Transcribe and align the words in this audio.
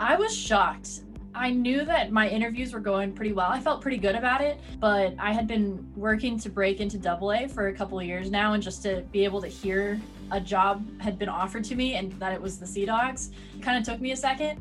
I 0.00 0.16
was 0.16 0.36
shocked. 0.36 1.02
I 1.36 1.50
knew 1.50 1.84
that 1.84 2.10
my 2.10 2.28
interviews 2.28 2.72
were 2.72 2.80
going 2.80 3.12
pretty 3.12 3.32
well. 3.32 3.48
I 3.48 3.60
felt 3.60 3.80
pretty 3.80 3.96
good 3.96 4.16
about 4.16 4.40
it, 4.40 4.60
but 4.80 5.14
I 5.18 5.32
had 5.32 5.46
been 5.46 5.86
working 5.94 6.38
to 6.40 6.48
break 6.48 6.80
into 6.80 6.98
double 6.98 7.32
A 7.32 7.46
for 7.46 7.68
a 7.68 7.72
couple 7.72 7.98
of 8.00 8.04
years 8.04 8.28
now, 8.30 8.54
and 8.54 8.62
just 8.62 8.82
to 8.82 9.04
be 9.12 9.24
able 9.24 9.40
to 9.40 9.48
hear 9.48 10.00
a 10.32 10.40
job 10.40 10.84
had 11.00 11.16
been 11.16 11.28
offered 11.28 11.62
to 11.64 11.76
me 11.76 11.94
and 11.94 12.12
that 12.14 12.32
it 12.32 12.40
was 12.40 12.58
the 12.58 12.66
Sea 12.66 12.86
Dogs 12.86 13.30
kind 13.62 13.78
of 13.78 13.84
took 13.84 14.00
me 14.00 14.10
a 14.10 14.16
second. 14.16 14.60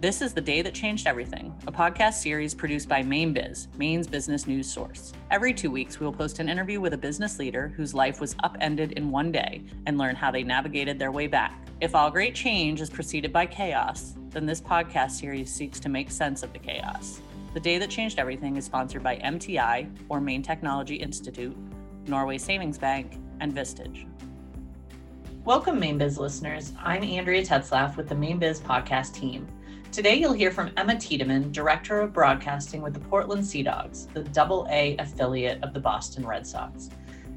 This 0.00 0.22
is 0.22 0.32
The 0.32 0.40
Day 0.40 0.62
That 0.62 0.74
Changed 0.74 1.06
Everything, 1.06 1.54
a 1.66 1.72
podcast 1.72 2.14
series 2.14 2.54
produced 2.54 2.88
by 2.88 3.02
Mainebiz, 3.02 3.68
Maine's 3.76 4.06
business 4.06 4.46
news 4.46 4.70
source. 4.70 5.12
Every 5.30 5.52
two 5.52 5.70
weeks, 5.70 6.00
we 6.00 6.06
will 6.06 6.12
post 6.12 6.38
an 6.38 6.48
interview 6.48 6.80
with 6.80 6.94
a 6.94 6.98
business 6.98 7.38
leader 7.38 7.68
whose 7.76 7.94
life 7.94 8.20
was 8.20 8.34
upended 8.42 8.92
in 8.92 9.10
one 9.10 9.30
day 9.30 9.62
and 9.86 9.98
learn 9.98 10.16
how 10.16 10.30
they 10.30 10.42
navigated 10.42 10.98
their 10.98 11.12
way 11.12 11.26
back. 11.26 11.68
If 11.80 11.94
all 11.94 12.10
great 12.10 12.34
change 12.34 12.80
is 12.80 12.88
preceded 12.88 13.32
by 13.32 13.46
chaos, 13.46 14.14
then 14.30 14.46
this 14.46 14.60
podcast 14.60 15.10
series 15.12 15.52
seeks 15.52 15.80
to 15.80 15.88
make 15.88 16.10
sense 16.10 16.42
of 16.42 16.52
the 16.52 16.58
chaos. 16.58 17.20
The 17.52 17.60
Day 17.60 17.78
That 17.78 17.90
Changed 17.90 18.20
Everything 18.20 18.56
is 18.56 18.64
sponsored 18.64 19.02
by 19.02 19.16
MTI, 19.16 19.90
or 20.08 20.20
Maine 20.20 20.42
Technology 20.42 20.94
Institute, 20.94 21.56
Norway 22.06 22.38
Savings 22.38 22.78
Bank, 22.78 23.18
and 23.40 23.52
Vistage. 23.52 24.06
Welcome, 25.44 25.80
Mainebiz 25.80 26.18
listeners. 26.18 26.72
I'm 26.78 27.02
Andrea 27.02 27.42
Tetzlaff 27.42 27.96
with 27.96 28.08
the 28.08 28.14
Mainebiz 28.14 28.60
podcast 28.60 29.14
team. 29.14 29.48
Today, 29.90 30.14
you'll 30.14 30.32
hear 30.32 30.52
from 30.52 30.70
Emma 30.76 30.94
Tiedemann, 30.94 31.50
Director 31.50 32.00
of 32.00 32.12
Broadcasting 32.12 32.82
with 32.82 32.94
the 32.94 33.00
Portland 33.00 33.44
Sea 33.44 33.64
Dogs, 33.64 34.06
the 34.14 34.22
Double 34.22 34.68
A 34.70 34.96
affiliate 34.98 35.60
of 35.64 35.74
the 35.74 35.80
Boston 35.80 36.24
Red 36.24 36.46
Sox. 36.46 36.90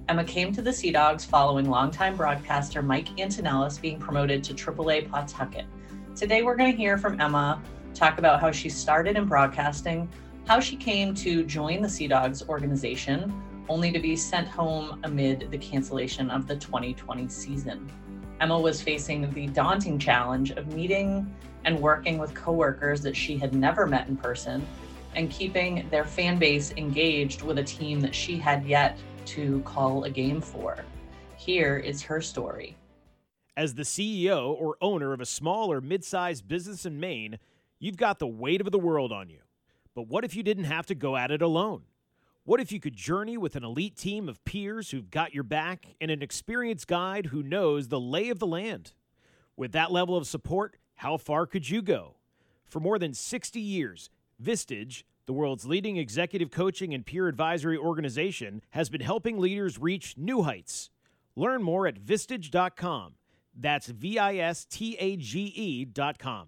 Emma 0.09 0.23
came 0.23 0.53
to 0.53 0.61
the 0.61 0.71
Sea 0.71 0.91
Dogs 0.91 1.25
following 1.25 1.67
longtime 1.67 2.15
broadcaster 2.15 2.83
Mike 2.83 3.19
Antonellis 3.19 3.79
being 3.79 3.97
promoted 3.97 4.43
to 4.43 4.53
AAA 4.53 5.09
Pawtucket. 5.09 5.65
Today, 6.15 6.43
we're 6.43 6.55
going 6.55 6.71
to 6.71 6.77
hear 6.77 6.99
from 6.99 7.19
Emma 7.19 7.59
talk 7.95 8.19
about 8.19 8.39
how 8.39 8.51
she 8.51 8.69
started 8.69 9.17
in 9.17 9.25
broadcasting, 9.25 10.07
how 10.45 10.59
she 10.59 10.75
came 10.75 11.15
to 11.15 11.43
join 11.43 11.81
the 11.81 11.89
Sea 11.89 12.07
Dogs 12.07 12.47
organization, 12.47 13.33
only 13.67 13.91
to 13.91 13.97
be 13.97 14.15
sent 14.15 14.47
home 14.47 14.99
amid 15.05 15.49
the 15.49 15.57
cancellation 15.57 16.29
of 16.29 16.45
the 16.45 16.55
2020 16.55 17.27
season. 17.29 17.91
Emma 18.39 18.59
was 18.59 18.79
facing 18.79 19.27
the 19.31 19.47
daunting 19.47 19.97
challenge 19.97 20.51
of 20.51 20.67
meeting 20.67 21.35
and 21.65 21.79
working 21.79 22.19
with 22.19 22.35
coworkers 22.35 23.01
that 23.01 23.15
she 23.15 23.35
had 23.35 23.55
never 23.55 23.87
met 23.87 24.07
in 24.07 24.15
person 24.15 24.63
and 25.15 25.31
keeping 25.31 25.89
their 25.89 26.05
fan 26.05 26.37
base 26.37 26.73
engaged 26.77 27.41
with 27.41 27.57
a 27.57 27.63
team 27.63 27.99
that 28.01 28.13
she 28.13 28.37
had 28.37 28.63
yet 28.65 28.99
to 29.25 29.61
call 29.61 30.03
a 30.03 30.11
game 30.11 30.41
for. 30.41 30.77
Here 31.37 31.77
is 31.77 32.03
her 32.03 32.21
story. 32.21 32.77
As 33.55 33.75
the 33.75 33.83
CEO 33.83 34.49
or 34.49 34.77
owner 34.81 35.13
of 35.13 35.21
a 35.21 35.25
small 35.25 35.71
or 35.71 35.79
mid 35.79 36.03
sized 36.03 36.47
business 36.47 36.85
in 36.85 36.99
Maine, 36.99 37.37
you've 37.79 37.97
got 37.97 38.19
the 38.19 38.27
weight 38.27 38.61
of 38.61 38.71
the 38.71 38.79
world 38.79 39.11
on 39.11 39.29
you. 39.29 39.39
But 39.93 40.07
what 40.07 40.23
if 40.23 40.35
you 40.35 40.41
didn't 40.41 40.63
have 40.63 40.87
to 40.87 40.95
go 40.95 41.15
at 41.15 41.31
it 41.31 41.41
alone? 41.41 41.83
What 42.45 42.59
if 42.59 42.71
you 42.71 42.79
could 42.79 42.95
journey 42.95 43.37
with 43.37 43.55
an 43.55 43.63
elite 43.63 43.95
team 43.95 44.27
of 44.27 44.43
peers 44.43 44.91
who've 44.91 45.09
got 45.09 45.33
your 45.33 45.43
back 45.43 45.95
and 46.01 46.09
an 46.11 46.21
experienced 46.21 46.87
guide 46.87 47.27
who 47.27 47.43
knows 47.43 47.87
the 47.87 47.99
lay 47.99 48.29
of 48.29 48.39
the 48.39 48.47
land? 48.47 48.93
With 49.55 49.71
that 49.73 49.91
level 49.91 50.17
of 50.17 50.27
support, 50.27 50.75
how 50.95 51.17
far 51.17 51.45
could 51.45 51.69
you 51.69 51.81
go? 51.81 52.15
For 52.65 52.79
more 52.79 52.97
than 52.97 53.13
60 53.13 53.61
years, 53.61 54.09
Vistage, 54.41 55.03
the 55.25 55.33
world's 55.33 55.65
leading 55.65 55.95
executive 55.97 56.51
coaching 56.51 56.93
and 56.93 57.05
peer 57.05 57.27
advisory 57.27 57.77
organization, 57.77 58.61
has 58.71 58.89
been 58.89 59.01
helping 59.01 59.39
leaders 59.39 59.79
reach 59.79 60.17
new 60.17 60.41
heights. 60.41 60.89
Learn 61.35 61.63
more 61.63 61.87
at 61.87 61.99
vistage.com. 61.99 63.13
That's 63.57 63.87
V 63.87 64.19
I 64.19 64.37
S 64.37 64.65
T 64.65 64.95
A 64.99 65.15
G 65.15 65.41
E 65.55 65.85
dot 65.85 66.19
com. 66.19 66.47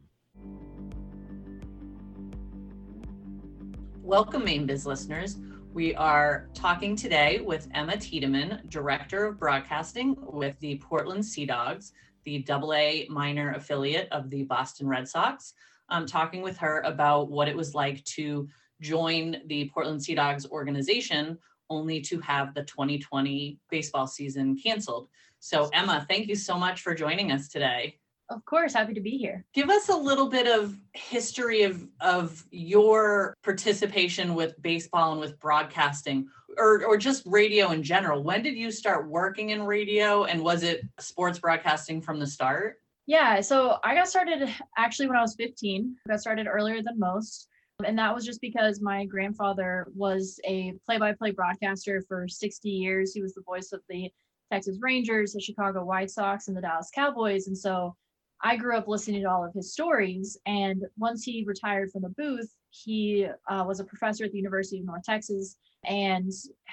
Welcome, 4.01 4.45
Mainebiz 4.45 4.85
listeners. 4.85 5.37
We 5.73 5.93
are 5.95 6.49
talking 6.53 6.95
today 6.95 7.41
with 7.41 7.67
Emma 7.73 7.97
Tiedemann, 7.97 8.61
Director 8.69 9.25
of 9.25 9.39
Broadcasting 9.39 10.15
with 10.21 10.57
the 10.59 10.77
Portland 10.77 11.25
Sea 11.25 11.45
Dogs 11.45 11.91
the 12.25 12.39
double 12.39 12.73
A 12.73 13.07
minor 13.09 13.53
affiliate 13.53 14.09
of 14.11 14.29
the 14.29 14.43
Boston 14.43 14.87
Red 14.87 15.07
Sox, 15.07 15.53
um, 15.89 16.05
talking 16.05 16.41
with 16.41 16.57
her 16.57 16.81
about 16.81 17.29
what 17.29 17.47
it 17.47 17.55
was 17.55 17.73
like 17.73 18.03
to 18.05 18.49
join 18.81 19.37
the 19.45 19.69
Portland 19.73 20.03
Sea 20.03 20.15
Dogs 20.15 20.45
organization 20.47 21.37
only 21.69 22.01
to 22.01 22.19
have 22.19 22.53
the 22.53 22.63
2020 22.63 23.59
baseball 23.69 24.05
season 24.05 24.57
canceled. 24.57 25.07
So, 25.39 25.69
Emma, 25.73 26.05
thank 26.09 26.27
you 26.27 26.35
so 26.35 26.57
much 26.57 26.81
for 26.81 26.95
joining 26.95 27.31
us 27.31 27.47
today. 27.47 27.99
Of 28.29 28.43
course, 28.45 28.73
happy 28.73 28.95
to 28.95 29.01
be 29.01 29.17
here. 29.17 29.45
Give 29.53 29.69
us 29.69 29.89
a 29.89 29.95
little 29.95 30.27
bit 30.27 30.47
of 30.47 30.75
history 30.93 31.61
of, 31.61 31.87
of 32.01 32.43
your 32.49 33.35
participation 33.43 34.33
with 34.33 34.59
baseball 34.61 35.11
and 35.11 35.21
with 35.21 35.39
broadcasting 35.39 36.27
or, 36.57 36.83
or 36.85 36.97
just 36.97 37.23
radio 37.27 37.71
in 37.71 37.83
general. 37.83 38.23
When 38.23 38.41
did 38.41 38.55
you 38.55 38.71
start 38.71 39.07
working 39.07 39.51
in 39.51 39.61
radio 39.63 40.23
and 40.23 40.41
was 40.41 40.63
it 40.63 40.81
sports 40.99 41.37
broadcasting 41.37 42.01
from 42.01 42.19
the 42.19 42.25
start? 42.25 42.77
Yeah, 43.05 43.41
so 43.41 43.77
I 43.83 43.93
got 43.93 44.07
started 44.07 44.49
actually 44.77 45.07
when 45.07 45.17
I 45.17 45.21
was 45.21 45.35
15. 45.35 45.95
I 46.07 46.11
got 46.11 46.19
started 46.19 46.47
earlier 46.47 46.81
than 46.81 46.97
most. 46.97 47.47
And 47.85 47.99
that 47.99 48.15
was 48.15 48.25
just 48.25 48.41
because 48.41 48.81
my 48.81 49.05
grandfather 49.05 49.87
was 49.93 50.39
a 50.45 50.73
play 50.85 50.97
by 50.97 51.11
play 51.13 51.31
broadcaster 51.31 52.01
for 52.07 52.27
60 52.27 52.69
years. 52.69 53.13
He 53.13 53.21
was 53.21 53.33
the 53.33 53.41
voice 53.41 53.73
of 53.73 53.81
the 53.89 54.09
Texas 54.51 54.77
Rangers, 54.81 55.33
the 55.33 55.41
Chicago 55.41 55.83
White 55.83 56.11
Sox, 56.11 56.47
and 56.47 56.55
the 56.55 56.61
Dallas 56.61 56.91
Cowboys. 56.93 57.47
And 57.47 57.57
so 57.57 57.95
I 58.41 58.55
grew 58.55 58.77
up 58.77 58.87
listening 58.87 59.21
to 59.23 59.29
all 59.29 59.45
of 59.45 59.53
his 59.53 59.73
stories. 59.73 60.37
And 60.45 60.83
once 60.97 61.23
he 61.23 61.43
retired 61.47 61.91
from 61.91 62.03
the 62.03 62.13
booth, 62.17 62.51
he 62.69 63.27
uh, 63.49 63.63
was 63.65 63.79
a 63.79 63.85
professor 63.85 64.25
at 64.25 64.31
the 64.31 64.37
University 64.37 64.79
of 64.79 64.85
North 64.85 65.03
Texas 65.03 65.57
and 65.85 66.31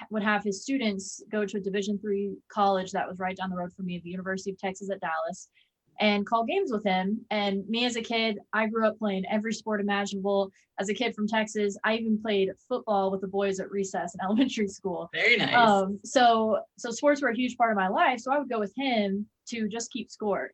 would 0.09 0.23
have 0.23 0.43
his 0.43 0.61
students 0.61 1.23
go 1.31 1.45
to 1.45 1.57
a 1.57 1.61
Division 1.61 1.97
three 1.99 2.35
college 2.51 2.91
that 2.91 3.07
was 3.07 3.19
right 3.19 3.37
down 3.37 3.49
the 3.49 3.55
road 3.55 3.71
from 3.73 3.85
me, 3.85 4.01
the 4.03 4.09
University 4.09 4.51
of 4.51 4.57
Texas 4.57 4.89
at 4.91 4.99
Dallas, 4.99 5.49
and 5.99 6.25
call 6.25 6.45
games 6.45 6.71
with 6.71 6.83
him. 6.83 7.21
And 7.31 7.67
me 7.67 7.85
as 7.85 7.95
a 7.95 8.01
kid, 8.01 8.39
I 8.53 8.67
grew 8.67 8.87
up 8.87 8.97
playing 8.97 9.23
every 9.29 9.53
sport 9.53 9.81
imaginable. 9.81 10.51
As 10.79 10.89
a 10.89 10.93
kid 10.93 11.13
from 11.13 11.27
Texas, 11.27 11.77
I 11.83 11.95
even 11.95 12.19
played 12.21 12.49
football 12.67 13.11
with 13.11 13.21
the 13.21 13.27
boys 13.27 13.59
at 13.59 13.69
recess 13.71 14.15
in 14.15 14.21
elementary 14.23 14.67
school. 14.67 15.09
Very 15.13 15.37
nice. 15.37 15.55
Um, 15.55 15.99
so 16.03 16.59
so 16.77 16.91
sports 16.91 17.21
were 17.21 17.29
a 17.29 17.35
huge 17.35 17.57
part 17.57 17.71
of 17.71 17.77
my 17.77 17.87
life. 17.87 18.19
So 18.19 18.31
I 18.31 18.39
would 18.39 18.49
go 18.49 18.59
with 18.59 18.73
him 18.75 19.27
to 19.49 19.67
just 19.67 19.91
keep 19.91 20.09
score 20.09 20.51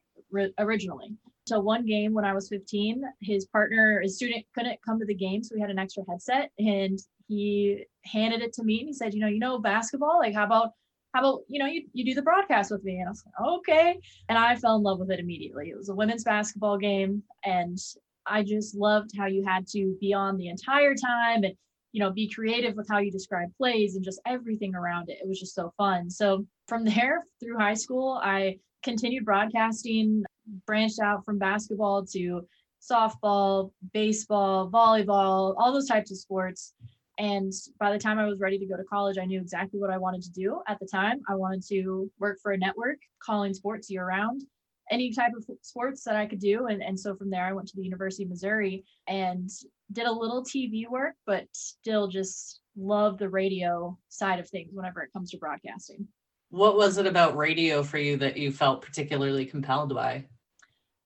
originally. 0.58 1.16
So 1.48 1.60
one 1.60 1.86
game 1.86 2.14
when 2.14 2.26
I 2.26 2.34
was 2.34 2.48
15, 2.50 3.02
his 3.22 3.46
partner, 3.46 4.02
his 4.02 4.18
student 4.18 4.46
couldn't 4.54 4.80
come 4.86 5.00
to 5.00 5.06
the 5.06 5.16
game, 5.16 5.44
so 5.44 5.56
we 5.56 5.62
had 5.62 5.72
an 5.72 5.80
extra 5.80 6.04
headset, 6.08 6.52
and 6.60 7.00
he 7.28 7.86
handed 8.06 8.42
it 8.42 8.54
to 8.54 8.64
me 8.64 8.80
and 8.80 8.88
he 8.88 8.94
said, 8.94 9.14
you 9.14 9.20
know, 9.20 9.28
you 9.28 9.40
know 9.40 9.60
basketball, 9.60 10.20
like 10.20 10.34
how 10.34 10.44
about 10.44 10.74
how 11.14 11.22
about 11.22 11.42
you 11.48 11.60
know 11.60 11.66
you, 11.66 11.84
you 11.94 12.06
do 12.06 12.14
the 12.14 12.22
broadcast 12.22 12.72
with 12.72 12.84
me? 12.84 13.00
And 13.00 13.08
i 13.08 13.12
was 13.12 13.24
like 13.26 13.58
okay. 13.60 14.00
And 14.28 14.38
i 14.38 14.56
fell 14.56 14.76
in 14.76 14.84
love 14.84 15.00
with 15.00 15.12
it 15.12 15.20
immediately. 15.20 15.70
It 15.70 15.78
was 15.78 15.90
a 15.90 15.96
women's 15.96 16.24
basketball 16.24 16.78
game 16.78 17.24
and 17.44 17.78
i 18.26 18.44
just 18.44 18.76
loved 18.76 19.12
how 19.18 19.26
you 19.26 19.44
had 19.46 19.66
to 19.68 19.96
be 20.00 20.14
on 20.14 20.38
the 20.38 20.50
entire 20.50 20.94
time 20.94 21.44
and 21.44 21.54
you 21.94 22.00
know 22.00 22.12
be 22.12 22.30
creative 22.30 22.76
with 22.76 22.88
how 22.90 23.00
you 23.00 23.12
describe 23.12 23.50
plays 23.58 23.96
and 23.96 24.04
just 24.06 24.22
everything 24.26 24.76
around 24.76 25.10
it. 25.10 25.18
It 25.22 25.28
was 25.28 25.40
just 25.40 25.56
so 25.56 25.74
fun. 25.78 26.10
So 26.10 26.46
from 26.68 26.86
there 26.86 27.26
through 27.40 27.58
high 27.58 27.74
school 27.74 28.20
i 28.24 28.58
continued 28.84 29.26
broadcasting, 29.26 30.24
branched 30.66 31.00
out 31.00 31.26
from 31.26 31.38
basketball 31.38 32.06
to 32.06 32.42
softball, 32.82 33.72
baseball, 33.94 34.70
volleyball, 34.70 35.56
all 35.58 35.74
those 35.74 35.88
types 35.88 36.12
of 36.12 36.18
sports. 36.18 36.74
And 37.20 37.52
by 37.80 37.92
the 37.92 38.00
time 38.00 38.18
I 38.18 38.26
was 38.26 38.40
ready 38.40 38.58
to 38.58 38.66
go 38.66 38.78
to 38.78 38.84
college, 38.86 39.18
I 39.18 39.26
knew 39.26 39.42
exactly 39.42 39.78
what 39.78 39.90
I 39.90 39.98
wanted 39.98 40.22
to 40.24 40.32
do. 40.32 40.62
At 40.70 40.80
the 40.80 40.88
time, 40.88 41.20
I 41.28 41.36
wanted 41.36 41.68
to 41.68 42.10
work 42.18 42.40
for 42.42 42.54
a 42.54 42.58
network 42.58 42.98
calling 43.22 43.54
sports 43.54 43.90
year 43.90 44.06
round, 44.06 44.44
any 44.90 45.14
type 45.14 45.34
of 45.36 45.46
sports 45.62 46.06
that 46.06 46.16
I 46.16 46.26
could 46.26 46.40
do. 46.40 46.68
And, 46.68 46.82
and 46.82 46.98
so 46.98 47.16
from 47.16 47.30
there, 47.30 47.46
I 47.46 47.52
went 47.52 47.68
to 47.68 47.76
the 47.76 47.84
University 47.84 48.24
of 48.24 48.30
Missouri 48.30 48.86
and 49.08 49.50
did 49.92 50.08
a 50.08 50.12
little 50.12 50.46
TV 50.46 50.88
work, 50.90 51.16
but 51.26 51.46
still 51.52 52.08
just 52.08 52.62
love 52.78 53.18
the 53.18 53.28
radio 53.28 53.98
side 54.08 54.40
of 54.40 54.50
things 54.50 54.70
whenever 54.72 55.02
it 55.02 55.12
comes 55.12 55.32
to 55.32 55.38
broadcasting. 55.38 56.08
What 56.52 56.78
was 56.78 56.98
it 56.98 57.06
about 57.06 57.36
radio 57.36 57.84
for 57.84 57.98
you 57.98 58.16
that 58.18 58.38
you 58.38 58.50
felt 58.52 58.82
particularly 58.82 59.46
compelled 59.46 59.94
by? 59.94 60.26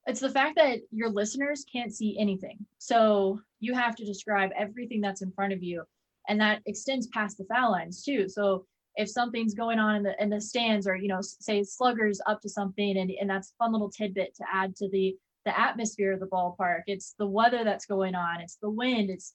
It's 0.06 0.20
the 0.20 0.30
fact 0.30 0.58
that 0.58 0.80
your 0.92 1.10
listeners 1.10 1.66
can't 1.72 1.94
see 1.94 2.18
anything. 2.20 2.60
So 2.78 3.40
you 3.60 3.74
have 3.74 3.96
to 3.96 4.06
describe 4.06 4.52
everything 4.56 5.02
that's 5.02 5.22
in 5.22 5.32
front 5.32 5.54
of 5.54 5.64
you. 5.64 5.84
And 6.28 6.40
that 6.40 6.62
extends 6.66 7.08
past 7.08 7.38
the 7.38 7.46
foul 7.46 7.72
lines 7.72 8.04
too. 8.04 8.30
So 8.30 8.66
if 8.96 9.10
something's 9.10 9.54
going 9.54 9.80
on 9.80 9.96
in 9.96 10.04
the 10.04 10.22
in 10.22 10.30
the 10.30 10.40
stands 10.40 10.88
or 10.88 10.96
you 10.96 11.08
know 11.08 11.20
say 11.22 11.64
sluggers 11.64 12.22
up 12.28 12.42
to 12.42 12.50
something 12.50 12.98
and, 12.98 13.12
and 13.20 13.30
that's 13.30 13.50
a 13.52 13.64
fun 13.64 13.72
little 13.72 13.90
tidbit 13.90 14.36
to 14.36 14.44
add 14.52 14.76
to 14.76 14.90
the 14.90 15.16
the 15.46 15.60
atmosphere 15.60 16.14
of 16.14 16.20
the 16.20 16.28
ballpark 16.28 16.84
it's 16.86 17.16
the 17.18 17.26
weather 17.26 17.64
that's 17.64 17.88
going 17.88 18.14
on 18.14 18.40
it's 18.40 18.58
the 18.62 18.70
wind 18.70 19.10
it's 19.10 19.34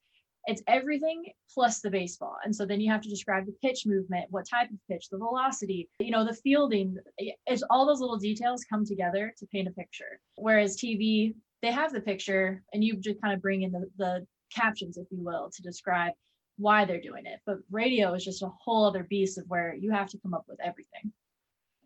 it's 0.49 0.63
everything 0.67 1.25
plus 1.53 1.81
the 1.81 1.91
baseball. 1.91 2.37
And 2.43 2.57
so 2.57 2.65
then 2.65 2.81
you 2.81 2.91
have 2.91 3.03
to 3.03 3.09
describe 3.11 3.45
the 3.45 3.55
pitch 3.63 3.85
movement, 3.85 4.27
what 4.31 4.49
type 4.49 4.71
of 4.71 4.79
pitch, 4.91 5.09
the 5.11 5.19
velocity, 5.19 5.91
you 5.99 6.11
know, 6.11 6.25
the 6.25 6.33
fielding. 6.33 6.97
It's 7.19 7.63
all 7.69 7.87
those 7.87 8.01
little 8.01 8.17
details 8.17 8.65
come 8.65 8.87
together 8.87 9.35
to 9.37 9.47
paint 9.49 9.69
a 9.69 9.73
picture. 9.73 10.19
Whereas 10.37 10.79
TV, 10.79 11.35
they 11.61 11.71
have 11.71 11.93
the 11.93 12.01
picture 12.01 12.63
and 12.73 12.83
you 12.83 12.97
just 12.97 13.21
kind 13.21 13.35
of 13.35 13.43
bring 13.43 13.63
in 13.63 13.73
the, 13.73 13.91
the 13.99 14.27
captions, 14.55 14.97
if 14.97 15.07
you 15.11 15.23
will, 15.23 15.51
to 15.55 15.63
describe 15.63 16.15
why 16.59 16.85
they're 16.85 17.01
doing 17.01 17.25
it. 17.25 17.41
But 17.47 17.59
radio 17.71 18.13
is 18.15 18.25
just 18.25 18.43
a 18.43 18.49
whole 18.49 18.85
other 18.85 19.05
beast 19.05 19.39
of 19.39 19.45
where 19.49 19.75
you 19.75 19.91
have 19.93 20.09
to 20.11 20.19
come 20.19 20.35
up 20.35 20.45
with 20.49 20.61
everything. 20.61 21.13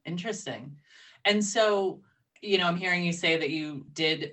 Interesting. 0.05 0.77
And 1.25 1.45
so, 1.45 2.01
you 2.41 2.59
know, 2.59 2.67
I'm 2.67 2.77
hearing 2.77 3.05
you 3.05 3.13
say 3.13 3.37
that 3.37 3.51
you 3.51 3.87
did 3.93 4.33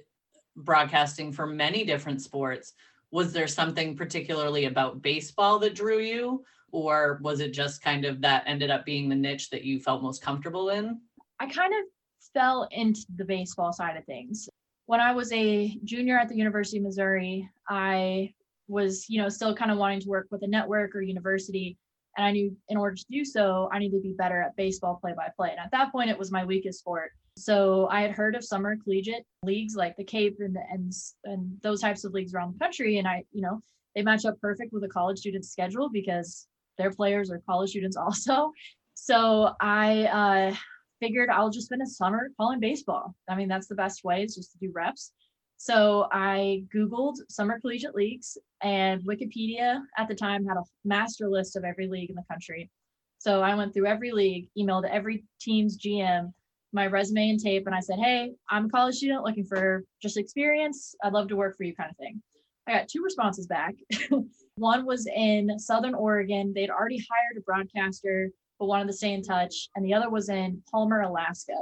broadcasting 0.56 1.32
for 1.32 1.46
many 1.46 1.84
different 1.84 2.22
sports. 2.22 2.74
Was 3.12 3.34
there 3.34 3.48
something 3.48 3.96
particularly 3.96 4.66
about 4.66 5.02
baseball 5.02 5.60
that 5.60 5.76
drew 5.76 6.00
you? 6.00 6.44
Or 6.72 7.20
was 7.22 7.40
it 7.40 7.54
just 7.54 7.82
kind 7.82 8.06
of 8.06 8.22
that 8.22 8.44
ended 8.46 8.70
up 8.70 8.86
being 8.86 9.10
the 9.10 9.16
niche 9.16 9.50
that 9.50 9.64
you 9.64 9.80
felt 9.80 10.04
most 10.04 10.22
comfortable 10.22 10.70
in? 10.70 11.00
I 11.40 11.48
kind 11.48 11.74
of 11.74 11.86
fell 12.34 12.68
into 12.72 13.06
the 13.16 13.26
baseball 13.26 13.74
side 13.74 13.98
of 13.98 14.06
things. 14.06 14.50
When 14.86 15.00
I 15.00 15.14
was 15.14 15.32
a 15.32 15.78
junior 15.84 16.18
at 16.18 16.30
the 16.30 16.36
University 16.36 16.78
of 16.78 16.84
Missouri, 16.84 17.50
I 17.68 18.34
was, 18.70 19.10
you 19.10 19.22
know, 19.22 19.30
still 19.30 19.56
kind 19.56 19.72
of 19.72 19.78
wanting 19.78 20.00
to 20.02 20.08
work 20.08 20.28
with 20.32 20.44
a 20.44 20.48
network 20.48 20.96
or 20.96 21.02
university. 21.02 21.78
And 22.18 22.26
I 22.26 22.32
knew 22.32 22.56
in 22.70 22.78
order 22.78 22.96
to 22.96 23.06
do 23.10 23.24
so, 23.26 23.70
I 23.72 23.80
needed 23.80 23.98
to 23.98 24.02
be 24.02 24.14
better 24.14 24.42
at 24.42 24.56
baseball 24.56 25.00
play 25.02 25.14
by 25.16 25.30
play. 25.36 25.52
And 25.52 25.60
at 25.60 25.72
that 25.72 25.92
point, 25.92 26.10
it 26.10 26.18
was 26.18 26.32
my 26.32 26.46
weakest 26.46 26.80
sport. 26.80 27.12
So 27.38 27.88
I 27.90 28.02
had 28.02 28.12
heard 28.12 28.36
of 28.36 28.44
summer 28.44 28.76
collegiate 28.76 29.26
leagues 29.44 29.76
like 29.76 29.96
the 29.96 30.04
Cape 30.04 30.38
and, 30.40 30.58
and, 30.72 30.94
and 31.24 31.58
those 31.62 31.82
types 31.82 32.04
of 32.04 32.14
leagues 32.14 32.34
around 32.34 32.54
the 32.54 32.60
country. 32.60 32.98
And 32.98 33.08
I, 33.08 33.24
you 33.32 33.42
know, 33.42 33.62
they 33.96 34.02
match 34.02 34.26
up 34.26 34.40
perfect 34.42 34.74
with 34.74 34.84
a 34.84 34.90
college 34.90 35.20
student's 35.20 35.50
schedule 35.50 35.90
because 35.90 36.48
their 36.78 36.92
players 36.92 37.32
are 37.32 37.42
college 37.46 37.72
students 37.72 37.98
also. 37.98 38.52
So 38.96 39.54
I 39.62 40.06
uh, 40.06 40.56
figured 41.00 41.30
I'll 41.30 41.50
just 41.50 41.68
spend 41.68 41.82
a 41.82 41.88
summer 41.88 42.30
calling 42.38 42.60
baseball. 42.60 43.16
I 43.30 43.36
mean, 43.36 43.48
that's 43.48 43.68
the 43.68 43.76
best 43.76 44.04
way 44.04 44.24
is 44.24 44.36
just 44.36 44.52
to 44.52 44.58
do 44.60 44.72
reps. 44.74 45.12
So 45.62 46.08
I 46.14 46.64
Googled 46.74 47.18
summer 47.28 47.60
collegiate 47.60 47.94
leagues 47.94 48.38
and 48.64 49.04
Wikipedia 49.04 49.82
at 49.98 50.08
the 50.08 50.16
time 50.16 50.46
had 50.46 50.56
a 50.56 50.64
master 50.86 51.28
list 51.28 51.58
of 51.58 51.66
every 51.66 51.90
league 51.90 52.10
in 52.10 52.16
the 52.16 52.24
country. 52.32 52.70
So 53.18 53.42
I 53.42 53.54
went 53.56 53.74
through 53.74 53.88
every 53.88 54.14
league, 54.14 54.48
emailed 54.58 54.90
every 54.90 55.26
team's 55.42 55.78
GM, 55.78 56.32
my 56.72 56.88
resume 56.88 57.32
and 57.32 57.40
tape, 57.40 57.66
and 57.66 57.76
I 57.76 57.82
said, 57.82 58.00
Hey, 58.00 58.32
I'm 58.50 58.68
a 58.68 58.70
college 58.70 58.96
student 58.96 59.26
looking 59.26 59.44
for 59.44 59.84
just 60.02 60.16
experience. 60.16 60.96
I'd 61.04 61.12
love 61.12 61.28
to 61.28 61.36
work 61.36 61.58
for 61.58 61.66
you, 61.66 61.76
kind 61.76 61.92
of 61.92 61.98
thing. 61.98 62.24
I 62.66 62.78
got 62.78 62.88
two 62.88 63.04
responses 63.04 63.46
back. 63.46 63.76
One 64.56 64.86
was 64.86 65.08
in 65.08 65.60
Southern 65.60 65.94
Oregon. 65.94 66.54
They'd 66.56 66.70
already 66.70 67.00
hired 67.00 67.38
a 67.38 67.42
broadcaster, 67.42 68.32
but 68.60 68.68
wanted 68.68 68.88
to 68.88 68.94
stay 68.94 69.12
in 69.12 69.24
touch. 69.24 69.68
And 69.76 69.84
the 69.84 69.94
other 69.94 70.10
was 70.10 70.30
in 70.30 70.64
Palmer, 70.72 71.02
Alaska, 71.02 71.56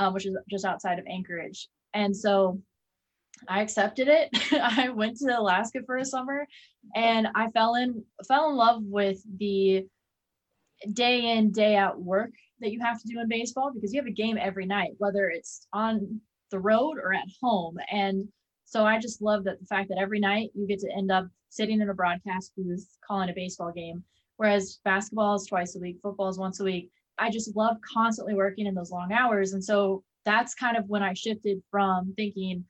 um, 0.00 0.14
which 0.14 0.26
is 0.26 0.36
just 0.50 0.64
outside 0.64 0.98
of 0.98 1.06
Anchorage. 1.06 1.68
And 1.94 2.16
so 2.16 2.60
I 3.48 3.62
accepted 3.62 4.08
it. 4.08 4.28
I 4.52 4.88
went 4.88 5.18
to 5.18 5.38
Alaska 5.38 5.80
for 5.84 5.96
a 5.96 6.04
summer 6.04 6.46
and 6.94 7.28
I 7.34 7.50
fell 7.50 7.74
in 7.74 8.04
fell 8.26 8.50
in 8.50 8.56
love 8.56 8.82
with 8.82 9.22
the 9.38 9.86
day 10.92 11.36
in 11.36 11.52
day 11.52 11.76
out 11.76 12.00
work 12.00 12.30
that 12.60 12.72
you 12.72 12.80
have 12.80 13.00
to 13.00 13.08
do 13.08 13.20
in 13.20 13.28
baseball 13.28 13.72
because 13.72 13.92
you 13.92 14.00
have 14.00 14.06
a 14.06 14.12
game 14.12 14.38
every 14.40 14.66
night 14.66 14.92
whether 14.98 15.28
it's 15.28 15.66
on 15.72 16.20
the 16.50 16.58
road 16.58 16.98
or 16.98 17.12
at 17.12 17.24
home. 17.42 17.76
And 17.90 18.28
so 18.64 18.84
I 18.84 18.98
just 18.98 19.22
love 19.22 19.44
that 19.44 19.60
the 19.60 19.66
fact 19.66 19.88
that 19.88 19.98
every 19.98 20.20
night 20.20 20.50
you 20.54 20.66
get 20.66 20.80
to 20.80 20.92
end 20.96 21.10
up 21.10 21.26
sitting 21.50 21.80
in 21.80 21.88
a 21.88 21.94
broadcast 21.94 22.52
booth 22.56 22.86
calling 23.06 23.30
a 23.30 23.34
baseball 23.34 23.72
game 23.72 24.02
whereas 24.36 24.80
basketball 24.84 25.34
is 25.34 25.46
twice 25.46 25.76
a 25.76 25.78
week 25.78 25.98
football 26.02 26.28
is 26.28 26.38
once 26.38 26.60
a 26.60 26.64
week. 26.64 26.90
I 27.18 27.30
just 27.30 27.56
love 27.56 27.76
constantly 27.80 28.34
working 28.34 28.66
in 28.66 28.74
those 28.74 28.90
long 28.90 29.12
hours. 29.12 29.54
And 29.54 29.64
so 29.64 30.02
that's 30.24 30.54
kind 30.54 30.76
of 30.76 30.84
when 30.88 31.02
I 31.02 31.14
shifted 31.14 31.62
from 31.70 32.12
thinking 32.16 32.64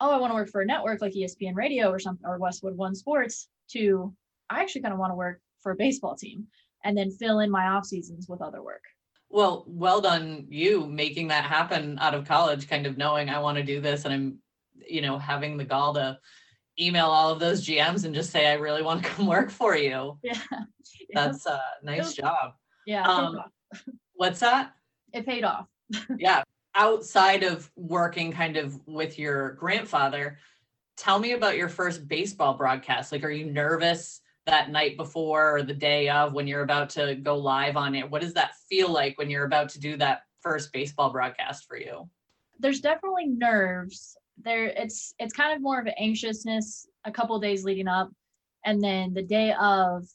oh, 0.00 0.10
I 0.10 0.18
want 0.18 0.30
to 0.30 0.34
work 0.34 0.48
for 0.48 0.60
a 0.60 0.66
network 0.66 1.00
like 1.00 1.12
ESPN 1.12 1.54
Radio 1.54 1.90
or 1.90 1.98
something 1.98 2.26
or 2.26 2.38
Westwood 2.38 2.76
One 2.76 2.94
Sports 2.94 3.48
to 3.72 4.14
I 4.50 4.60
actually 4.60 4.82
kind 4.82 4.94
of 4.94 5.00
want 5.00 5.10
to 5.10 5.16
work 5.16 5.40
for 5.62 5.72
a 5.72 5.76
baseball 5.76 6.16
team 6.16 6.46
and 6.84 6.96
then 6.96 7.10
fill 7.10 7.40
in 7.40 7.50
my 7.50 7.68
off 7.68 7.84
seasons 7.84 8.28
with 8.28 8.40
other 8.40 8.62
work. 8.62 8.82
Well, 9.30 9.64
well 9.66 10.00
done 10.00 10.46
you 10.48 10.86
making 10.86 11.28
that 11.28 11.44
happen 11.44 11.98
out 12.00 12.14
of 12.14 12.26
college, 12.26 12.68
kind 12.68 12.86
of 12.86 12.96
knowing 12.96 13.28
I 13.28 13.40
want 13.40 13.58
to 13.58 13.64
do 13.64 13.80
this 13.80 14.04
and 14.04 14.14
I'm, 14.14 14.38
you 14.88 15.02
know, 15.02 15.18
having 15.18 15.56
the 15.56 15.64
gall 15.64 15.94
to 15.94 16.18
email 16.80 17.06
all 17.06 17.30
of 17.30 17.40
those 17.40 17.66
GMs 17.66 18.04
and 18.04 18.14
just 18.14 18.30
say 18.30 18.46
I 18.46 18.54
really 18.54 18.82
want 18.82 19.02
to 19.02 19.08
come 19.10 19.26
work 19.26 19.50
for 19.50 19.76
you. 19.76 20.18
Yeah. 20.22 20.40
That's 21.12 21.46
a 21.46 21.60
nice 21.82 22.14
job. 22.14 22.52
Yeah. 22.86 23.02
Um, 23.02 23.38
what's 24.14 24.40
that? 24.40 24.72
It 25.12 25.26
paid 25.26 25.44
off. 25.44 25.66
yeah 26.18 26.42
outside 26.78 27.42
of 27.42 27.68
working 27.76 28.30
kind 28.30 28.56
of 28.56 28.80
with 28.86 29.18
your 29.18 29.52
grandfather, 29.54 30.38
tell 30.96 31.18
me 31.18 31.32
about 31.32 31.56
your 31.56 31.68
first 31.68 32.06
baseball 32.06 32.54
broadcast. 32.54 33.10
Like, 33.10 33.24
are 33.24 33.30
you 33.30 33.46
nervous 33.46 34.20
that 34.46 34.70
night 34.70 34.96
before 34.96 35.56
or 35.56 35.62
the 35.64 35.74
day 35.74 36.08
of 36.08 36.32
when 36.32 36.46
you're 36.46 36.62
about 36.62 36.88
to 36.90 37.16
go 37.16 37.36
live 37.36 37.76
on 37.76 37.96
it? 37.96 38.08
What 38.08 38.22
does 38.22 38.32
that 38.34 38.52
feel 38.70 38.90
like 38.92 39.18
when 39.18 39.28
you're 39.28 39.44
about 39.44 39.68
to 39.70 39.80
do 39.80 39.96
that 39.96 40.22
first 40.40 40.72
baseball 40.72 41.10
broadcast 41.10 41.66
for 41.66 41.76
you? 41.76 42.08
There's 42.60 42.80
definitely 42.80 43.26
nerves. 43.26 44.16
There, 44.44 44.66
it's 44.66 45.14
it's 45.18 45.32
kind 45.32 45.52
of 45.52 45.60
more 45.60 45.80
of 45.80 45.86
an 45.86 45.94
anxiousness 45.98 46.86
a 47.04 47.10
couple 47.10 47.38
days 47.40 47.64
leading 47.64 47.88
up, 47.88 48.10
and 48.64 48.80
then 48.80 49.12
the 49.12 49.22
day 49.22 49.52
of, 49.60 50.06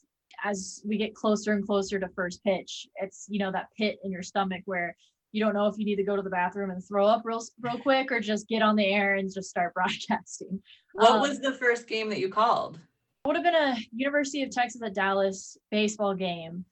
as 0.42 0.80
we 0.86 0.96
get 0.96 1.14
closer 1.14 1.52
and 1.52 1.64
closer 1.64 2.00
to 2.00 2.08
first 2.08 2.42
pitch, 2.42 2.86
it's 2.96 3.26
you 3.28 3.38
know 3.38 3.52
that 3.52 3.68
pit 3.76 3.98
in 4.02 4.10
your 4.10 4.22
stomach 4.22 4.62
where 4.64 4.96
you 5.34 5.44
don't 5.44 5.52
know 5.52 5.66
if 5.66 5.76
you 5.76 5.84
need 5.84 5.96
to 5.96 6.04
go 6.04 6.14
to 6.14 6.22
the 6.22 6.30
bathroom 6.30 6.70
and 6.70 6.82
throw 6.82 7.06
up 7.06 7.22
real 7.24 7.42
real 7.60 7.76
quick 7.76 8.12
or 8.12 8.20
just 8.20 8.46
get 8.46 8.62
on 8.62 8.76
the 8.76 8.86
air 8.86 9.16
and 9.16 9.34
just 9.34 9.50
start 9.50 9.74
broadcasting. 9.74 10.62
What 10.92 11.10
um, 11.10 11.20
was 11.20 11.40
the 11.40 11.52
first 11.52 11.88
game 11.88 12.08
that 12.10 12.20
you 12.20 12.28
called? 12.28 12.76
It 12.76 13.28
would 13.28 13.36
have 13.36 13.44
been 13.44 13.54
a 13.54 13.76
University 13.92 14.44
of 14.44 14.50
Texas 14.50 14.80
at 14.82 14.94
Dallas 14.94 15.56
baseball 15.72 16.14
game. 16.14 16.64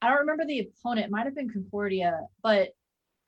I 0.00 0.08
don't 0.08 0.20
remember 0.20 0.46
the 0.46 0.60
opponent. 0.60 1.06
It 1.06 1.10
might 1.10 1.26
have 1.26 1.34
been 1.34 1.50
Concordia, 1.50 2.20
but 2.42 2.70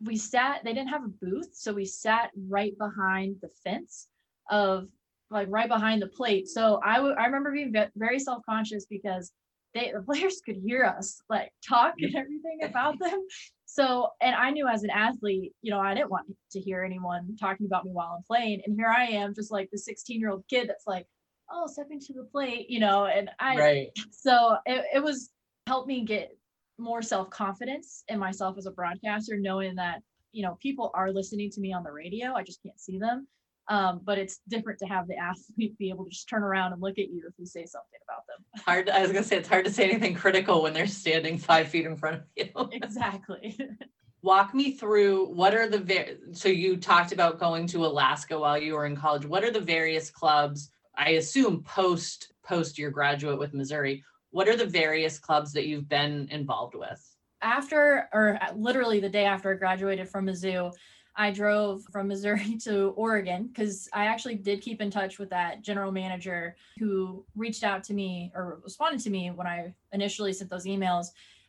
we 0.02 0.16
sat. 0.16 0.64
They 0.64 0.72
didn't 0.72 0.88
have 0.88 1.04
a 1.04 1.08
booth, 1.08 1.50
so 1.52 1.74
we 1.74 1.84
sat 1.84 2.30
right 2.48 2.72
behind 2.78 3.36
the 3.42 3.50
fence 3.62 4.08
of 4.50 4.88
like 5.30 5.48
right 5.50 5.68
behind 5.68 6.00
the 6.00 6.06
plate. 6.06 6.48
So 6.48 6.80
I, 6.82 6.96
w- 6.96 7.14
I 7.14 7.26
remember 7.26 7.52
being 7.52 7.74
very 7.94 8.18
self 8.18 8.42
conscious 8.48 8.86
because 8.86 9.32
they 9.78 9.92
the 9.94 10.02
players 10.02 10.40
could 10.44 10.56
hear 10.64 10.84
us 10.84 11.20
like 11.28 11.52
talk 11.66 11.94
and 11.98 12.14
everything 12.14 12.60
about 12.62 12.98
them. 12.98 13.24
So, 13.66 14.08
and 14.20 14.34
I 14.34 14.50
knew 14.50 14.66
as 14.66 14.82
an 14.82 14.90
athlete, 14.90 15.52
you 15.62 15.70
know, 15.70 15.78
I 15.78 15.94
didn't 15.94 16.10
want 16.10 16.26
to 16.52 16.60
hear 16.60 16.82
anyone 16.82 17.36
talking 17.38 17.66
about 17.66 17.84
me 17.84 17.92
while 17.92 18.14
I'm 18.16 18.24
playing. 18.24 18.62
And 18.66 18.74
here 18.74 18.88
I 18.88 19.04
am, 19.04 19.34
just 19.34 19.52
like 19.52 19.68
the 19.70 19.78
16 19.78 20.18
year 20.18 20.30
old 20.30 20.44
kid 20.48 20.68
that's 20.68 20.86
like, 20.86 21.06
oh, 21.50 21.66
stepping 21.66 22.00
to 22.00 22.14
the 22.14 22.24
plate, 22.24 22.70
you 22.70 22.80
know, 22.80 23.06
and 23.06 23.30
I, 23.38 23.56
right. 23.56 23.88
so 24.10 24.56
it, 24.66 24.84
it 24.94 25.02
was 25.02 25.30
helped 25.66 25.86
me 25.86 26.04
get 26.04 26.30
more 26.78 27.02
self 27.02 27.28
confidence 27.30 28.04
in 28.08 28.18
myself 28.18 28.56
as 28.56 28.66
a 28.66 28.70
broadcaster, 28.70 29.36
knowing 29.38 29.74
that, 29.76 30.00
you 30.32 30.42
know, 30.42 30.56
people 30.62 30.90
are 30.94 31.12
listening 31.12 31.50
to 31.50 31.60
me 31.60 31.72
on 31.72 31.84
the 31.84 31.92
radio. 31.92 32.32
I 32.34 32.42
just 32.42 32.62
can't 32.62 32.80
see 32.80 32.98
them. 32.98 33.28
Um, 33.68 34.00
but 34.02 34.16
it's 34.16 34.40
different 34.48 34.78
to 34.78 34.86
have 34.86 35.06
the 35.08 35.16
athlete 35.16 35.76
be 35.78 35.90
able 35.90 36.04
to 36.04 36.10
just 36.10 36.28
turn 36.28 36.42
around 36.42 36.72
and 36.72 36.80
look 36.80 36.98
at 36.98 37.10
you 37.10 37.22
if 37.28 37.34
you 37.38 37.44
say 37.44 37.66
something 37.66 38.00
about 38.08 38.26
them. 38.26 38.44
Hard. 38.64 38.88
I 38.88 39.02
was 39.02 39.12
gonna 39.12 39.24
say 39.24 39.36
it's 39.36 39.48
hard 39.48 39.66
to 39.66 39.70
say 39.70 39.84
anything 39.84 40.14
critical 40.14 40.62
when 40.62 40.72
they're 40.72 40.86
standing 40.86 41.36
five 41.36 41.68
feet 41.68 41.84
in 41.84 41.96
front 41.96 42.16
of 42.16 42.22
you. 42.34 42.48
exactly. 42.72 43.58
Walk 44.22 44.54
me 44.54 44.72
through 44.72 45.26
what 45.34 45.54
are 45.54 45.68
the 45.68 45.80
ver- 45.80 46.16
so 46.32 46.48
you 46.48 46.76
talked 46.78 47.12
about 47.12 47.38
going 47.38 47.66
to 47.68 47.84
Alaska 47.84 48.38
while 48.38 48.58
you 48.58 48.74
were 48.74 48.86
in 48.86 48.96
college. 48.96 49.26
What 49.26 49.44
are 49.44 49.52
the 49.52 49.60
various 49.60 50.10
clubs? 50.10 50.70
I 50.96 51.10
assume 51.10 51.62
post 51.62 52.32
post 52.44 52.78
your 52.78 52.90
graduate 52.90 53.38
with 53.38 53.52
Missouri. 53.52 54.02
What 54.30 54.48
are 54.48 54.56
the 54.56 54.66
various 54.66 55.18
clubs 55.18 55.52
that 55.52 55.66
you've 55.66 55.88
been 55.88 56.28
involved 56.30 56.74
with? 56.74 57.04
After, 57.40 58.08
or 58.12 58.38
literally 58.56 58.98
the 58.98 59.08
day 59.08 59.24
after 59.24 59.52
I 59.52 59.54
graduated 59.54 60.08
from 60.08 60.26
Mizzou, 60.26 60.72
I 61.18 61.32
drove 61.32 61.82
from 61.90 62.06
Missouri 62.06 62.56
to 62.64 62.94
Oregon 62.96 63.48
because 63.48 63.88
I 63.92 64.06
actually 64.06 64.36
did 64.36 64.62
keep 64.62 64.80
in 64.80 64.90
touch 64.90 65.18
with 65.18 65.28
that 65.30 65.62
general 65.62 65.90
manager 65.90 66.56
who 66.78 67.24
reached 67.34 67.64
out 67.64 67.82
to 67.84 67.94
me 67.94 68.30
or 68.34 68.60
responded 68.62 69.00
to 69.00 69.10
me 69.10 69.32
when 69.32 69.46
I 69.46 69.74
initially 69.92 70.32
sent 70.32 70.48
those 70.48 70.64
emails 70.64 71.08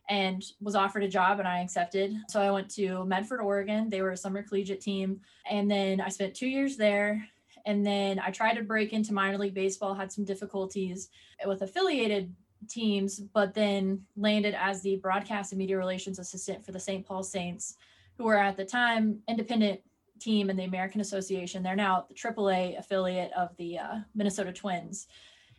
and 0.10 0.44
was 0.60 0.74
offered 0.74 1.04
a 1.04 1.08
job 1.08 1.38
and 1.38 1.48
I 1.48 1.60
accepted. 1.60 2.16
So 2.30 2.42
I 2.42 2.50
went 2.50 2.70
to 2.72 3.06
Medford, 3.06 3.42
Oregon. 3.42 3.90
They 3.90 4.02
were 4.02 4.12
a 4.12 4.18
summer 4.18 4.42
collegiate 4.42 4.82
team. 4.82 5.22
And 5.50 5.70
then 5.70 6.02
I 6.02 6.10
spent 6.10 6.34
two 6.34 6.48
years 6.48 6.76
there. 6.76 7.24
And 7.68 7.86
then 7.86 8.20
I 8.20 8.32
tried 8.32 8.56
to 8.56 8.64
break 8.64 8.92
into 8.92 9.14
minor 9.14 9.38
league 9.38 9.54
baseball, 9.54 9.94
had 9.94 10.12
some 10.12 10.26
difficulties 10.26 11.10
with 11.46 11.62
affiliated 11.62 12.34
teams, 12.68 13.20
but 13.20 13.54
then 13.54 14.04
landed 14.18 14.56
as 14.60 14.82
the 14.82 14.96
broadcast 14.96 15.52
and 15.52 15.60
media 15.60 15.78
relations 15.78 16.18
assistant 16.18 16.66
for 16.66 16.72
the 16.72 16.80
St. 16.80 17.06
Paul 17.06 17.22
Saints 17.22 17.78
who 18.20 18.26
were 18.26 18.38
at 18.38 18.58
the 18.58 18.66
time 18.66 19.18
independent 19.30 19.80
team 20.20 20.50
in 20.50 20.58
the 20.58 20.66
American 20.66 21.00
Association. 21.00 21.64
They're 21.64 21.76
now 21.76 22.06
the 22.10 22.14
AAA 22.14 22.78
affiliate 22.78 23.32
of 23.32 23.56
the 23.56 23.80
uh, 23.80 23.96
Minnesota 24.14 24.52
Twins. 24.52 25.08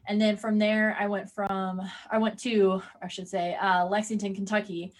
And 0.06 0.20
then 0.20 0.36
from 0.36 0.58
there, 0.58 0.94
I 1.00 1.06
went 1.06 1.30
from 1.30 1.80
I 2.10 2.18
went 2.18 2.38
to 2.40 2.82
I 3.02 3.08
should 3.08 3.28
say 3.28 3.54
uh, 3.54 3.86
Lexington, 3.86 4.34
Kentucky, 4.34 4.92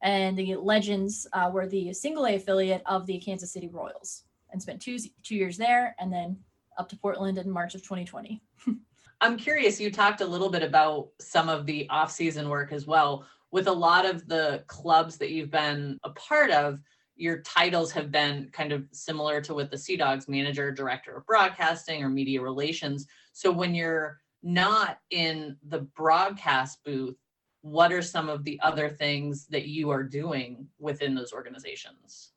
and 0.00 0.38
the 0.38 0.54
Legends 0.54 1.26
uh, 1.32 1.50
were 1.52 1.66
the 1.66 1.92
single 1.92 2.24
A 2.26 2.36
affiliate 2.36 2.82
of 2.86 3.04
the 3.06 3.18
Kansas 3.18 3.52
City 3.52 3.68
Royals, 3.68 4.22
and 4.52 4.62
spent 4.62 4.80
two 4.80 4.98
two 5.24 5.34
years 5.34 5.56
there, 5.56 5.96
and 5.98 6.12
then 6.12 6.38
up 6.78 6.88
to 6.90 6.96
Portland 6.96 7.38
in 7.38 7.50
March 7.50 7.74
of 7.74 7.82
2020. 7.82 8.40
I'm 9.20 9.36
curious, 9.36 9.80
you 9.80 9.90
talked 9.90 10.20
a 10.20 10.26
little 10.26 10.48
bit 10.48 10.62
about 10.62 11.08
some 11.18 11.48
of 11.48 11.66
the 11.66 11.88
off-season 11.90 12.48
work 12.48 12.70
as 12.70 12.86
well. 12.86 13.26
With 13.50 13.66
a 13.66 13.72
lot 13.72 14.06
of 14.06 14.28
the 14.28 14.62
clubs 14.68 15.16
that 15.16 15.30
you've 15.30 15.50
been 15.50 15.98
a 16.04 16.10
part 16.10 16.52
of, 16.52 16.78
your 17.18 17.42
titles 17.42 17.90
have 17.92 18.10
been 18.10 18.48
kind 18.52 18.72
of 18.72 18.84
similar 18.92 19.40
to 19.42 19.54
what 19.54 19.70
the 19.70 19.76
Sea 19.76 19.96
Dogs 19.96 20.28
manager, 20.28 20.70
director 20.70 21.16
of 21.16 21.26
broadcasting, 21.26 22.02
or 22.02 22.08
media 22.08 22.40
relations. 22.40 23.06
So 23.32 23.50
when 23.50 23.74
you're 23.74 24.18
not 24.42 25.00
in 25.10 25.56
the 25.68 25.80
broadcast 25.80 26.82
booth, 26.84 27.16
what 27.62 27.92
are 27.92 28.02
some 28.02 28.28
of 28.28 28.44
the 28.44 28.58
other 28.62 28.88
things 28.88 29.46
that 29.48 29.66
you 29.66 29.90
are 29.90 30.04
doing 30.04 30.68
within 30.78 31.14
those 31.14 31.32
organizations? 31.32 32.30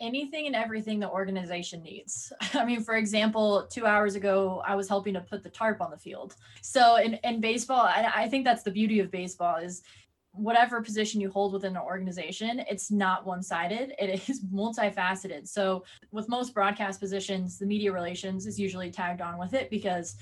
anything 0.00 0.46
and 0.46 0.56
everything 0.56 1.00
the 1.00 1.08
organization 1.08 1.82
needs. 1.82 2.32
I 2.54 2.64
mean, 2.64 2.82
for 2.82 2.94
example, 2.94 3.66
two 3.70 3.86
hours 3.86 4.14
ago, 4.14 4.62
I 4.66 4.74
was 4.74 4.88
helping 4.88 5.14
to 5.14 5.20
put 5.20 5.42
the 5.42 5.48
tarp 5.48 5.80
on 5.80 5.90
the 5.90 5.96
field. 5.96 6.36
So 6.62 6.96
in, 6.96 7.14
in 7.24 7.40
baseball, 7.40 7.82
I, 7.82 8.10
I 8.14 8.28
think 8.28 8.44
that's 8.44 8.62
the 8.62 8.70
beauty 8.70 9.00
of 9.00 9.10
baseball 9.10 9.56
is 9.56 9.82
whatever 10.34 10.80
position 10.80 11.20
you 11.20 11.30
hold 11.30 11.52
within 11.52 11.76
an 11.76 11.82
organization, 11.82 12.64
it's 12.68 12.90
not 12.90 13.26
one-sided. 13.26 13.94
It 13.98 14.28
is 14.28 14.40
multifaceted. 14.52 15.48
So 15.48 15.84
with 16.10 16.28
most 16.28 16.54
broadcast 16.54 17.00
positions, 17.00 17.58
the 17.58 17.66
media 17.66 17.92
relations 17.92 18.46
is 18.46 18.58
usually 18.58 18.90
tagged 18.90 19.20
on 19.20 19.38
with 19.38 19.54
it 19.54 19.70
because 19.70 20.16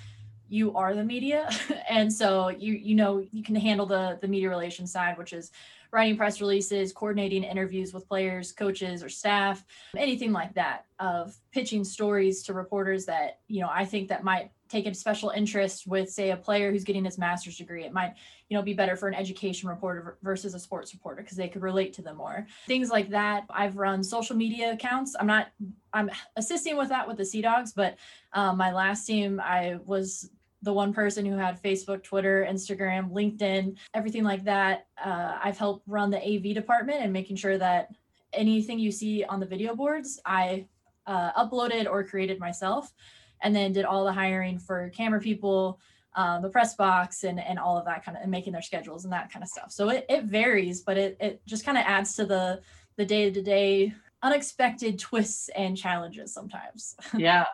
you 0.48 0.74
are 0.74 0.94
the 0.94 1.04
media. 1.04 1.48
and 1.88 2.12
so 2.12 2.48
you 2.50 2.74
you 2.74 2.94
know 2.94 3.24
you 3.32 3.42
can 3.42 3.56
handle 3.56 3.86
the 3.86 4.18
the 4.20 4.28
media 4.28 4.48
relations 4.48 4.92
side, 4.92 5.16
which 5.16 5.32
is 5.32 5.50
writing 5.92 6.16
press 6.16 6.40
releases, 6.40 6.92
coordinating 6.92 7.44
interviews 7.44 7.92
with 7.92 8.08
players, 8.08 8.50
coaches, 8.50 9.02
or 9.02 9.08
staff, 9.10 9.62
anything 9.96 10.32
like 10.32 10.54
that, 10.54 10.86
of 10.98 11.36
pitching 11.52 11.84
stories 11.84 12.42
to 12.42 12.54
reporters 12.54 13.04
that, 13.04 13.40
you 13.46 13.60
know, 13.60 13.68
I 13.70 13.84
think 13.84 14.08
that 14.08 14.24
might 14.24 14.50
take 14.72 14.86
a 14.86 14.94
special 14.94 15.30
interest 15.30 15.86
with, 15.86 16.10
say, 16.10 16.30
a 16.30 16.36
player 16.36 16.72
who's 16.72 16.82
getting 16.82 17.04
his 17.04 17.18
master's 17.18 17.58
degree. 17.58 17.84
It 17.84 17.92
might, 17.92 18.14
you 18.48 18.56
know, 18.56 18.62
be 18.62 18.72
better 18.72 18.96
for 18.96 19.06
an 19.06 19.14
education 19.14 19.68
reporter 19.68 20.16
versus 20.22 20.54
a 20.54 20.58
sports 20.58 20.94
reporter 20.94 21.20
because 21.20 21.36
they 21.36 21.48
could 21.48 21.60
relate 21.60 21.92
to 21.94 22.02
them 22.02 22.16
more. 22.16 22.46
Things 22.66 22.88
like 22.88 23.10
that. 23.10 23.44
I've 23.50 23.76
run 23.76 24.02
social 24.02 24.34
media 24.34 24.72
accounts. 24.72 25.14
I'm 25.20 25.26
not, 25.26 25.48
I'm 25.92 26.10
assisting 26.36 26.78
with 26.78 26.88
that 26.88 27.06
with 27.06 27.18
the 27.18 27.24
Sea 27.24 27.42
Dogs, 27.42 27.72
but 27.74 27.98
um, 28.32 28.56
my 28.56 28.72
last 28.72 29.06
team, 29.06 29.40
I 29.40 29.78
was 29.84 30.30
the 30.62 30.72
one 30.72 30.94
person 30.94 31.26
who 31.26 31.36
had 31.36 31.62
Facebook, 31.62 32.02
Twitter, 32.02 32.46
Instagram, 32.48 33.10
LinkedIn, 33.10 33.76
everything 33.92 34.24
like 34.24 34.44
that. 34.44 34.86
Uh, 35.04 35.36
I've 35.42 35.58
helped 35.58 35.86
run 35.86 36.10
the 36.10 36.22
AV 36.22 36.54
department 36.54 37.02
and 37.02 37.12
making 37.12 37.36
sure 37.36 37.58
that 37.58 37.90
anything 38.32 38.78
you 38.78 38.90
see 38.90 39.22
on 39.24 39.38
the 39.38 39.46
video 39.46 39.74
boards, 39.74 40.18
I 40.24 40.66
uh, 41.06 41.32
uploaded 41.32 41.90
or 41.90 42.04
created 42.04 42.38
myself, 42.38 42.92
and 43.42 43.54
then 43.54 43.72
did 43.72 43.84
all 43.84 44.04
the 44.04 44.12
hiring 44.12 44.58
for 44.58 44.90
camera 44.90 45.20
people, 45.20 45.80
um, 46.14 46.42
the 46.42 46.48
press 46.48 46.74
box, 46.74 47.24
and 47.24 47.40
and 47.40 47.58
all 47.58 47.76
of 47.76 47.84
that 47.84 48.04
kind 48.04 48.16
of, 48.16 48.22
and 48.22 48.30
making 48.30 48.52
their 48.52 48.62
schedules 48.62 49.04
and 49.04 49.12
that 49.12 49.32
kind 49.32 49.42
of 49.42 49.48
stuff. 49.48 49.70
So 49.70 49.88
it, 49.90 50.06
it 50.08 50.24
varies, 50.24 50.80
but 50.80 50.96
it 50.96 51.16
it 51.20 51.42
just 51.46 51.64
kind 51.64 51.78
of 51.78 51.84
adds 51.86 52.14
to 52.16 52.26
the 52.26 52.60
the 52.96 53.04
day 53.04 53.30
to 53.30 53.42
day 53.42 53.94
unexpected 54.22 54.98
twists 54.98 55.48
and 55.50 55.76
challenges 55.76 56.32
sometimes. 56.32 56.96
yeah, 57.16 57.46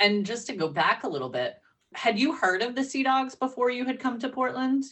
and 0.00 0.26
just 0.26 0.46
to 0.48 0.56
go 0.56 0.68
back 0.68 1.04
a 1.04 1.08
little 1.08 1.28
bit 1.28 1.56
had 1.94 2.18
you 2.18 2.34
heard 2.34 2.62
of 2.62 2.74
the 2.74 2.84
Sea 2.84 3.02
Dogs 3.02 3.34
before 3.34 3.70
you 3.70 3.84
had 3.84 3.98
come 3.98 4.18
to 4.18 4.28
Portland? 4.28 4.84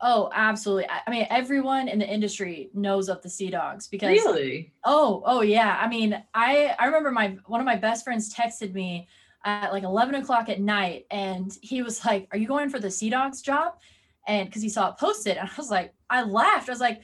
Oh, 0.00 0.30
absolutely. 0.32 0.88
I 0.88 1.10
mean, 1.10 1.26
everyone 1.28 1.88
in 1.88 1.98
the 1.98 2.08
industry 2.08 2.70
knows 2.72 3.08
of 3.08 3.20
the 3.22 3.28
Sea 3.28 3.50
Dogs 3.50 3.88
because 3.88 4.10
Really? 4.10 4.72
Oh, 4.84 5.22
oh 5.26 5.42
yeah. 5.42 5.78
I 5.80 5.88
mean, 5.88 6.22
I 6.34 6.74
I 6.78 6.86
remember 6.86 7.10
my 7.10 7.36
one 7.46 7.60
of 7.60 7.66
my 7.66 7.76
best 7.76 8.04
friends 8.04 8.32
texted 8.32 8.72
me 8.72 9.08
at 9.44 9.72
like 9.72 9.84
11 9.84 10.16
o'clock 10.16 10.48
at 10.48 10.60
night 10.60 11.06
and 11.10 11.56
he 11.62 11.82
was 11.82 12.04
like, 12.04 12.28
Are 12.32 12.38
you 12.38 12.46
going 12.46 12.70
for 12.70 12.78
the 12.78 12.90
Sea 12.90 13.10
Dogs 13.10 13.42
job? 13.42 13.74
And 14.26 14.48
because 14.48 14.62
he 14.62 14.68
saw 14.68 14.90
it 14.90 14.98
posted, 14.98 15.38
and 15.38 15.48
I 15.48 15.52
was 15.56 15.70
like, 15.70 15.94
I 16.10 16.22
laughed. 16.22 16.68
I 16.68 16.72
was 16.72 16.80
like, 16.80 17.00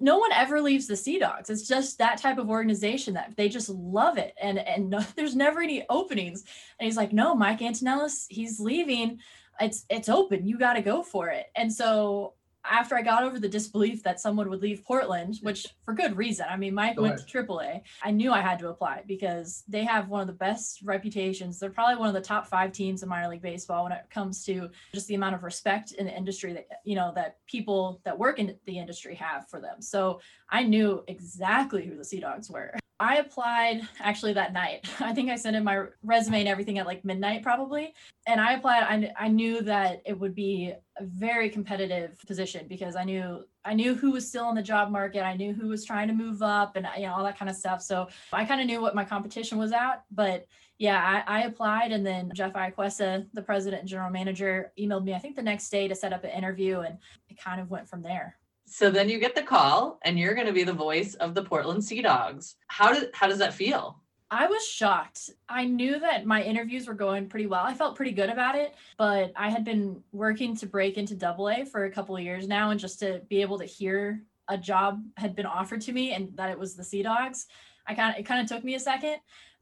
no 0.00 0.18
one 0.18 0.32
ever 0.32 0.60
leaves 0.60 0.86
the 0.86 0.96
Sea 0.96 1.18
Dogs. 1.18 1.50
It's 1.50 1.66
just 1.66 1.98
that 1.98 2.18
type 2.18 2.38
of 2.38 2.48
organization 2.48 3.14
that 3.14 3.34
they 3.36 3.48
just 3.48 3.68
love 3.68 4.18
it, 4.18 4.34
and 4.40 4.58
and 4.58 4.90
no, 4.90 5.00
there's 5.16 5.36
never 5.36 5.60
any 5.60 5.84
openings. 5.90 6.44
And 6.78 6.86
he's 6.86 6.96
like, 6.96 7.12
no, 7.12 7.34
Mike 7.34 7.62
Antonellis, 7.62 8.26
he's 8.28 8.60
leaving. 8.60 9.18
It's 9.60 9.84
it's 9.88 10.08
open. 10.08 10.46
You 10.46 10.58
got 10.58 10.74
to 10.74 10.82
go 10.82 11.02
for 11.02 11.28
it. 11.28 11.46
And 11.54 11.72
so 11.72 12.34
after 12.70 12.96
I 12.96 13.02
got 13.02 13.22
over 13.22 13.38
the 13.38 13.48
disbelief 13.48 14.02
that 14.02 14.20
someone 14.20 14.48
would 14.50 14.62
leave 14.62 14.84
Portland, 14.84 15.38
which 15.42 15.66
for 15.84 15.94
good 15.94 16.16
reason. 16.16 16.46
I 16.48 16.56
mean, 16.56 16.74
Mike 16.74 17.00
went 17.00 17.18
to 17.18 17.24
AAA. 17.24 17.82
I 18.02 18.10
knew 18.10 18.32
I 18.32 18.40
had 18.40 18.58
to 18.60 18.68
apply 18.68 19.04
because 19.06 19.64
they 19.68 19.84
have 19.84 20.08
one 20.08 20.20
of 20.20 20.26
the 20.26 20.32
best 20.32 20.80
reputations. 20.82 21.58
They're 21.58 21.70
probably 21.70 21.96
one 21.96 22.08
of 22.08 22.14
the 22.14 22.20
top 22.20 22.46
five 22.46 22.72
teams 22.72 23.02
in 23.02 23.08
minor 23.08 23.28
league 23.28 23.42
baseball 23.42 23.84
when 23.84 23.92
it 23.92 24.04
comes 24.10 24.44
to 24.44 24.70
just 24.94 25.08
the 25.08 25.14
amount 25.14 25.34
of 25.34 25.42
respect 25.42 25.92
in 25.92 26.06
the 26.06 26.16
industry 26.16 26.52
that 26.52 26.66
you 26.84 26.94
know 26.94 27.12
that 27.14 27.38
people 27.46 28.00
that 28.04 28.18
work 28.18 28.38
in 28.38 28.56
the 28.66 28.78
industry 28.78 29.14
have 29.14 29.48
for 29.48 29.60
them. 29.60 29.80
So 29.80 30.20
I 30.50 30.62
knew 30.62 31.04
exactly 31.08 31.86
who 31.86 31.96
the 31.96 32.04
Sea 32.04 32.20
Dogs 32.20 32.50
were. 32.50 32.74
I 32.98 33.16
applied 33.16 33.82
actually 34.00 34.32
that 34.34 34.52
night. 34.52 34.88
I 35.00 35.12
think 35.12 35.30
I 35.30 35.36
sent 35.36 35.56
in 35.56 35.64
my 35.64 35.84
resume 36.02 36.40
and 36.40 36.48
everything 36.48 36.78
at 36.78 36.86
like 36.86 37.04
midnight 37.04 37.42
probably. 37.42 37.94
And 38.26 38.40
I 38.40 38.54
applied 38.54 38.82
I, 38.82 39.12
I 39.26 39.28
knew 39.28 39.60
that 39.62 40.02
it 40.06 40.18
would 40.18 40.34
be 40.34 40.72
a 40.98 41.04
very 41.04 41.50
competitive 41.50 42.18
position 42.26 42.66
because 42.68 42.96
I 42.96 43.04
knew 43.04 43.44
I 43.64 43.74
knew 43.74 43.94
who 43.94 44.12
was 44.12 44.28
still 44.28 44.48
in 44.48 44.54
the 44.54 44.62
job 44.62 44.90
market. 44.90 45.22
I 45.22 45.36
knew 45.36 45.52
who 45.52 45.68
was 45.68 45.84
trying 45.84 46.08
to 46.08 46.14
move 46.14 46.42
up 46.42 46.76
and 46.76 46.86
you 46.96 47.06
know 47.06 47.14
all 47.14 47.24
that 47.24 47.38
kind 47.38 47.50
of 47.50 47.56
stuff. 47.56 47.82
So 47.82 48.08
I 48.32 48.44
kind 48.44 48.60
of 48.60 48.66
knew 48.66 48.80
what 48.80 48.94
my 48.94 49.04
competition 49.04 49.58
was 49.58 49.72
at, 49.72 50.04
but 50.10 50.46
yeah, 50.78 51.22
I, 51.26 51.38
I 51.38 51.42
applied 51.44 51.92
and 51.92 52.04
then 52.04 52.30
Geoff 52.34 52.52
Iacuessa, 52.52 53.26
the 53.32 53.42
president 53.42 53.80
and 53.80 53.88
general 53.88 54.10
manager, 54.10 54.72
emailed 54.78 55.04
me 55.04 55.14
I 55.14 55.18
think 55.18 55.36
the 55.36 55.42
next 55.42 55.68
day 55.68 55.88
to 55.88 55.94
set 55.94 56.12
up 56.12 56.24
an 56.24 56.30
interview 56.30 56.80
and 56.80 56.98
it 57.28 57.38
kind 57.38 57.60
of 57.60 57.70
went 57.70 57.88
from 57.88 58.02
there. 58.02 58.38
So 58.66 58.90
then 58.90 59.08
you 59.08 59.18
get 59.18 59.34
the 59.34 59.42
call 59.42 59.98
and 60.02 60.18
you're 60.18 60.34
going 60.34 60.48
to 60.48 60.52
be 60.52 60.64
the 60.64 60.72
voice 60.72 61.14
of 61.14 61.34
the 61.34 61.42
Portland 61.42 61.84
Sea 61.84 62.02
Dogs. 62.02 62.56
How 62.66 62.92
did 62.92 63.10
how 63.14 63.28
does 63.28 63.38
that 63.38 63.54
feel? 63.54 64.00
I 64.28 64.48
was 64.48 64.66
shocked. 64.66 65.30
I 65.48 65.64
knew 65.64 66.00
that 66.00 66.26
my 66.26 66.42
interviews 66.42 66.88
were 66.88 66.94
going 66.94 67.28
pretty 67.28 67.46
well. 67.46 67.62
I 67.64 67.74
felt 67.74 67.94
pretty 67.94 68.10
good 68.10 68.28
about 68.28 68.56
it, 68.56 68.74
but 68.98 69.32
I 69.36 69.50
had 69.50 69.64
been 69.64 70.02
working 70.10 70.56
to 70.56 70.66
break 70.66 70.98
into 70.98 71.14
double 71.14 71.48
A 71.48 71.64
for 71.64 71.84
a 71.84 71.90
couple 71.92 72.16
of 72.16 72.22
years 72.22 72.48
now 72.48 72.70
and 72.70 72.80
just 72.80 72.98
to 73.00 73.22
be 73.28 73.40
able 73.40 73.58
to 73.58 73.64
hear 73.64 74.22
a 74.48 74.58
job 74.58 75.00
had 75.16 75.36
been 75.36 75.46
offered 75.46 75.80
to 75.82 75.92
me 75.92 76.12
and 76.12 76.36
that 76.36 76.50
it 76.50 76.58
was 76.58 76.74
the 76.74 76.82
Sea 76.82 77.02
Dogs. 77.02 77.46
I 77.86 77.94
kind 77.94 78.14
of 78.14 78.20
it 78.20 78.24
kind 78.24 78.40
of 78.40 78.48
took 78.48 78.64
me 78.64 78.74
a 78.74 78.80
second. 78.80 79.18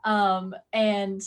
Um, 0.06 0.54
and 0.72 1.20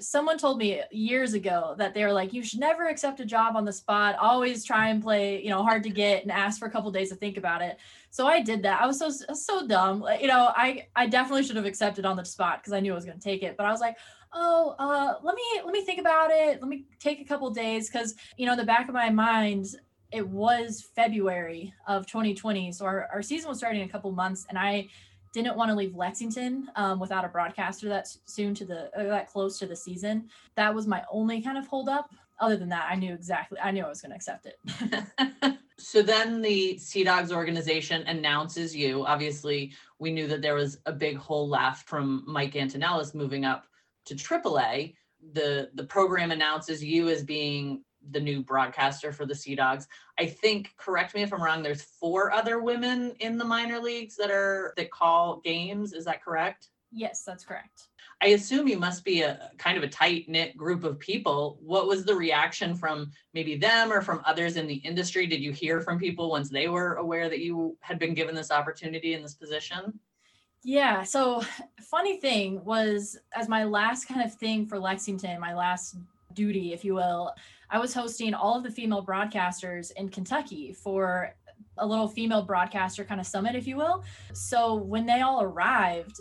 someone 0.00 0.38
told 0.38 0.58
me 0.58 0.82
years 0.90 1.34
ago 1.34 1.74
that 1.78 1.94
they 1.94 2.04
were 2.04 2.12
like, 2.12 2.32
you 2.32 2.42
should 2.42 2.60
never 2.60 2.88
accept 2.88 3.20
a 3.20 3.24
job 3.24 3.56
on 3.56 3.64
the 3.64 3.72
spot. 3.72 4.16
Always 4.20 4.64
try 4.64 4.88
and 4.88 5.02
play, 5.02 5.42
you 5.42 5.50
know, 5.50 5.62
hard 5.62 5.82
to 5.84 5.90
get 5.90 6.22
and 6.22 6.32
ask 6.32 6.58
for 6.58 6.66
a 6.66 6.70
couple 6.70 6.90
days 6.90 7.10
to 7.10 7.16
think 7.16 7.36
about 7.36 7.62
it. 7.62 7.78
So 8.10 8.26
I 8.26 8.40
did 8.40 8.62
that. 8.62 8.80
I 8.80 8.86
was 8.86 8.98
so 8.98 9.10
so 9.10 9.66
dumb. 9.66 10.00
Like, 10.00 10.20
you 10.20 10.28
know, 10.28 10.52
I 10.56 10.86
I 10.96 11.06
definitely 11.06 11.44
should 11.44 11.56
have 11.56 11.66
accepted 11.66 12.04
on 12.04 12.16
the 12.16 12.24
spot 12.24 12.60
because 12.60 12.72
I 12.72 12.80
knew 12.80 12.92
I 12.92 12.94
was 12.94 13.04
going 13.04 13.18
to 13.18 13.24
take 13.24 13.42
it. 13.42 13.56
But 13.56 13.66
I 13.66 13.70
was 13.70 13.80
like, 13.80 13.96
oh, 14.32 14.74
uh, 14.78 15.14
let 15.22 15.34
me 15.34 15.42
let 15.64 15.72
me 15.72 15.84
think 15.84 16.00
about 16.00 16.30
it. 16.30 16.60
Let 16.60 16.68
me 16.68 16.84
take 17.00 17.20
a 17.20 17.24
couple 17.24 17.50
days 17.50 17.90
because 17.90 18.14
you 18.36 18.46
know, 18.46 18.52
in 18.52 18.58
the 18.58 18.64
back 18.64 18.88
of 18.88 18.94
my 18.94 19.10
mind, 19.10 19.66
it 20.10 20.26
was 20.26 20.88
February 20.94 21.72
of 21.86 22.06
2020. 22.06 22.72
So 22.72 22.86
our, 22.86 23.08
our 23.12 23.22
season 23.22 23.48
was 23.48 23.58
starting 23.58 23.82
in 23.82 23.88
a 23.88 23.92
couple 23.92 24.10
months, 24.12 24.46
and 24.48 24.58
I 24.58 24.88
didn't 25.32 25.56
want 25.56 25.70
to 25.70 25.74
leave 25.74 25.94
Lexington 25.94 26.68
um, 26.76 26.98
without 26.98 27.24
a 27.24 27.28
broadcaster 27.28 27.88
that 27.88 28.08
soon 28.24 28.54
to 28.54 28.64
the 28.64 28.90
uh, 28.98 29.04
that 29.04 29.28
close 29.28 29.58
to 29.58 29.66
the 29.66 29.76
season. 29.76 30.28
That 30.56 30.74
was 30.74 30.86
my 30.86 31.04
only 31.10 31.40
kind 31.42 31.58
of 31.58 31.66
hold 31.66 31.88
up. 31.88 32.10
Other 32.40 32.56
than 32.56 32.68
that, 32.68 32.88
I 32.90 32.94
knew 32.94 33.12
exactly. 33.12 33.58
I 33.60 33.70
knew 33.70 33.84
I 33.84 33.88
was 33.88 34.00
going 34.00 34.10
to 34.10 34.16
accept 34.16 34.46
it. 34.46 35.58
so 35.78 36.02
then 36.02 36.40
the 36.40 36.78
Sea 36.78 37.04
Dogs 37.04 37.32
organization 37.32 38.02
announces 38.06 38.74
you. 38.74 39.04
Obviously, 39.04 39.72
we 39.98 40.12
knew 40.12 40.28
that 40.28 40.40
there 40.40 40.54
was 40.54 40.78
a 40.86 40.92
big 40.92 41.16
hole 41.16 41.48
left 41.48 41.88
from 41.88 42.22
Mike 42.26 42.54
Antonellis 42.54 43.14
moving 43.14 43.44
up 43.44 43.66
to 44.06 44.14
AAA. 44.14 44.94
The 45.32 45.70
the 45.74 45.84
program 45.84 46.30
announces 46.30 46.82
you 46.82 47.08
as 47.08 47.24
being 47.24 47.82
the 48.10 48.20
new 48.20 48.42
broadcaster 48.42 49.12
for 49.12 49.26
the 49.26 49.34
Sea 49.34 49.54
Dogs. 49.54 49.86
I 50.18 50.26
think, 50.26 50.74
correct 50.76 51.14
me 51.14 51.22
if 51.22 51.32
I'm 51.32 51.42
wrong, 51.42 51.62
there's 51.62 51.82
four 51.82 52.32
other 52.32 52.60
women 52.60 53.14
in 53.20 53.38
the 53.38 53.44
minor 53.44 53.78
leagues 53.78 54.16
that 54.16 54.30
are 54.30 54.72
that 54.76 54.90
call 54.90 55.40
games. 55.44 55.92
Is 55.92 56.04
that 56.04 56.24
correct? 56.24 56.68
Yes, 56.90 57.22
that's 57.24 57.44
correct. 57.44 57.88
I 58.20 58.28
assume 58.28 58.66
you 58.66 58.78
must 58.78 59.04
be 59.04 59.22
a 59.22 59.50
kind 59.58 59.76
of 59.76 59.84
a 59.84 59.88
tight 59.88 60.28
knit 60.28 60.56
group 60.56 60.82
of 60.82 60.98
people. 60.98 61.58
What 61.62 61.86
was 61.86 62.04
the 62.04 62.14
reaction 62.14 62.74
from 62.74 63.12
maybe 63.32 63.56
them 63.56 63.92
or 63.92 64.00
from 64.00 64.22
others 64.24 64.56
in 64.56 64.66
the 64.66 64.74
industry? 64.74 65.26
Did 65.26 65.40
you 65.40 65.52
hear 65.52 65.80
from 65.80 65.98
people 65.98 66.28
once 66.28 66.48
they 66.48 66.68
were 66.68 66.94
aware 66.94 67.28
that 67.28 67.38
you 67.38 67.76
had 67.80 67.98
been 67.98 68.14
given 68.14 68.34
this 68.34 68.50
opportunity 68.50 69.14
in 69.14 69.22
this 69.22 69.34
position? 69.34 70.00
Yeah. 70.64 71.04
So, 71.04 71.42
funny 71.80 72.18
thing 72.18 72.64
was, 72.64 73.16
as 73.36 73.48
my 73.48 73.62
last 73.62 74.06
kind 74.06 74.22
of 74.22 74.34
thing 74.34 74.66
for 74.66 74.78
Lexington, 74.78 75.38
my 75.38 75.54
last 75.54 75.96
duty, 76.34 76.72
if 76.72 76.84
you 76.84 76.94
will, 76.94 77.32
I 77.70 77.78
was 77.78 77.92
hosting 77.94 78.34
all 78.34 78.56
of 78.56 78.62
the 78.62 78.70
female 78.70 79.04
broadcasters 79.04 79.92
in 79.96 80.08
Kentucky 80.08 80.72
for 80.72 81.34
a 81.78 81.86
little 81.86 82.08
female 82.08 82.42
broadcaster 82.42 83.04
kind 83.04 83.20
of 83.20 83.26
summit, 83.26 83.54
if 83.54 83.66
you 83.66 83.76
will. 83.76 84.04
So 84.32 84.74
when 84.74 85.06
they 85.06 85.20
all 85.20 85.42
arrived, 85.42 86.20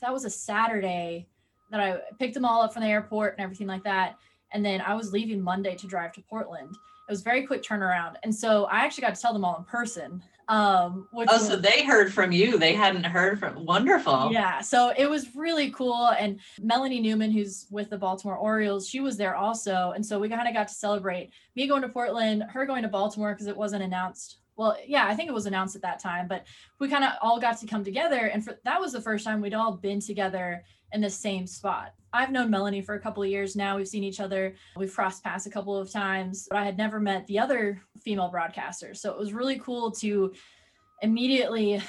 that 0.00 0.12
was 0.12 0.24
a 0.24 0.30
Saturday. 0.30 1.28
that 1.70 1.80
I 1.80 1.98
picked 2.18 2.34
them 2.34 2.44
all 2.44 2.62
up 2.62 2.72
from 2.72 2.82
the 2.82 2.88
airport 2.88 3.34
and 3.34 3.42
everything 3.42 3.66
like 3.66 3.84
that. 3.84 4.16
And 4.52 4.64
then 4.64 4.80
I 4.80 4.94
was 4.94 5.12
leaving 5.12 5.40
Monday 5.40 5.74
to 5.74 5.86
drive 5.86 6.12
to 6.12 6.22
Portland. 6.22 6.70
It 6.70 7.12
was 7.12 7.22
very 7.22 7.46
quick 7.46 7.62
turnaround. 7.62 8.14
And 8.22 8.34
so 8.34 8.64
I 8.64 8.78
actually 8.80 9.02
got 9.02 9.14
to 9.14 9.20
tell 9.20 9.32
them 9.32 9.44
all 9.44 9.56
in 9.58 9.64
person. 9.64 10.22
Um, 10.48 11.08
which 11.12 11.28
oh, 11.30 11.38
was, 11.38 11.48
so 11.48 11.56
they 11.56 11.84
heard 11.84 12.14
from 12.14 12.30
you. 12.30 12.56
They 12.58 12.72
hadn't 12.72 13.04
heard 13.04 13.40
from 13.40 13.64
wonderful. 13.64 14.30
yeah, 14.32 14.60
so 14.60 14.92
it 14.96 15.10
was 15.10 15.34
really 15.34 15.70
cool. 15.70 16.12
And 16.18 16.38
Melanie 16.60 17.00
Newman, 17.00 17.32
who's 17.32 17.66
with 17.70 17.90
the 17.90 17.98
Baltimore 17.98 18.36
Orioles, 18.36 18.88
she 18.88 19.00
was 19.00 19.16
there 19.16 19.34
also. 19.34 19.92
And 19.94 20.06
so 20.06 20.20
we 20.20 20.28
kind 20.28 20.46
of 20.46 20.54
got 20.54 20.68
to 20.68 20.74
celebrate 20.74 21.32
me 21.56 21.66
going 21.66 21.82
to 21.82 21.88
Portland, 21.88 22.44
her 22.50 22.64
going 22.64 22.82
to 22.82 22.88
Baltimore 22.88 23.32
because 23.32 23.48
it 23.48 23.56
wasn't 23.56 23.82
announced. 23.82 24.38
Well, 24.56 24.76
yeah, 24.86 25.06
I 25.06 25.14
think 25.14 25.28
it 25.28 25.34
was 25.34 25.46
announced 25.46 25.76
at 25.76 25.82
that 25.82 25.98
time, 25.98 26.28
but 26.28 26.46
we 26.78 26.88
kind 26.88 27.04
of 27.04 27.12
all 27.20 27.38
got 27.38 27.58
to 27.60 27.66
come 27.66 27.84
together. 27.84 28.30
And 28.32 28.44
for 28.44 28.58
that 28.64 28.80
was 28.80 28.92
the 28.92 29.00
first 29.00 29.24
time 29.24 29.40
we'd 29.40 29.54
all 29.54 29.72
been 29.72 30.00
together 30.00 30.64
in 30.92 31.00
the 31.00 31.10
same 31.10 31.46
spot. 31.46 31.92
I've 32.12 32.30
known 32.30 32.50
Melanie 32.50 32.80
for 32.80 32.94
a 32.94 33.00
couple 33.00 33.22
of 33.22 33.28
years 33.28 33.54
now. 33.56 33.76
We've 33.76 33.88
seen 33.88 34.04
each 34.04 34.20
other. 34.20 34.54
We've 34.76 34.94
crossed 34.94 35.22
paths 35.22 35.46
a 35.46 35.50
couple 35.50 35.76
of 35.76 35.90
times, 35.90 36.46
but 36.48 36.58
I 36.58 36.64
had 36.64 36.78
never 36.78 36.98
met 36.98 37.26
the 37.26 37.38
other 37.38 37.82
female 38.00 38.30
broadcasters. 38.32 38.96
So 38.96 39.12
it 39.12 39.18
was 39.18 39.34
really 39.34 39.58
cool 39.58 39.90
to 39.92 40.32
immediately 41.02 41.82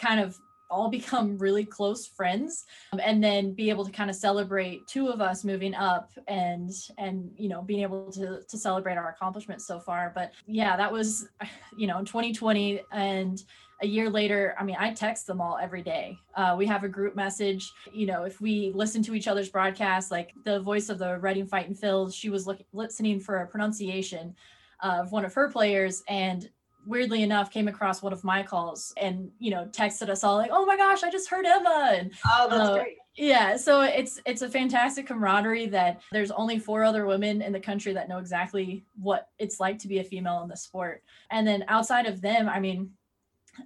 kind 0.00 0.18
of 0.18 0.36
all 0.70 0.88
become 0.90 1.36
really 1.38 1.64
close 1.64 2.06
friends 2.06 2.64
um, 2.92 3.00
and 3.02 3.22
then 3.22 3.52
be 3.52 3.70
able 3.70 3.84
to 3.84 3.92
kind 3.92 4.10
of 4.10 4.16
celebrate 4.16 4.86
two 4.86 5.08
of 5.08 5.20
us 5.20 5.44
moving 5.44 5.74
up 5.74 6.10
and 6.28 6.70
and 6.98 7.30
you 7.36 7.48
know 7.48 7.62
being 7.62 7.82
able 7.82 8.10
to 8.12 8.42
to 8.48 8.56
celebrate 8.56 8.96
our 8.96 9.10
accomplishments 9.10 9.66
so 9.66 9.78
far. 9.78 10.12
But 10.14 10.32
yeah 10.46 10.76
that 10.76 10.92
was 10.92 11.28
you 11.76 11.86
know 11.86 12.00
2020 12.00 12.80
and 12.92 13.42
a 13.82 13.86
year 13.86 14.10
later 14.10 14.54
i 14.58 14.64
mean 14.64 14.76
i 14.78 14.92
text 14.92 15.26
them 15.26 15.40
all 15.40 15.56
every 15.56 15.82
day. 15.82 16.18
Uh, 16.34 16.54
we 16.56 16.66
have 16.66 16.84
a 16.84 16.88
group 16.88 17.16
message 17.16 17.72
you 17.92 18.06
know 18.06 18.24
if 18.24 18.40
we 18.40 18.72
listen 18.74 19.02
to 19.02 19.14
each 19.14 19.28
other's 19.28 19.48
broadcasts 19.48 20.10
like 20.10 20.32
the 20.44 20.60
voice 20.60 20.88
of 20.88 20.98
the 20.98 21.18
reading 21.18 21.46
fighting 21.46 21.74
phil 21.74 22.10
she 22.10 22.28
was 22.28 22.48
listening 22.72 23.18
for 23.18 23.38
a 23.38 23.46
pronunciation 23.46 24.34
of 24.82 25.12
one 25.12 25.24
of 25.24 25.34
her 25.34 25.50
players 25.50 26.02
and 26.08 26.50
weirdly 26.86 27.22
enough 27.22 27.50
came 27.50 27.68
across 27.68 28.02
one 28.02 28.12
of 28.12 28.24
my 28.24 28.42
calls 28.42 28.92
and 28.96 29.30
you 29.38 29.50
know 29.50 29.66
texted 29.66 30.08
us 30.08 30.24
all 30.24 30.36
like 30.36 30.50
oh 30.52 30.64
my 30.66 30.76
gosh 30.76 31.02
i 31.02 31.10
just 31.10 31.28
heard 31.28 31.44
emma. 31.46 31.94
And 31.98 32.12
Oh, 32.26 32.46
that's 32.48 32.70
Uh, 32.70 32.74
great. 32.74 32.96
yeah 33.16 33.56
so 33.56 33.82
it's 33.82 34.20
it's 34.26 34.42
a 34.42 34.48
fantastic 34.48 35.06
camaraderie 35.06 35.66
that 35.66 36.00
there's 36.12 36.30
only 36.30 36.58
four 36.58 36.82
other 36.84 37.06
women 37.06 37.42
in 37.42 37.52
the 37.52 37.60
country 37.60 37.92
that 37.92 38.08
know 38.08 38.18
exactly 38.18 38.84
what 39.00 39.28
it's 39.38 39.60
like 39.60 39.78
to 39.80 39.88
be 39.88 39.98
a 39.98 40.04
female 40.04 40.42
in 40.42 40.48
the 40.48 40.56
sport. 40.56 41.02
And 41.30 41.46
then 41.46 41.64
outside 41.68 42.06
of 42.06 42.20
them 42.20 42.48
i 42.48 42.58
mean 42.60 42.90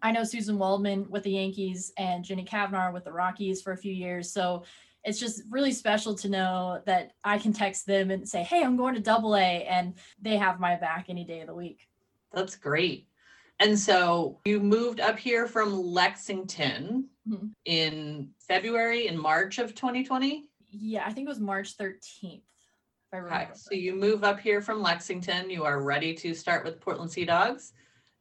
i 0.03 0.11
know 0.11 0.23
Suzyn 0.23 0.57
Waldman 0.59 1.07
with 1.11 1.23
the 1.23 1.31
yankees 1.33 1.93
and 1.99 2.25
Jenny 2.25 2.45
Cavnar 2.45 2.93
with 2.93 3.05
the 3.05 3.13
rockies 3.13 3.63
for 3.63 3.73
a 3.73 3.77
few 3.77 3.93
years. 3.93 4.33
So 4.33 4.65
it's 5.05 5.21
just 5.21 5.43
really 5.51 5.71
special 5.73 6.15
to 6.15 6.29
know 6.31 6.81
that 6.87 7.13
i 7.23 7.37
can 7.39 7.53
text 7.53 7.87
them 7.87 8.11
and 8.11 8.27
say 8.27 8.43
hey 8.43 8.63
i'm 8.65 8.75
going 8.77 8.95
to 8.95 9.01
double 9.01 9.37
a 9.37 9.65
and 9.67 9.95
they 10.21 10.37
have 10.39 10.59
my 10.59 10.77
back 10.77 11.07
any 11.11 11.25
day 11.25 11.41
of 11.43 11.47
the 11.47 11.55
week 11.55 11.87
That's 12.35 12.57
great. 12.57 13.07
And 13.61 13.79
so 13.79 14.41
you 14.45 14.61
moved 14.61 15.01
up 15.01 15.19
here 15.19 15.47
from 15.47 15.73
Lexington 15.81 17.09
Mhm. 17.29 17.53
in 17.65 18.31
February 18.39 19.07
and 19.09 19.19
March 19.19 19.59
of 19.59 19.75
2020. 19.75 20.47
yeah 20.77 21.05
i 21.07 21.13
think 21.13 21.25
it 21.25 21.29
was 21.29 21.39
march 21.39 21.77
13th 21.77 22.43
if 22.43 22.43
i 23.13 23.17
remember 23.19 23.45
Okay, 23.45 23.51
so 23.55 23.75
you 23.75 23.95
move 23.95 24.25
up 24.25 24.41
here 24.41 24.61
from 24.61 24.83
Lexington. 24.83 25.49
You 25.49 25.63
are 25.65 25.81
ready 25.81 26.13
to 26.15 26.35
start 26.35 26.65
with 26.65 26.81
Portland 26.81 27.13
Sea 27.13 27.25
Dogs. 27.25 27.73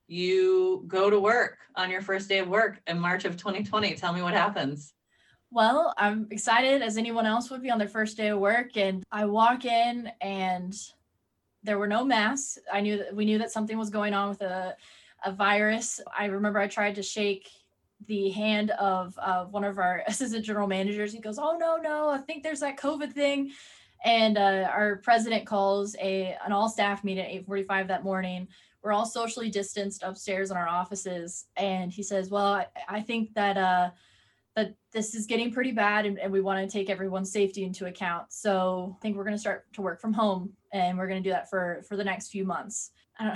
You 0.07 0.83
go 0.87 1.09
to 1.09 1.19
work 1.19 1.57
on 1.75 1.89
your 1.89 2.01
first 2.01 2.29
day 2.29 2.37
of 2.39 2.47
work 2.47 2.79
in 2.85 2.99
March 2.99 3.25
of 3.25 3.35
2020. 3.37 3.95
Tell 3.95 4.13
me 4.13 4.21
what 4.21 4.35
happens. 4.35 4.93
Well, 5.49 5.93
I'm 5.97 6.27
excited 6.29 6.83
as 6.83 6.95
anyone 6.97 7.25
else 7.25 7.49
would 7.49 7.63
be 7.63 7.71
on 7.71 7.79
their 7.79 7.87
first 7.87 8.17
day 8.17 8.27
of 8.27 8.37
work. 8.39 8.77
And 8.77 9.03
I 9.11 9.25
walk 9.25 9.65
in 9.65 10.11
and 10.21 10.73
there 11.63 11.79
were 11.79 11.87
no 11.87 12.03
masks. 12.03 12.57
I 12.71 12.81
knew 12.81 12.97
that 12.97 13.15
we 13.15 13.25
knew 13.25 13.37
that 13.39 13.51
something 13.51 13.77
was 13.77 13.89
going 13.89 14.13
on 14.13 14.29
with 14.29 14.41
a, 14.41 14.75
a 15.25 15.31
virus. 15.31 15.99
I 16.17 16.25
remember 16.25 16.59
I 16.59 16.67
tried 16.67 16.95
to 16.95 17.03
shake 17.03 17.49
the 18.07 18.29
hand 18.31 18.71
of 18.71 19.15
one 19.51 19.63
of 19.63 19.77
our 19.77 20.03
assistant 20.07 20.45
general 20.45 20.67
managers. 20.67 21.13
He 21.13 21.19
goes, 21.19 21.39
Oh, 21.39 21.57
no, 21.57 21.77
no, 21.77 22.09
I 22.09 22.17
think 22.19 22.43
there's 22.43 22.59
that 22.59 22.77
COVID 22.77 23.13
thing. 23.13 23.51
And 24.05 24.37
uh, 24.37 24.69
our 24.69 24.97
president 24.97 25.45
calls 25.45 25.95
a 25.99 26.37
an 26.45 26.51
all 26.51 26.67
staff 26.67 27.05
meeting 27.05 27.23
at 27.23 27.45
8:45 27.47 27.87
that 27.87 28.03
morning. 28.03 28.49
We're 28.81 28.91
all 28.91 29.05
socially 29.05 29.49
distanced 29.49 30.03
upstairs 30.03 30.51
in 30.51 30.57
our 30.57 30.67
offices, 30.67 31.45
and 31.55 31.89
he 31.89 32.03
says, 32.03 32.29
"Well, 32.29 32.47
I, 32.47 32.65
I 32.89 32.99
think 32.99 33.33
that 33.35 33.57
uh, 33.57 33.91
that 34.55 34.75
this 34.91 35.15
is 35.15 35.25
getting 35.25 35.51
pretty 35.51 35.71
bad 35.71 36.05
and, 36.05 36.19
and 36.19 36.31
we 36.31 36.41
want 36.41 36.59
to 36.59 36.71
take 36.71 36.89
everyone's 36.89 37.31
safety 37.31 37.63
into 37.63 37.87
account. 37.87 38.31
So 38.31 38.95
I 38.97 39.01
think 39.01 39.15
we're 39.15 39.23
going 39.23 39.35
to 39.35 39.39
start 39.39 39.65
to 39.73 39.81
work 39.81 39.99
from 39.99 40.13
home 40.13 40.53
and 40.73 40.97
we're 40.97 41.07
going 41.07 41.23
to 41.23 41.29
do 41.29 41.33
that 41.33 41.49
for 41.49 41.83
for 41.87 41.95
the 41.95 42.03
next 42.03 42.29
few 42.29 42.45
months. 42.45 42.91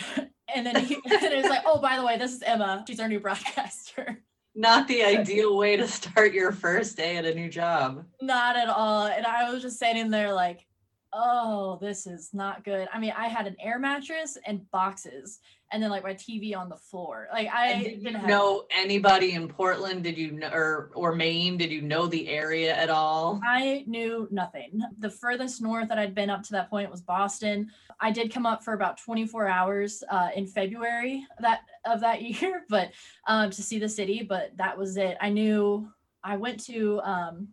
And 0.56 0.66
then 0.66 0.78
he 0.78 0.96
and 1.06 1.24
it 1.34 1.36
was 1.36 1.50
like, 1.50 1.64
oh, 1.66 1.80
by 1.80 1.98
the 1.98 2.06
way, 2.06 2.18
this 2.18 2.34
is 2.34 2.42
Emma. 2.42 2.84
She's 2.88 3.02
our 3.02 3.10
new 3.10 3.20
broadcaster. 3.28 4.24
Not 4.56 4.88
the 4.88 5.04
ideal 5.04 5.58
way 5.58 5.76
to 5.76 5.88
start 5.88 6.34
your 6.34 6.52
first 6.52 6.96
day 6.96 7.18
at 7.18 7.26
a 7.26 7.34
new 7.34 7.50
job. 7.50 8.06
not 8.22 8.56
at 8.56 8.70
all. 8.70 9.08
And 9.08 9.26
I 9.26 9.52
was 9.52 9.62
just 9.62 9.76
standing 9.76 10.10
there 10.10 10.34
like, 10.34 10.66
oh, 11.14 11.78
this 11.80 12.08
is 12.08 12.30
not 12.34 12.64
good. 12.64 12.88
I 12.94 13.00
mean, 13.00 13.14
I 13.16 13.28
had 13.28 13.46
an 13.46 13.56
air 13.60 13.78
mattress 13.78 14.38
and 14.48 14.70
boxes 14.72 15.40
and 15.72 15.84
then 15.84 15.90
like 15.90 16.04
my 16.04 16.14
TV 16.14 16.56
on 16.56 16.70
the 16.70 16.76
floor. 16.76 17.28
Like 17.32 17.50
I 17.54 17.68
And 17.72 17.84
did 17.84 17.92
you 17.94 18.04
didn't 18.04 18.22
have 18.22 18.30
know 18.30 18.66
anybody 18.76 19.34
in 19.34 19.48
Portland? 19.48 20.04
Did 20.04 20.18
you 20.18 20.32
know, 20.32 20.50
or 20.52 20.92
or 20.96 21.14
Maine? 21.14 21.58
Did 21.58 21.72
you 21.72 21.82
know 21.82 22.08
the 22.08 22.28
area 22.30 22.76
at 22.76 22.90
all? 22.90 23.42
I 23.46 23.84
knew 23.88 24.28
nothing. 24.32 24.82
The 25.00 25.10
furthest 25.10 25.62
north 25.62 25.90
that 25.90 26.00
I'd 26.00 26.16
been 26.16 26.30
up 26.30 26.44
to 26.44 26.52
that 26.54 26.70
point 26.70 26.90
was 26.90 27.02
Boston. 27.02 27.70
I 28.00 28.12
did 28.12 28.34
come 28.34 28.46
up 28.46 28.64
for 28.64 28.74
about 28.74 28.98
24 28.98 29.48
hours 29.48 30.04
uh, 30.10 30.30
in 30.36 30.48
February 30.48 31.26
that 31.40 31.62
of 31.86 32.00
that 32.02 32.22
year, 32.42 32.64
but 32.70 32.92
um, 33.28 33.50
to 33.52 33.62
see 33.62 33.80
the 33.80 33.90
city. 33.90 34.26
But 34.28 34.56
that 34.58 34.78
was 34.78 34.98
it. 34.98 35.18
I 35.20 35.30
knew 35.30 35.90
I 36.24 36.38
went 36.38 36.64
to 36.66 37.02
um, 37.02 37.50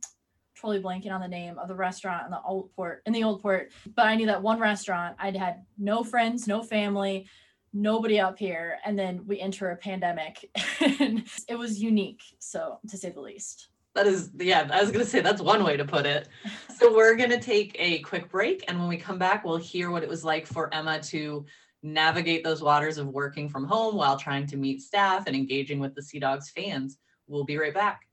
totally 0.61 0.81
blanking 0.81 1.12
on 1.12 1.20
the 1.20 1.29
name 1.29 1.59
of 1.59 1.68
the 1.68 1.74
restaurant 1.74 2.24
in 2.24 2.31
the 2.31 2.40
old 2.42 2.72
port 2.77 3.03
in 3.07 3.12
the 3.12 3.24
old 3.24 3.42
port, 3.42 3.72
but 3.94 4.07
I 4.07 4.14
knew 4.14 4.27
that 4.27 4.40
one 4.40 4.61
restaurant. 4.61 5.16
I'd 5.18 5.37
had 5.37 5.64
no 5.79 6.05
friends, 6.05 6.46
no 6.46 6.62
family. 6.62 7.27
Nobody 7.76 8.20
up 8.20 8.38
here, 8.38 8.78
and 8.87 8.96
then 8.96 9.22
we 9.26 9.40
enter 9.40 9.70
a 9.70 9.76
pandemic, 9.76 10.48
and 11.00 11.24
it 11.48 11.58
was 11.58 11.82
unique, 11.82 12.22
so 12.38 12.78
to 12.88 12.96
say 12.96 13.10
the 13.10 13.20
least. 13.20 13.68
That 13.94 14.06
is, 14.06 14.30
yeah, 14.38 14.68
I 14.72 14.80
was 14.80 14.90
going 14.90 15.04
to 15.04 15.10
say 15.10 15.20
that's 15.20 15.42
one 15.42 15.62
way 15.64 15.76
to 15.76 15.84
put 15.84 16.06
it. 16.06 16.28
So 16.76 16.92
we're 16.92 17.14
going 17.14 17.30
to 17.30 17.40
take 17.40 17.76
a 17.78 18.00
quick 18.00 18.28
break. 18.28 18.64
And 18.66 18.78
when 18.78 18.88
we 18.88 18.96
come 18.96 19.16
back, 19.16 19.44
we'll 19.44 19.56
hear 19.56 19.92
what 19.92 20.02
it 20.02 20.08
was 20.08 20.24
like 20.24 20.44
for 20.44 20.74
Emma 20.74 21.00
to 21.04 21.46
navigate 21.84 22.42
those 22.42 22.62
waters 22.62 22.98
of 22.98 23.06
working 23.06 23.48
from 23.48 23.64
home 23.64 23.94
while 23.94 24.18
trying 24.18 24.46
to 24.48 24.56
meet 24.56 24.82
staff 24.82 25.28
and 25.28 25.37
engaging 25.37 25.78
with 25.78 25.94
the 25.94 26.02
Sea 26.02 26.18
Dogs 26.18 26.50
fans. 26.50 26.98
We'll 27.28 27.44
be 27.44 27.56
right 27.56 27.72
back. 27.72 28.08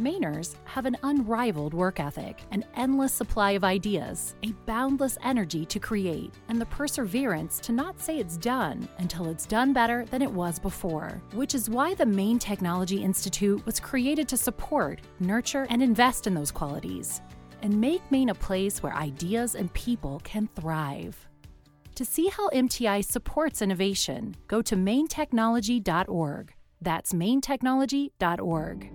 Mainers 0.00 0.56
have 0.64 0.86
an 0.86 0.96
unrivaled 1.04 1.72
work 1.72 2.00
ethic, 2.00 2.42
an 2.50 2.64
endless 2.74 3.12
supply 3.12 3.52
of 3.52 3.62
ideas, 3.62 4.34
a 4.42 4.50
boundless 4.66 5.16
energy 5.22 5.64
to 5.66 5.78
create, 5.78 6.34
and 6.48 6.60
the 6.60 6.66
perseverance 6.66 7.60
to 7.60 7.70
not 7.70 8.00
say 8.00 8.18
it's 8.18 8.36
done 8.36 8.88
until 8.98 9.28
it's 9.28 9.46
done 9.46 9.72
better 9.72 10.04
than 10.06 10.20
it 10.20 10.30
was 10.30 10.58
before. 10.58 11.22
Which 11.32 11.54
is 11.54 11.70
why 11.70 11.94
the 11.94 12.06
Maine 12.06 12.40
Technology 12.40 13.04
Institute 13.04 13.64
was 13.64 13.78
created 13.78 14.26
to 14.28 14.36
support, 14.36 15.00
nurture, 15.20 15.66
and 15.70 15.80
invest 15.80 16.26
in 16.26 16.34
those 16.34 16.50
qualities, 16.50 17.20
and 17.62 17.80
make 17.80 18.02
Maine 18.10 18.30
a 18.30 18.34
place 18.34 18.82
where 18.82 18.96
ideas 18.96 19.54
and 19.54 19.72
people 19.74 20.20
can 20.24 20.48
thrive. 20.56 21.28
To 21.94 22.04
see 22.04 22.26
how 22.26 22.48
MTI 22.48 23.04
supports 23.04 23.62
innovation, 23.62 24.34
go 24.48 24.60
to 24.62 24.74
mainetechnology.org. 24.74 26.52
That's 26.80 27.12
mainetechnology.org. 27.12 28.90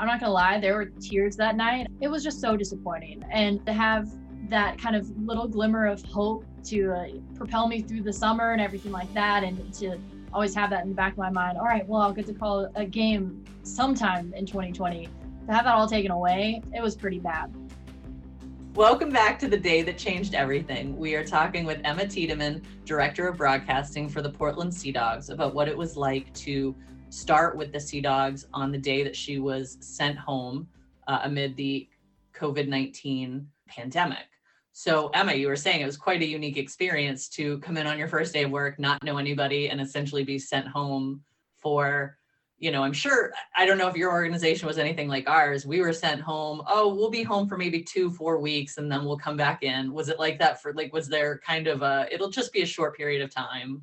I'm 0.00 0.06
not 0.06 0.18
gonna 0.18 0.32
lie, 0.32 0.58
there 0.58 0.76
were 0.76 0.86
tears 0.86 1.36
that 1.36 1.56
night. 1.56 1.86
It 2.00 2.08
was 2.08 2.24
just 2.24 2.40
so 2.40 2.56
disappointing. 2.56 3.22
And 3.30 3.64
to 3.66 3.72
have 3.74 4.08
that 4.48 4.78
kind 4.78 4.96
of 4.96 5.10
little 5.18 5.46
glimmer 5.46 5.84
of 5.84 6.02
hope 6.06 6.46
to 6.64 6.90
uh, 6.90 7.08
propel 7.36 7.68
me 7.68 7.82
through 7.82 8.04
the 8.04 8.12
summer 8.12 8.52
and 8.52 8.62
everything 8.62 8.92
like 8.92 9.12
that, 9.12 9.44
and 9.44 9.74
to 9.74 9.98
always 10.32 10.54
have 10.54 10.70
that 10.70 10.84
in 10.84 10.88
the 10.88 10.94
back 10.94 11.12
of 11.12 11.18
my 11.18 11.28
mind. 11.28 11.58
All 11.58 11.66
right, 11.66 11.86
well, 11.86 12.00
I'll 12.00 12.14
get 12.14 12.24
to 12.28 12.32
call 12.32 12.70
a 12.76 12.86
game 12.86 13.44
sometime 13.62 14.32
in 14.32 14.46
2020. 14.46 15.04
To 15.04 15.52
have 15.52 15.66
that 15.66 15.74
all 15.74 15.86
taken 15.86 16.12
away, 16.12 16.62
it 16.74 16.80
was 16.80 16.96
pretty 16.96 17.18
bad. 17.18 17.52
Welcome 18.74 19.10
back 19.10 19.38
to 19.40 19.48
the 19.48 19.58
day 19.58 19.82
that 19.82 19.98
changed 19.98 20.34
everything. 20.34 20.96
We 20.96 21.14
are 21.14 21.24
talking 21.24 21.66
with 21.66 21.78
Emma 21.84 22.06
Tiedemann, 22.06 22.62
Director 22.86 23.28
of 23.28 23.36
Broadcasting 23.36 24.08
for 24.08 24.22
the 24.22 24.30
Portland 24.30 24.72
Sea 24.72 24.92
Dogs, 24.92 25.28
about 25.28 25.54
what 25.54 25.68
it 25.68 25.76
was 25.76 25.94
like 25.94 26.32
to 26.34 26.74
start 27.10 27.56
with 27.56 27.72
the 27.72 27.80
Sea 27.80 28.00
Dogs 28.00 28.46
on 28.54 28.72
the 28.72 28.78
day 28.78 29.02
that 29.02 29.14
she 29.14 29.38
was 29.38 29.76
sent 29.80 30.16
home 30.16 30.68
uh, 31.06 31.20
amid 31.24 31.56
the 31.56 31.88
COVID 32.34 32.68
19 32.68 33.46
pandemic. 33.68 34.26
So, 34.72 35.08
Emma, 35.08 35.34
you 35.34 35.48
were 35.48 35.56
saying 35.56 35.80
it 35.80 35.86
was 35.86 35.96
quite 35.96 36.22
a 36.22 36.26
unique 36.26 36.56
experience 36.56 37.28
to 37.30 37.58
come 37.58 37.76
in 37.76 37.86
on 37.86 37.98
your 37.98 38.08
first 38.08 38.32
day 38.32 38.44
of 38.44 38.50
work, 38.50 38.78
not 38.78 39.02
know 39.02 39.18
anybody, 39.18 39.68
and 39.68 39.80
essentially 39.80 40.24
be 40.24 40.38
sent 40.38 40.66
home 40.66 41.22
for 41.56 42.16
you 42.60 42.70
know, 42.70 42.84
I'm 42.84 42.92
sure, 42.92 43.32
I 43.56 43.64
don't 43.64 43.78
know 43.78 43.88
if 43.88 43.96
your 43.96 44.12
organization 44.12 44.68
was 44.68 44.76
anything 44.76 45.08
like 45.08 45.28
ours. 45.28 45.64
We 45.64 45.80
were 45.80 45.94
sent 45.94 46.20
home, 46.20 46.62
oh, 46.68 46.94
we'll 46.94 47.10
be 47.10 47.22
home 47.22 47.48
for 47.48 47.56
maybe 47.56 47.82
two, 47.82 48.10
four 48.10 48.38
weeks 48.38 48.76
and 48.76 48.92
then 48.92 49.06
we'll 49.06 49.16
come 49.16 49.36
back 49.36 49.62
in. 49.62 49.94
Was 49.94 50.10
it 50.10 50.18
like 50.18 50.38
that 50.40 50.60
for 50.60 50.74
like, 50.74 50.92
was 50.92 51.08
there 51.08 51.38
kind 51.38 51.66
of 51.66 51.80
a, 51.80 52.06
it'll 52.12 52.28
just 52.28 52.52
be 52.52 52.60
a 52.60 52.66
short 52.66 52.94
period 52.94 53.22
of 53.22 53.34
time? 53.34 53.82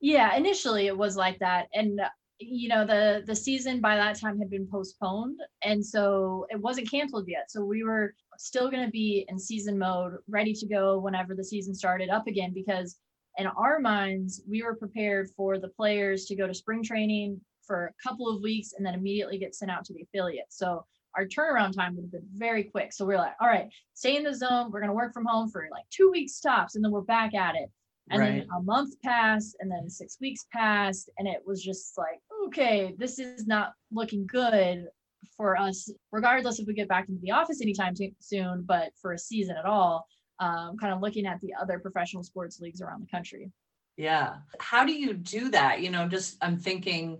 Yeah, 0.00 0.34
initially 0.34 0.88
it 0.88 0.96
was 0.96 1.16
like 1.16 1.38
that. 1.38 1.68
And 1.72 2.00
you 2.40 2.68
know, 2.68 2.86
the 2.86 3.22
the 3.26 3.36
season 3.36 3.80
by 3.80 3.96
that 3.96 4.18
time 4.18 4.38
had 4.38 4.50
been 4.50 4.66
postponed. 4.66 5.38
And 5.62 5.84
so 5.84 6.46
it 6.50 6.60
wasn't 6.60 6.90
canceled 6.90 7.28
yet. 7.28 7.50
So 7.50 7.64
we 7.64 7.84
were 7.84 8.14
still 8.38 8.70
gonna 8.70 8.90
be 8.90 9.26
in 9.28 9.38
season 9.38 9.78
mode, 9.78 10.14
ready 10.28 10.54
to 10.54 10.66
go 10.66 10.98
whenever 10.98 11.34
the 11.34 11.44
season 11.44 11.74
started 11.74 12.08
up 12.08 12.26
again, 12.26 12.52
because 12.54 12.98
in 13.38 13.46
our 13.46 13.78
minds, 13.78 14.42
we 14.48 14.62
were 14.62 14.74
prepared 14.74 15.28
for 15.36 15.58
the 15.58 15.68
players 15.68 16.24
to 16.26 16.34
go 16.34 16.46
to 16.46 16.54
spring 16.54 16.82
training 16.82 17.40
for 17.62 17.86
a 17.86 18.08
couple 18.08 18.28
of 18.28 18.42
weeks 18.42 18.72
and 18.76 18.84
then 18.84 18.94
immediately 18.94 19.38
get 19.38 19.54
sent 19.54 19.70
out 19.70 19.84
to 19.84 19.92
the 19.92 20.02
affiliate. 20.02 20.46
So 20.48 20.84
our 21.16 21.26
turnaround 21.26 21.74
time 21.74 21.94
would 21.94 22.04
have 22.04 22.12
been 22.12 22.28
very 22.32 22.64
quick. 22.64 22.92
So 22.92 23.04
we're 23.04 23.18
like, 23.18 23.34
all 23.40 23.48
right, 23.48 23.68
stay 23.94 24.16
in 24.16 24.24
the 24.24 24.34
zone. 24.34 24.70
We're 24.70 24.80
going 24.80 24.90
to 24.90 24.94
work 24.94 25.12
from 25.12 25.26
home 25.26 25.50
for 25.50 25.68
like 25.70 25.84
two 25.90 26.10
weeks 26.10 26.40
tops, 26.40 26.74
and 26.74 26.84
then 26.84 26.92
we're 26.92 27.02
back 27.02 27.34
at 27.34 27.54
it. 27.54 27.70
And 28.10 28.20
Right. 28.20 28.40
then 28.40 28.48
a 28.56 28.62
month 28.62 29.00
passed, 29.02 29.56
and 29.60 29.70
then 29.70 29.88
six 29.88 30.18
weeks 30.20 30.46
passed, 30.52 31.10
and 31.18 31.28
it 31.28 31.42
was 31.46 31.62
just 31.62 31.96
like, 31.96 32.20
okay, 32.46 32.94
this 32.98 33.18
is 33.18 33.46
not 33.46 33.72
looking 33.90 34.26
good 34.26 34.86
for 35.36 35.56
us, 35.56 35.90
regardless 36.12 36.58
if 36.58 36.66
we 36.66 36.74
get 36.74 36.88
back 36.88 37.08
into 37.08 37.20
the 37.20 37.30
office 37.30 37.60
anytime 37.60 37.94
soon, 38.20 38.62
but 38.62 38.92
for 39.00 39.12
a 39.12 39.18
season 39.18 39.56
at 39.56 39.64
all. 39.64 40.06
Um, 40.38 40.78
kind 40.78 40.94
of 40.94 41.02
looking 41.02 41.26
at 41.26 41.38
the 41.42 41.52
other 41.60 41.78
professional 41.78 42.22
sports 42.22 42.60
leagues 42.60 42.80
around 42.80 43.02
the 43.02 43.10
country. 43.10 43.50
Yeah. 43.98 44.36
How 44.58 44.86
do 44.86 44.92
you 44.92 45.12
do 45.12 45.50
that? 45.50 45.82
You 45.82 45.90
know, 45.90 46.08
just 46.08 46.38
I'm 46.40 46.56
thinking 46.56 47.18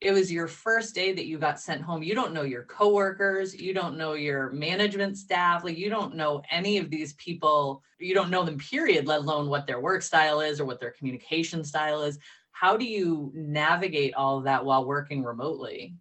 it 0.00 0.12
was 0.12 0.30
your 0.30 0.46
first 0.46 0.94
day 0.94 1.12
that 1.12 1.26
you 1.26 1.38
got 1.38 1.58
sent 1.58 1.82
home. 1.82 2.02
You 2.02 2.14
don't 2.14 2.34
know 2.34 2.42
your 2.42 2.64
coworkers, 2.64 3.54
you 3.54 3.72
don't 3.72 3.96
know 3.96 4.12
your 4.12 4.50
management 4.52 5.16
staff, 5.16 5.64
like 5.64 5.78
you 5.78 5.88
don't 5.88 6.14
know 6.14 6.42
any 6.50 6.78
of 6.78 6.90
these 6.90 7.14
people. 7.14 7.82
You 7.98 8.14
don't 8.14 8.30
know 8.30 8.44
them 8.44 8.58
period, 8.58 9.06
let 9.06 9.20
alone 9.20 9.48
what 9.48 9.66
their 9.66 9.80
work 9.80 10.02
style 10.02 10.40
is 10.40 10.60
or 10.60 10.66
what 10.66 10.80
their 10.80 10.90
communication 10.92 11.64
style 11.64 12.02
is. 12.02 12.18
How 12.58 12.76
do 12.76 12.84
you 12.86 13.30
navigate 13.34 14.14
all 14.14 14.38
of 14.38 14.44
that 14.44 14.64
while 14.64 14.86
working 14.86 15.22
remotely? 15.22 15.94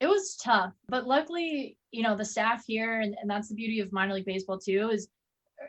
it 0.00 0.06
was 0.06 0.36
tough 0.42 0.72
but 0.88 1.06
luckily 1.06 1.76
you 1.92 2.02
know 2.02 2.16
the 2.16 2.24
staff 2.24 2.64
here 2.66 3.00
and, 3.00 3.14
and 3.20 3.30
that's 3.30 3.48
the 3.48 3.54
beauty 3.54 3.80
of 3.80 3.92
minor 3.92 4.14
league 4.14 4.24
baseball 4.24 4.58
too 4.58 4.90
is 4.90 5.08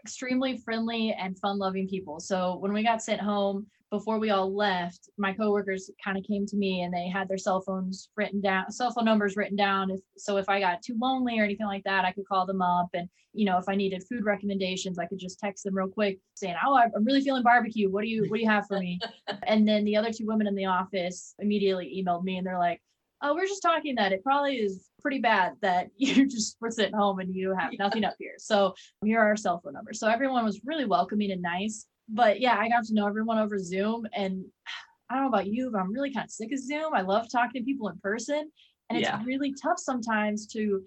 extremely 0.04 0.58
friendly 0.58 1.14
and 1.20 1.38
fun 1.38 1.60
loving 1.60 1.88
people 1.88 2.20
so 2.20 2.58
when 2.60 2.74
we 2.74 2.82
got 2.82 3.02
sent 3.02 3.22
home 3.22 3.68
before 3.92 4.20
we 4.20 4.30
all 4.30 4.56
left 4.56 5.10
my 5.18 5.34
coworkers 5.34 5.92
kind 6.04 6.18
of 6.18 6.24
came 6.24 6.46
to 6.46 6.56
me 6.56 6.82
and 6.82 6.94
they 6.94 7.08
had 7.08 7.28
their 7.28 7.38
cell 7.38 7.62
phones 7.62 8.10
written 8.16 8.42
down 8.42 8.72
cell 8.72 8.92
phone 8.92 9.06
numbers 9.06 9.36
written 9.36 9.56
down 9.56 9.92
if, 9.92 10.00
so 10.18 10.38
if 10.38 10.48
i 10.50 10.60
got 10.60 10.82
too 10.82 10.98
lonely 11.00 11.40
or 11.40 11.44
anything 11.44 11.68
like 11.68 11.84
that 11.84 12.06
i 12.06 12.12
could 12.12 12.28
call 12.28 12.46
them 12.46 12.62
up 12.62 12.88
and 12.94 13.08
you 13.34 13.46
know 13.46 13.58
if 13.58 13.66
i 13.68 13.76
needed 13.76 14.04
food 14.10 14.24
recommendations 14.24 14.98
i 14.98 15.06
could 15.06 15.20
just 15.20 15.40
text 15.40 15.64
them 15.64 15.76
real 15.76 15.88
quick 15.88 16.20
saying 16.34 16.56
oh 16.66 16.76
i'm 16.76 17.06
really 17.06 17.22
feeling 17.22 17.44
barbecue 17.44 17.92
what 17.92 18.02
do 18.02 18.08
you 18.08 18.24
what 18.30 18.38
do 18.38 18.42
you 18.42 18.50
have 18.50 18.66
for 18.66 18.80
me 18.80 19.00
and 19.48 19.68
then 19.68 19.84
the 19.84 19.96
other 19.96 20.12
two 20.12 20.26
women 20.26 20.48
in 20.48 20.56
the 20.56 20.66
office 20.66 21.36
immediately 21.40 22.02
emailed 22.02 22.24
me 22.24 22.38
and 22.38 22.48
they're 22.48 22.58
like 22.58 22.82
oh, 23.24 23.36
we're 23.36 23.48
just 23.48 23.62
talking 23.62 23.96
that 23.96 24.12
it 24.12 24.24
probably 24.24 24.56
is 24.56 24.90
pretty 25.00 25.20
bad 25.20 25.54
that 25.62 25.90
you 25.98 26.28
just 26.28 26.58
were 26.60 26.72
sitting 26.72 26.96
home 26.96 27.20
and 27.20 27.34
you 27.34 27.56
have 27.58 27.72
nothing 27.78 28.04
up 28.04 28.16
here. 28.20 28.34
So 28.38 28.74
here 29.04 29.20
are 29.20 29.28
our 29.28 29.38
cell 29.38 29.62
phone 29.64 29.74
numbers. 29.74 30.00
So 30.00 30.08
everyone 30.08 30.44
was 30.44 30.62
really 30.66 30.86
welcoming 30.86 31.32
and 31.32 31.42
nice. 31.42 31.86
But 32.14 32.40
yeah, 32.42 32.58
I 32.58 32.70
got 32.70 32.84
to 32.86 32.94
know 32.94 33.08
everyone 33.08 33.40
over 33.40 33.58
Zoom. 33.58 34.06
And 34.14 34.46
I 35.10 35.16
don't 35.16 35.24
know 35.24 35.30
about 35.30 35.48
you, 35.48 35.70
but 35.72 35.80
I'm 35.80 35.92
really 35.92 36.14
kind 36.14 36.24
of 36.24 36.32
sick 36.32 36.52
of 36.54 36.60
Zoom. 36.60 36.94
I 36.94 37.02
love 37.02 37.28
talking 37.30 37.62
to 37.62 37.66
people 37.66 37.90
in 37.90 37.98
person. 38.00 38.50
And 38.90 39.00
it's 39.00 39.10
Yeah. 39.10 39.22
really 39.26 39.54
tough 39.62 39.78
sometimes 39.78 40.48
to 40.48 40.84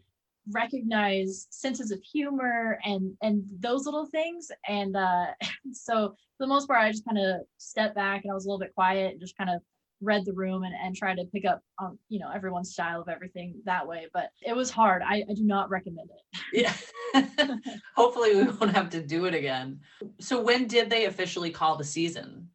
recognize 0.50 1.46
senses 1.50 1.90
of 1.90 2.02
humor 2.02 2.78
and 2.84 3.16
and 3.22 3.42
those 3.60 3.86
little 3.86 4.04
things 4.04 4.48
and 4.68 4.94
uh 4.94 5.26
so 5.72 6.08
for 6.36 6.40
the 6.40 6.46
most 6.46 6.66
part 6.66 6.80
i 6.80 6.90
just 6.90 7.06
kind 7.06 7.18
of 7.18 7.40
stepped 7.56 7.94
back 7.94 8.22
and 8.22 8.30
i 8.30 8.34
was 8.34 8.44
a 8.44 8.48
little 8.48 8.58
bit 8.58 8.74
quiet 8.74 9.12
and 9.12 9.20
just 9.20 9.36
kind 9.38 9.48
of 9.48 9.62
read 10.04 10.24
the 10.24 10.32
room 10.32 10.62
and, 10.64 10.74
and 10.74 10.94
tried 10.94 11.16
to 11.16 11.24
pick 11.26 11.44
up 11.44 11.60
on 11.78 11.98
you 12.08 12.18
know 12.18 12.30
everyone's 12.34 12.72
style 12.72 13.00
of 13.00 13.08
everything 13.08 13.54
that 13.64 13.86
way 13.86 14.06
but 14.12 14.30
it 14.46 14.54
was 14.54 14.70
hard 14.70 15.02
i, 15.02 15.24
I 15.28 15.34
do 15.34 15.44
not 15.44 15.70
recommend 15.70 16.10
it 16.10 16.40
Yeah. 16.52 16.74
Hopefully 17.96 18.34
we 18.34 18.44
won't 18.44 18.74
have 18.74 18.90
to 18.90 19.00
do 19.00 19.24
it 19.26 19.34
again. 19.34 19.80
So 20.20 20.40
when 20.40 20.66
did 20.66 20.90
they 20.90 21.06
officially 21.06 21.50
call 21.50 21.76
the 21.76 21.84
season? 21.84 22.48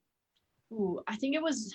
Ooh, 0.71 1.01
i 1.07 1.15
think 1.15 1.35
it 1.35 1.41
was 1.41 1.73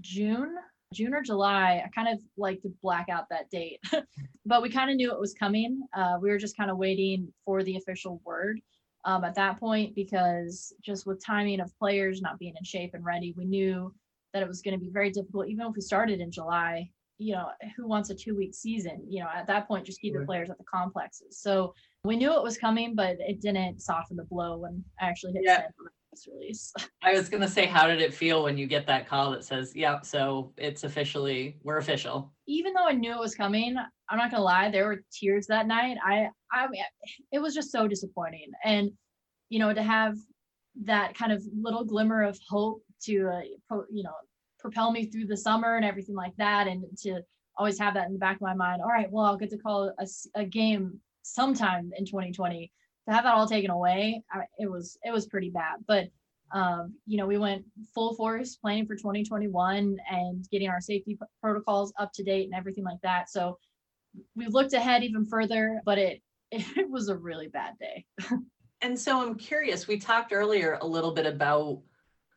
june 0.00 0.54
june 0.92 1.14
or 1.14 1.22
july 1.22 1.82
i 1.84 1.88
kind 1.94 2.08
of 2.08 2.18
like 2.36 2.60
to 2.62 2.72
black 2.82 3.08
out 3.08 3.28
that 3.30 3.50
date 3.50 3.78
but 4.46 4.62
we 4.62 4.70
kind 4.70 4.90
of 4.90 4.96
knew 4.96 5.12
it 5.12 5.20
was 5.20 5.34
coming 5.34 5.82
uh, 5.96 6.16
we 6.20 6.30
were 6.30 6.38
just 6.38 6.56
kind 6.56 6.70
of 6.70 6.78
waiting 6.78 7.32
for 7.44 7.62
the 7.62 7.76
official 7.76 8.20
word 8.24 8.60
um, 9.04 9.24
at 9.24 9.34
that 9.34 9.58
point 9.58 9.94
because 9.94 10.72
just 10.82 11.06
with 11.06 11.24
timing 11.24 11.60
of 11.60 11.76
players 11.78 12.20
not 12.20 12.38
being 12.38 12.54
in 12.56 12.64
shape 12.64 12.94
and 12.94 13.04
ready 13.04 13.34
we 13.36 13.44
knew 13.44 13.92
that 14.32 14.42
it 14.42 14.48
was 14.48 14.62
going 14.62 14.78
to 14.78 14.84
be 14.84 14.90
very 14.90 15.10
difficult 15.10 15.48
even 15.48 15.66
if 15.66 15.74
we 15.74 15.80
started 15.80 16.20
in 16.20 16.30
july 16.30 16.88
you 17.18 17.34
know 17.34 17.48
who 17.76 17.86
wants 17.86 18.10
a 18.10 18.14
two 18.14 18.36
week 18.36 18.54
season 18.54 19.02
you 19.08 19.22
know 19.22 19.28
at 19.34 19.46
that 19.46 19.68
point 19.68 19.84
just 19.86 20.00
keep 20.00 20.14
the 20.14 20.24
players 20.24 20.50
at 20.50 20.58
the 20.58 20.64
complexes 20.64 21.38
so 21.40 21.74
we 22.04 22.16
knew 22.16 22.32
it 22.34 22.42
was 22.42 22.56
coming 22.58 22.94
but 22.94 23.16
it 23.20 23.40
didn't 23.40 23.80
soften 23.80 24.16
the 24.16 24.24
blow 24.24 24.58
when 24.58 24.82
i 25.00 25.06
actually 25.06 25.32
hit 25.32 25.42
Yeah. 25.44 25.56
send 25.56 25.66
on 25.78 25.84
the 25.84 25.90
press 26.10 26.28
release 26.32 26.72
I 27.04 27.12
was 27.14 27.28
gonna 27.28 27.48
say, 27.48 27.66
how 27.66 27.88
did 27.88 28.00
it 28.00 28.14
feel 28.14 28.44
when 28.44 28.56
you 28.56 28.66
get 28.68 28.86
that 28.86 29.08
call 29.08 29.32
that 29.32 29.44
says, 29.44 29.74
yep, 29.74 30.06
so 30.06 30.52
it's 30.56 30.84
officially, 30.84 31.58
we're 31.64 31.78
official? 31.78 32.32
even 32.46 32.72
though 32.74 32.86
I 32.86 32.92
knew 32.92 33.12
it 33.12 33.18
was 33.18 33.34
coming, 33.34 33.74
I'm 34.08 34.18
not 34.18 34.30
gonna 34.30 34.44
lie, 34.44 34.70
there 34.70 34.86
were 34.86 35.02
tears 35.12 35.48
that 35.48 35.66
night. 35.66 35.96
I, 36.06 36.28
I, 36.52 36.68
it 37.32 37.40
was 37.40 37.54
just 37.56 37.72
so 37.72 37.88
disappointing, 37.88 38.52
and 38.64 38.92
you 39.48 39.58
know, 39.58 39.74
to 39.74 39.82
have 39.82 40.14
that 40.84 41.14
kind 41.16 41.32
of 41.32 41.42
little 41.60 41.84
glimmer 41.84 42.22
of 42.22 42.38
hope 42.48 42.82
to, 43.04 43.28
uh, 43.28 43.40
pro, 43.68 43.84
you 43.90 44.02
know, 44.02 44.14
propel 44.58 44.92
me 44.92 45.06
through 45.06 45.26
the 45.26 45.36
summer 45.36 45.76
and 45.76 45.84
everything 45.84 46.14
like 46.14 46.36
that, 46.36 46.66
and 46.68 46.84
to 46.98 47.20
always 47.56 47.78
have 47.78 47.94
that 47.94 48.06
in 48.06 48.12
the 48.12 48.18
back 48.18 48.36
of 48.36 48.42
my 48.42 48.54
mind. 48.54 48.80
All 48.80 48.88
right, 48.88 49.10
well, 49.10 49.24
I'll 49.24 49.36
get 49.36 49.50
to 49.50 49.58
call 49.58 49.92
a 50.34 50.44
game 50.44 51.00
sometime 51.22 51.90
in 51.96 52.04
2020. 52.04 52.70
To 53.08 53.14
have 53.14 53.24
that 53.24 53.34
all 53.34 53.48
taken 53.48 53.70
away, 53.70 54.22
I, 54.32 54.42
it 54.58 54.70
was 54.70 54.96
it 55.02 55.12
was 55.12 55.26
pretty 55.26 55.50
bad, 55.50 55.78
but 55.88 56.08
um, 56.52 56.94
you 57.06 57.16
know, 57.16 57.26
we 57.26 57.38
went 57.38 57.64
full 57.94 58.14
force 58.14 58.56
planning 58.56 58.86
for 58.86 58.94
2021 58.94 59.96
and 60.10 60.48
getting 60.50 60.68
our 60.68 60.80
safety 60.80 61.16
p- 61.18 61.26
protocols 61.40 61.92
up 61.98 62.12
to 62.14 62.22
date 62.22 62.44
and 62.44 62.54
everything 62.54 62.84
like 62.84 63.00
that. 63.02 63.30
So 63.30 63.58
we 64.36 64.46
looked 64.46 64.74
ahead 64.74 65.02
even 65.02 65.24
further, 65.24 65.80
but 65.84 65.98
it 65.98 66.22
it 66.50 66.90
was 66.90 67.08
a 67.08 67.16
really 67.16 67.48
bad 67.48 67.74
day. 67.78 68.04
And 68.82 68.98
so 68.98 69.22
I'm 69.22 69.36
curious, 69.36 69.86
we 69.86 69.98
talked 69.98 70.32
earlier 70.32 70.78
a 70.80 70.86
little 70.86 71.12
bit 71.12 71.24
about 71.24 71.80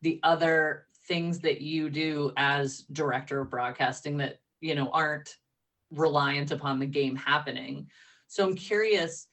the 0.06 0.20
other 0.22 0.86
things 1.08 1.40
that 1.40 1.60
you 1.60 1.90
do 1.90 2.32
as 2.36 2.82
director 2.92 3.40
of 3.40 3.50
broadcasting 3.50 4.16
that, 4.18 4.38
you 4.60 4.76
know, 4.76 4.88
aren't 4.92 5.34
reliant 5.90 6.52
upon 6.52 6.78
the 6.78 6.86
game 6.86 7.16
happening. 7.16 7.88
So 8.28 8.46
I'm 8.46 8.54
curious, 8.54 9.26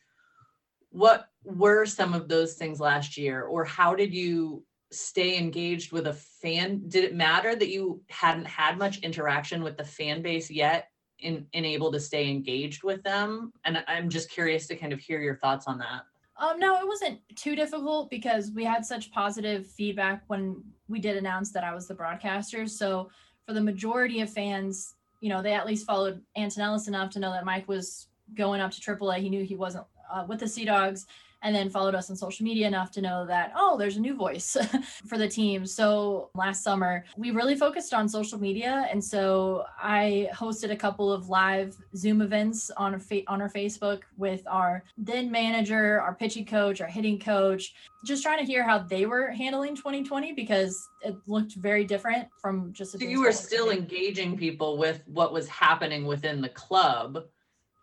what 0.89 1.27
were 1.43 1.85
some 1.85 2.15
of 2.15 2.27
those 2.27 2.55
things 2.55 2.79
last 2.79 3.17
year 3.17 3.43
or 3.43 3.63
how 3.63 3.93
did 3.93 4.15
you 4.15 4.65
stay 4.91 5.37
engaged 5.37 5.91
with 5.91 6.07
a 6.07 6.13
fan? 6.13 6.81
Did 6.87 7.03
it 7.03 7.13
matter 7.13 7.55
that 7.55 7.69
you 7.69 8.01
hadn't 8.09 8.47
had 8.47 8.79
much 8.79 8.97
interaction 9.01 9.61
with 9.61 9.77
the 9.77 9.83
fan 9.83 10.23
base 10.23 10.49
yet 10.49 10.87
in, 11.19 11.45
in 11.53 11.65
able 11.65 11.91
to 11.91 11.99
stay 11.99 12.31
engaged 12.31 12.81
with 12.81 13.03
them? 13.03 13.53
And 13.63 13.83
I'm 13.87 14.09
just 14.09 14.31
curious 14.31 14.65
to 14.67 14.75
kind 14.75 14.91
of 14.91 14.99
hear 14.99 15.21
your 15.21 15.35
thoughts 15.35 15.67
on 15.67 15.77
that. 15.77 16.01
Um, 16.43 16.59
no, 16.59 16.75
it 16.77 16.85
wasn't 16.85 17.21
too 17.37 17.55
difficult 17.55 18.09
because 18.09 18.51
we 18.51 18.65
had 18.65 18.85
such 18.85 19.11
positive 19.11 19.65
feedback 19.65 20.23
when 20.27 20.61
we 20.89 20.99
did 20.99 21.15
announce 21.15 21.53
that 21.53 21.63
I 21.63 21.73
was 21.73 21.87
the 21.87 21.93
broadcaster. 21.93 22.67
So 22.67 23.09
for 23.45 23.53
the 23.53 23.61
majority 23.61 24.19
of 24.19 24.29
fans, 24.29 24.95
you 25.21 25.29
know, 25.29 25.41
they 25.41 25.53
at 25.53 25.65
least 25.65 25.85
followed 25.85 26.21
Antonellis 26.35 26.89
enough 26.89 27.11
to 27.11 27.19
know 27.19 27.31
that 27.31 27.45
Mike 27.45 27.69
was 27.69 28.07
going 28.33 28.59
up 28.59 28.71
to 28.71 28.81
AAA. 28.81 29.19
He 29.19 29.29
knew 29.29 29.45
he 29.45 29.55
wasn't 29.55 29.85
uh, 30.13 30.25
with 30.27 30.41
the 30.41 30.47
Sea 30.49 30.65
Dogs, 30.65 31.05
and 31.43 31.55
then 31.55 31.69
followed 31.69 31.93
us 31.93 32.09
on 32.09 32.15
social 32.15 32.43
media 32.43 32.65
enough 32.65 32.91
to 32.91 33.01
know 33.01 33.25
that 33.25 33.51
oh, 33.55 33.77
there's 33.77 33.97
a 33.97 33.99
new 33.99 34.15
voice 34.15 34.57
for 35.07 35.17
the 35.17 35.27
team. 35.27 35.65
So 35.65 36.29
last 36.35 36.63
summer, 36.63 37.05
we 37.17 37.31
really 37.31 37.55
focused 37.55 37.93
on 37.93 38.09
social 38.09 38.39
media, 38.39 38.87
and 38.89 39.03
so 39.03 39.65
I 39.81 40.29
hosted 40.33 40.71
a 40.71 40.75
couple 40.75 41.11
of 41.11 41.29
live 41.29 41.75
Zoom 41.95 42.21
events 42.21 42.71
on 42.71 42.95
a 42.95 42.99
fa- 42.99 43.21
on 43.27 43.41
our 43.41 43.49
Facebook 43.49 44.01
with 44.17 44.41
our 44.47 44.83
then 44.97 45.29
manager, 45.29 46.01
our 46.01 46.15
pitching 46.15 46.45
coach, 46.45 46.81
our 46.81 46.87
hitting 46.87 47.19
coach, 47.19 47.73
just 48.05 48.23
trying 48.23 48.39
to 48.39 48.45
hear 48.45 48.63
how 48.63 48.79
they 48.79 49.05
were 49.05 49.31
handling 49.31 49.75
2020 49.75 50.33
because 50.33 50.89
it 51.01 51.15
looked 51.27 51.55
very 51.55 51.85
different 51.85 52.27
from 52.41 52.71
just. 52.73 52.95
a 52.95 52.99
So 52.99 53.05
you 53.05 53.21
were 53.21 53.31
still 53.31 53.69
engaging 53.69 54.37
people 54.37 54.77
with 54.77 55.03
what 55.07 55.33
was 55.33 55.47
happening 55.47 56.05
within 56.05 56.41
the 56.41 56.49
club. 56.49 57.25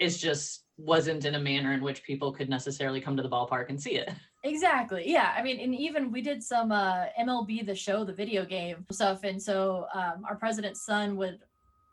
It's 0.00 0.18
just 0.18 0.64
wasn't 0.76 1.24
in 1.24 1.34
a 1.34 1.38
manner 1.38 1.72
in 1.72 1.82
which 1.82 2.02
people 2.02 2.32
could 2.32 2.48
necessarily 2.48 3.00
come 3.00 3.16
to 3.16 3.22
the 3.22 3.28
ballpark 3.28 3.68
and 3.68 3.80
see 3.80 3.96
it. 3.96 4.10
Exactly. 4.42 5.04
Yeah. 5.06 5.34
I 5.36 5.42
mean, 5.42 5.60
and 5.60 5.74
even 5.74 6.10
we 6.10 6.22
did 6.22 6.42
some 6.42 6.72
uh, 6.72 7.06
MLB 7.20 7.66
the 7.66 7.74
show, 7.74 8.04
the 8.04 8.12
video 8.12 8.44
game 8.44 8.86
stuff, 8.90 9.22
and 9.24 9.40
so 9.40 9.86
um, 9.94 10.24
our 10.28 10.36
president's 10.36 10.84
son 10.84 11.16
would 11.16 11.38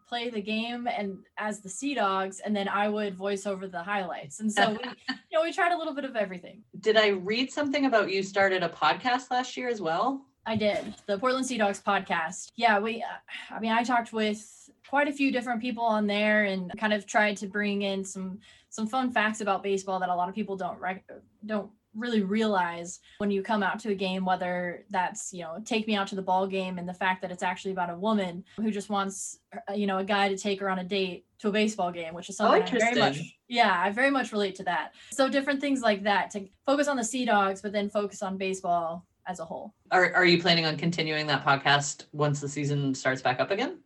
play 0.07 0.29
the 0.29 0.41
game 0.41 0.87
and 0.87 1.17
as 1.37 1.59
the 1.59 1.69
Sea 1.69 1.93
Dogs, 1.93 2.39
and 2.39 2.55
then 2.55 2.69
I 2.69 2.87
would 2.87 3.15
voice 3.15 3.45
over 3.45 3.67
the 3.67 3.83
highlights. 3.83 4.39
And 4.39 4.51
so 4.51 4.71
we, 4.71 4.77
you 5.09 5.37
know, 5.37 5.43
we 5.43 5.51
tried 5.51 5.73
a 5.73 5.77
little 5.77 5.93
bit 5.93 6.05
of 6.05 6.15
everything. 6.15 6.63
Did 6.79 6.95
I 6.95 7.09
read 7.09 7.51
something 7.51 7.85
about 7.85 8.09
you 8.09 8.23
started 8.23 8.63
a 8.63 8.69
podcast 8.69 9.29
last 9.29 9.57
year 9.57 9.67
as 9.67 9.81
well? 9.81 10.25
I 10.45 10.55
did 10.55 10.95
the 11.07 11.17
Portland 11.17 11.45
Sea 11.45 11.57
Dogs 11.57 11.81
podcast. 11.85 12.51
Yeah, 12.55 12.79
we, 12.79 13.03
uh, 13.03 13.53
I 13.53 13.59
mean, 13.59 13.73
I 13.73 13.83
talked 13.83 14.13
with 14.13 14.56
quite 14.89 15.07
a 15.07 15.11
few 15.11 15.31
different 15.31 15.61
people 15.61 15.83
on 15.83 16.07
there 16.07 16.45
and 16.45 16.71
kind 16.77 16.93
of 16.93 17.05
tried 17.05 17.37
to 17.37 17.47
bring 17.47 17.81
in 17.81 18.03
some 18.03 18.39
some 18.69 18.87
fun 18.87 19.11
facts 19.11 19.41
about 19.41 19.63
baseball 19.63 19.99
that 19.99 20.09
a 20.09 20.15
lot 20.15 20.29
of 20.29 20.35
people 20.35 20.55
don't 20.55 20.79
rec- 20.79 21.09
don't 21.45 21.69
really 21.95 22.21
realize 22.21 22.99
when 23.17 23.31
you 23.31 23.41
come 23.41 23.63
out 23.63 23.79
to 23.79 23.89
a 23.89 23.95
game 23.95 24.23
whether 24.23 24.85
that's 24.89 25.33
you 25.33 25.41
know 25.41 25.57
take 25.65 25.87
me 25.87 25.95
out 25.95 26.07
to 26.07 26.15
the 26.15 26.21
ball 26.21 26.45
game 26.45 26.77
and 26.77 26.87
the 26.87 26.93
fact 26.93 27.21
that 27.21 27.31
it's 27.31 27.43
actually 27.43 27.71
about 27.71 27.89
a 27.89 27.97
woman 27.97 28.43
who 28.57 28.69
just 28.69 28.89
wants 28.89 29.39
uh, 29.69 29.73
you 29.73 29.87
know 29.87 29.97
a 29.97 30.03
guy 30.03 30.29
to 30.29 30.37
take 30.37 30.59
her 30.59 30.69
on 30.69 30.79
a 30.79 30.83
date 30.83 31.25
to 31.39 31.49
a 31.49 31.51
baseball 31.51 31.91
game 31.91 32.13
which 32.13 32.29
is 32.29 32.37
something 32.37 32.61
oh, 32.61 32.65
I 32.65 32.79
very 32.79 32.99
much 32.99 33.19
yeah 33.47 33.81
i 33.83 33.89
very 33.91 34.11
much 34.11 34.31
relate 34.31 34.55
to 34.55 34.63
that. 34.65 34.93
So 35.11 35.27
different 35.27 35.59
things 35.59 35.81
like 35.81 36.03
that 36.03 36.29
to 36.31 36.47
focus 36.65 36.87
on 36.87 36.97
the 36.97 37.03
sea 37.03 37.25
dogs 37.25 37.61
but 37.61 37.71
then 37.71 37.89
focus 37.89 38.21
on 38.21 38.37
baseball 38.37 39.05
as 39.25 39.39
a 39.39 39.45
whole. 39.45 39.73
Are, 39.91 40.13
are 40.13 40.25
you 40.25 40.41
planning 40.41 40.65
on 40.65 40.77
continuing 40.77 41.27
that 41.27 41.45
podcast 41.45 42.05
once 42.13 42.39
the 42.39 42.47
season 42.47 42.95
starts 42.95 43.21
back 43.21 43.41
up 43.41 43.51
again 43.51 43.79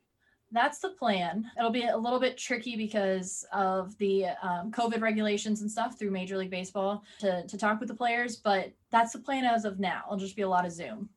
that's 0.52 0.80
the 0.80 0.90
plan. 0.90 1.50
It'll 1.58 1.72
be 1.72 1.86
a 1.86 1.98
little 1.98 2.20
bit 2.20 2.38
tricky 2.38 2.76
because 2.76 3.46
of 3.54 3.98
the 3.98 4.26
um, 4.44 4.72
COVID 4.72 5.02
regulations 5.02 5.62
and 5.62 5.72
stuff 5.72 5.98
through 5.98 6.12
Major 6.12 6.38
League 6.38 6.50
Baseball 6.50 7.04
to, 7.20 7.46
to 7.48 7.58
talk 7.58 7.80
with 7.80 7.90
the 7.90 7.96
players, 7.96 8.36
but 8.36 8.72
that's 8.92 9.14
the 9.14 9.20
plan 9.20 9.46
as 9.46 9.66
of 9.66 9.80
now. 9.80 10.04
It'll 10.08 10.18
just 10.18 10.36
be 10.36 10.42
a 10.42 10.50
lot 10.50 10.66
of 10.66 10.72
Zoom. 10.72 11.10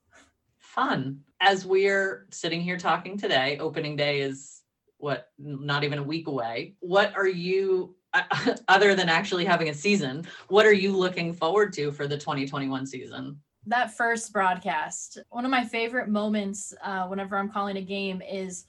Fun. 0.59 1.21
As 1.41 1.67
we're 1.67 2.27
sitting 2.31 2.61
here 2.61 2.79
talking 2.79 3.19
today, 3.19 3.59
opening 3.59 3.97
day 3.97 4.21
is 4.21 4.63
what, 4.99 5.31
not 5.39 5.85
even 5.85 5.99
a 5.99 6.03
week 6.03 6.29
away. 6.29 6.75
What 6.81 7.15
are 7.17 7.29
you, 7.29 7.97
other 8.69 8.95
than 8.95 9.09
actually 9.09 9.45
having 9.45 9.69
a 9.69 9.75
season, 9.75 10.27
what 10.49 10.65
are 10.65 10.73
you 10.73 10.97
looking 10.97 11.33
forward 11.33 11.73
to 11.75 11.91
for 11.91 12.07
the 12.07 12.17
2021 12.17 12.87
season? 12.87 13.39
That 13.67 13.97
first 13.97 14.33
broadcast, 14.33 15.19
one 15.31 15.45
of 15.45 15.51
my 15.51 15.65
favorite 15.65 16.09
moments 16.09 16.75
uh, 16.83 17.07
whenever 17.07 17.37
I'm 17.37 17.51
calling 17.51 17.79
a 17.79 17.83
game 17.83 18.23
is 18.23 18.67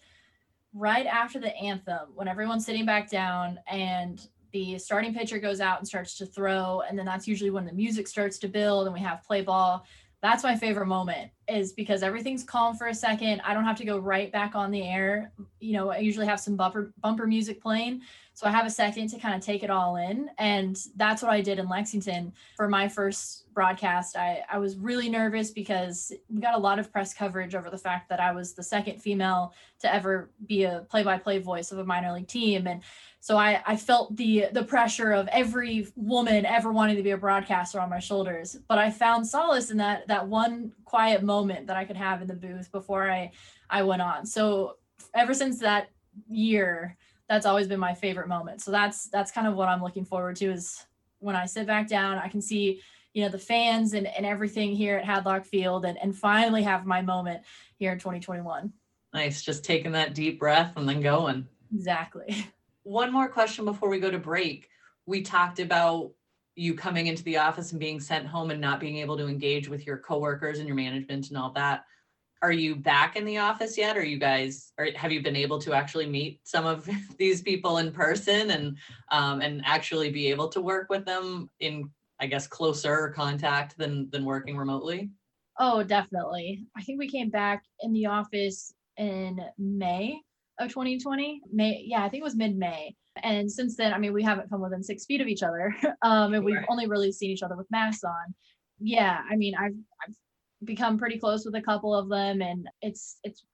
right 0.75 1.05
after 1.05 1.39
the 1.39 1.55
anthem 1.55 2.09
when 2.15 2.27
everyone's 2.27 2.65
sitting 2.65 2.85
back 2.85 3.09
down 3.09 3.57
and 3.67 4.27
the 4.51 4.77
starting 4.77 5.13
pitcher 5.13 5.39
goes 5.39 5.61
out 5.61 5.79
and 5.79 5.87
starts 5.87 6.17
to 6.17 6.25
throw 6.25 6.81
and 6.81 6.99
then 6.99 7.05
that's 7.05 7.27
usually 7.27 7.49
when 7.49 7.65
the 7.65 7.71
music 7.71 8.07
starts 8.07 8.37
to 8.37 8.49
build 8.49 8.85
and 8.85 8.93
we 8.93 8.99
have 8.99 9.23
play 9.23 9.41
ball 9.41 9.85
that's 10.25 10.43
my 10.43 10.55
favorite 10.55 10.87
moment 10.87 11.29
is 11.47 11.71
because 11.71 12.01
everything's 12.01 12.43
calm 12.43 12.75
for 12.75 12.87
a 12.87 12.93
second 12.93 13.39
i 13.45 13.53
don't 13.53 13.63
have 13.63 13.77
to 13.77 13.85
go 13.85 13.97
right 13.97 14.31
back 14.31 14.55
on 14.55 14.71
the 14.71 14.81
air 14.81 15.31
you 15.59 15.73
know 15.73 15.91
i 15.91 15.97
usually 15.97 16.25
have 16.25 16.39
some 16.39 16.55
bumper 16.55 16.91
bumper 17.01 17.27
music 17.27 17.61
playing 17.61 18.01
so 18.33 18.47
i 18.47 18.49
have 18.49 18.65
a 18.65 18.69
second 18.69 19.07
to 19.07 19.19
kind 19.19 19.35
of 19.35 19.41
take 19.41 19.63
it 19.63 19.69
all 19.69 19.97
in 19.97 20.29
and 20.39 20.87
that's 20.95 21.21
what 21.21 21.31
i 21.31 21.41
did 21.41 21.59
in 21.59 21.69
lexington 21.69 22.33
for 22.57 22.67
my 22.67 22.87
first 22.87 23.45
broadcast, 23.55 24.15
I, 24.15 24.43
I 24.51 24.59
was 24.59 24.77
really 24.77 25.09
nervous 25.09 25.49
because 25.49 26.11
we 26.29 26.41
got 26.41 26.53
a 26.53 26.59
lot 26.59 26.77
of 26.77 26.91
press 26.91 27.13
coverage 27.13 27.55
over 27.55 27.71
the 27.71 27.77
fact 27.77 28.09
that 28.09 28.19
I 28.19 28.31
was 28.31 28.53
the 28.53 28.61
second 28.61 29.01
female 29.01 29.53
to 29.79 29.91
ever 29.91 30.29
be 30.45 30.65
a 30.65 30.85
play-by-play 30.89 31.39
voice 31.39 31.71
of 31.71 31.79
a 31.79 31.85
minor 31.85 32.11
league 32.11 32.27
team. 32.27 32.67
And 32.67 32.83
so 33.25 33.37
I, 33.37 33.59
I 33.65 33.75
felt 33.75 34.15
the 34.17 34.49
the 34.51 34.63
pressure 34.63 35.11
of 35.11 35.27
every 35.29 35.87
woman 35.95 36.45
ever 36.45 36.71
wanting 36.71 36.95
to 36.97 37.01
be 37.01 37.09
a 37.09 37.17
broadcaster 37.17 37.79
on 37.79 37.89
my 37.89 37.97
shoulders. 37.97 38.55
But 38.67 38.77
I 38.77 38.91
found 38.91 39.25
solace 39.25 39.71
in 39.71 39.77
that 39.77 40.07
that 40.09 40.27
one 40.27 40.71
quiet 40.83 41.23
moment 41.23 41.65
that 41.65 41.75
I 41.75 41.85
could 41.85 41.95
have 41.95 42.21
in 42.21 42.27
the 42.27 42.35
booth 42.35 42.71
before 42.71 43.09
I 43.09 43.31
I 43.67 43.81
went 43.81 44.03
on. 44.03 44.27
So 44.27 44.75
ever 45.15 45.33
since 45.33 45.57
that 45.61 45.89
year, 46.29 46.97
that's 47.27 47.47
always 47.47 47.67
been 47.67 47.79
my 47.79 47.95
favorite 47.95 48.27
moment. 48.27 48.61
So 48.61 48.69
that's 48.69 49.09
that's 49.09 49.31
kind 49.31 49.47
of 49.47 49.55
what 49.55 49.69
I'm 49.69 49.81
looking 49.81 50.05
forward 50.05 50.35
to 50.35 50.51
is 50.51 50.85
when 51.17 51.35
I 51.35 51.47
sit 51.47 51.65
back 51.65 51.87
down, 51.87 52.19
I 52.19 52.27
can 52.27 52.43
see 52.43 52.79
you 53.13 53.23
know 53.23 53.29
the 53.29 53.39
fans 53.39 53.93
and, 53.93 54.05
and 54.05 54.23
everything 54.23 54.75
here 54.75 54.97
at 54.97 55.03
Hadlock 55.03 55.47
Field 55.47 55.85
and, 55.85 55.97
and 55.97 56.15
finally 56.15 56.61
have 56.61 56.85
my 56.85 57.01
moment 57.01 57.41
here 57.79 57.91
in 57.91 57.97
2021. 57.97 58.71
Nice, 59.15 59.41
just 59.41 59.63
taking 59.63 59.93
that 59.93 60.13
deep 60.13 60.37
breath 60.37 60.73
and 60.75 60.87
then 60.87 61.01
going. 61.01 61.47
Exactly. 61.73 62.45
One 62.85 63.11
more 63.11 63.27
question 63.27 63.65
before 63.65 63.89
we 63.89 63.99
go 63.99 64.11
to 64.11 64.19
break. 64.19 64.69
We 65.07 65.23
talked 65.23 65.59
about 65.59 66.11
you 66.53 66.75
coming 66.75 67.07
into 67.07 67.23
the 67.23 67.37
office 67.37 67.71
and 67.71 67.79
being 67.79 67.99
sent 67.99 68.27
home 68.27 68.51
and 68.51 68.61
not 68.61 68.79
being 68.79 68.97
able 68.97 69.17
to 69.17 69.27
engage 69.27 69.67
with 69.67 69.87
your 69.87 69.97
coworkers 69.97 70.59
and 70.59 70.67
your 70.67 70.77
management 70.77 71.29
and 71.29 71.37
all 71.37 71.51
that. 71.53 71.83
Are 72.43 72.51
you 72.51 72.75
back 72.75 73.15
in 73.15 73.25
the 73.25 73.39
office 73.39 73.75
yet? 73.75 73.97
Are 73.97 74.05
you 74.05 74.19
guys, 74.19 74.71
or 74.77 74.89
have 74.95 75.11
you 75.11 75.23
been 75.23 75.35
able 75.35 75.59
to 75.61 75.73
actually 75.73 76.05
meet 76.05 76.41
some 76.43 76.67
of 76.67 76.87
these 77.17 77.41
people 77.41 77.79
in 77.79 77.91
person 77.91 78.51
and 78.51 78.77
um, 79.11 79.41
and 79.41 79.63
actually 79.65 80.11
be 80.11 80.27
able 80.27 80.49
to 80.49 80.61
work 80.61 80.87
with 80.87 81.05
them 81.05 81.49
in 81.59 81.89
I 82.19 82.27
guess 82.27 82.45
closer 82.45 83.11
contact 83.15 83.79
than 83.79 84.11
than 84.11 84.25
working 84.25 84.57
remotely? 84.57 85.09
Oh, 85.59 85.81
definitely. 85.81 86.67
I 86.77 86.83
think 86.83 86.99
we 86.99 87.09
came 87.09 87.31
back 87.31 87.63
in 87.79 87.93
the 87.93 88.05
office 88.05 88.75
in 88.95 89.39
May 89.57 90.21
of 90.59 90.69
2020. 90.69 91.41
May, 91.51 91.83
yeah, 91.85 92.03
I 92.03 92.09
think 92.09 92.21
it 92.21 92.23
was 92.23 92.35
mid-May. 92.35 92.95
And 93.23 93.51
since 93.51 93.75
then, 93.75 93.93
I 93.93 93.97
mean, 93.97 94.13
we 94.13 94.23
haven't 94.23 94.49
come 94.49 94.61
within 94.61 94.83
six 94.83 95.05
feet 95.05 95.21
of 95.21 95.27
each 95.27 95.43
other, 95.43 95.75
um, 96.01 96.33
and 96.33 96.43
we've 96.43 96.57
only 96.69 96.87
really 96.87 97.11
seen 97.11 97.31
each 97.31 97.43
other 97.43 97.55
with 97.55 97.71
masks 97.71 98.03
on. 98.03 98.33
Yeah, 98.79 99.21
I 99.29 99.35
mean, 99.35 99.55
I've 99.55 99.75
I've 100.05 100.15
become 100.65 100.97
pretty 100.97 101.17
close 101.17 101.45
with 101.45 101.55
a 101.55 101.61
couple 101.61 101.95
of 101.95 102.09
them, 102.09 102.41
and 102.41 102.67
it's 102.81 103.19
it's 103.23 103.45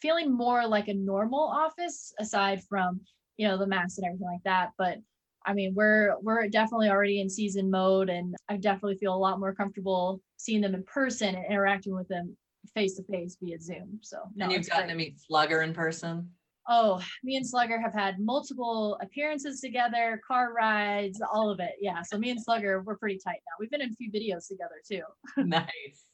feeling 0.00 0.32
more 0.32 0.66
like 0.66 0.88
a 0.88 0.94
normal 0.94 1.40
office 1.40 2.12
aside 2.18 2.62
from 2.68 3.00
you 3.36 3.46
know 3.46 3.56
the 3.56 3.66
masks 3.66 3.98
and 3.98 4.06
everything 4.06 4.26
like 4.26 4.42
that. 4.44 4.70
But 4.76 4.98
I 5.46 5.52
mean, 5.52 5.72
we're 5.74 6.16
we're 6.20 6.48
definitely 6.48 6.88
already 6.88 7.20
in 7.20 7.30
season 7.30 7.70
mode, 7.70 8.08
and 8.08 8.34
I 8.48 8.56
definitely 8.56 8.96
feel 8.96 9.14
a 9.14 9.16
lot 9.16 9.38
more 9.38 9.54
comfortable 9.54 10.20
seeing 10.36 10.60
them 10.60 10.74
in 10.74 10.82
person 10.82 11.34
and 11.34 11.46
interacting 11.48 11.94
with 11.94 12.08
them 12.08 12.36
face 12.70 12.96
to 12.96 13.04
face 13.04 13.36
via 13.42 13.60
Zoom. 13.60 13.98
So, 14.02 14.18
no, 14.34 14.44
and 14.44 14.52
you've 14.52 14.68
gotten 14.68 14.86
great. 14.86 14.92
to 14.92 14.98
meet 14.98 15.20
Slugger 15.20 15.62
in 15.62 15.72
person. 15.72 16.30
Oh, 16.68 17.00
me 17.22 17.36
and 17.36 17.46
Slugger 17.46 17.80
have 17.80 17.94
had 17.94 18.18
multiple 18.18 18.98
appearances 19.00 19.60
together, 19.60 20.20
car 20.26 20.52
rides, 20.52 21.20
all 21.32 21.50
of 21.50 21.60
it. 21.60 21.74
Yeah. 21.80 22.02
So 22.02 22.18
me 22.18 22.30
and 22.30 22.42
Slugger, 22.42 22.82
we're 22.82 22.96
pretty 22.96 23.20
tight 23.22 23.38
now. 23.46 23.56
We've 23.60 23.70
been 23.70 23.82
in 23.82 23.90
a 23.90 23.94
few 23.94 24.10
videos 24.10 24.48
together 24.48 24.80
too. 24.88 25.02
nice. 25.44 26.06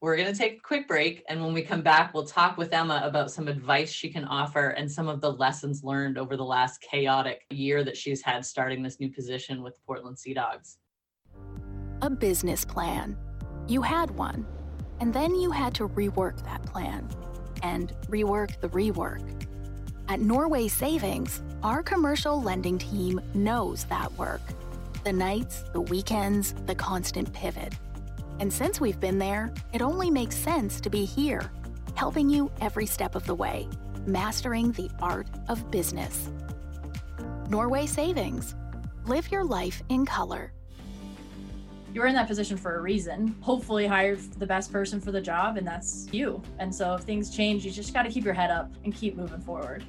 We're 0.00 0.16
going 0.16 0.32
to 0.32 0.38
take 0.38 0.58
a 0.58 0.60
quick 0.60 0.86
break. 0.86 1.24
And 1.28 1.42
when 1.42 1.52
we 1.52 1.62
come 1.62 1.82
back, 1.82 2.14
we'll 2.14 2.26
talk 2.26 2.56
with 2.56 2.72
Emma 2.72 3.00
about 3.04 3.30
some 3.30 3.48
advice 3.48 3.90
she 3.90 4.10
can 4.10 4.24
offer 4.24 4.68
and 4.70 4.90
some 4.90 5.08
of 5.08 5.20
the 5.20 5.32
lessons 5.32 5.82
learned 5.82 6.18
over 6.18 6.36
the 6.36 6.44
last 6.44 6.80
chaotic 6.80 7.44
year 7.50 7.82
that 7.82 7.96
she's 7.96 8.22
had 8.22 8.44
starting 8.44 8.82
this 8.82 9.00
new 9.00 9.10
position 9.10 9.62
with 9.62 9.74
the 9.74 9.80
Portland 9.86 10.18
Sea 10.18 10.34
Dogs. 10.34 10.78
A 12.02 12.10
business 12.10 12.64
plan. 12.64 13.16
You 13.66 13.82
had 13.82 14.10
one, 14.12 14.46
and 15.00 15.12
then 15.12 15.34
you 15.34 15.50
had 15.50 15.74
to 15.74 15.88
rework 15.88 16.42
that 16.44 16.62
plan 16.64 17.08
and 17.62 17.92
rework 18.08 18.60
the 18.60 18.68
rework. 18.68 19.22
At 20.08 20.20
Norway 20.20 20.68
Savings, 20.68 21.42
our 21.62 21.82
commercial 21.82 22.40
lending 22.40 22.78
team 22.78 23.20
knows 23.34 23.84
that 23.84 24.12
work. 24.14 24.42
The 25.04 25.12
nights, 25.12 25.64
the 25.72 25.80
weekends, 25.80 26.54
the 26.66 26.74
constant 26.74 27.32
pivot 27.32 27.74
and 28.40 28.52
since 28.52 28.80
we've 28.80 29.00
been 29.00 29.18
there, 29.18 29.52
it 29.72 29.82
only 29.82 30.10
makes 30.10 30.36
sense 30.36 30.80
to 30.80 30.90
be 30.90 31.04
here, 31.04 31.50
helping 31.94 32.30
you 32.30 32.50
every 32.60 32.86
step 32.86 33.14
of 33.14 33.26
the 33.26 33.34
way, 33.34 33.68
mastering 34.06 34.72
the 34.72 34.90
art 35.00 35.26
of 35.48 35.70
business. 35.70 36.30
Norway 37.48 37.86
Savings. 37.86 38.54
Live 39.06 39.32
your 39.32 39.44
life 39.44 39.82
in 39.88 40.04
color. 40.04 40.52
You're 41.98 42.06
in 42.06 42.14
that 42.14 42.28
position 42.28 42.56
for 42.56 42.76
a 42.76 42.80
reason. 42.80 43.34
Hopefully, 43.40 43.84
hire 43.84 44.14
the 44.14 44.46
best 44.46 44.70
person 44.70 45.00
for 45.00 45.10
the 45.10 45.20
job, 45.20 45.56
and 45.56 45.66
that's 45.66 46.06
you. 46.12 46.40
And 46.60 46.72
so, 46.72 46.94
if 46.94 47.00
things 47.00 47.28
change, 47.28 47.64
you 47.64 47.72
just 47.72 47.92
got 47.92 48.04
to 48.04 48.08
keep 48.08 48.24
your 48.24 48.34
head 48.34 48.52
up 48.52 48.70
and 48.84 48.94
keep 48.94 49.16
moving 49.16 49.40
forward. 49.40 49.84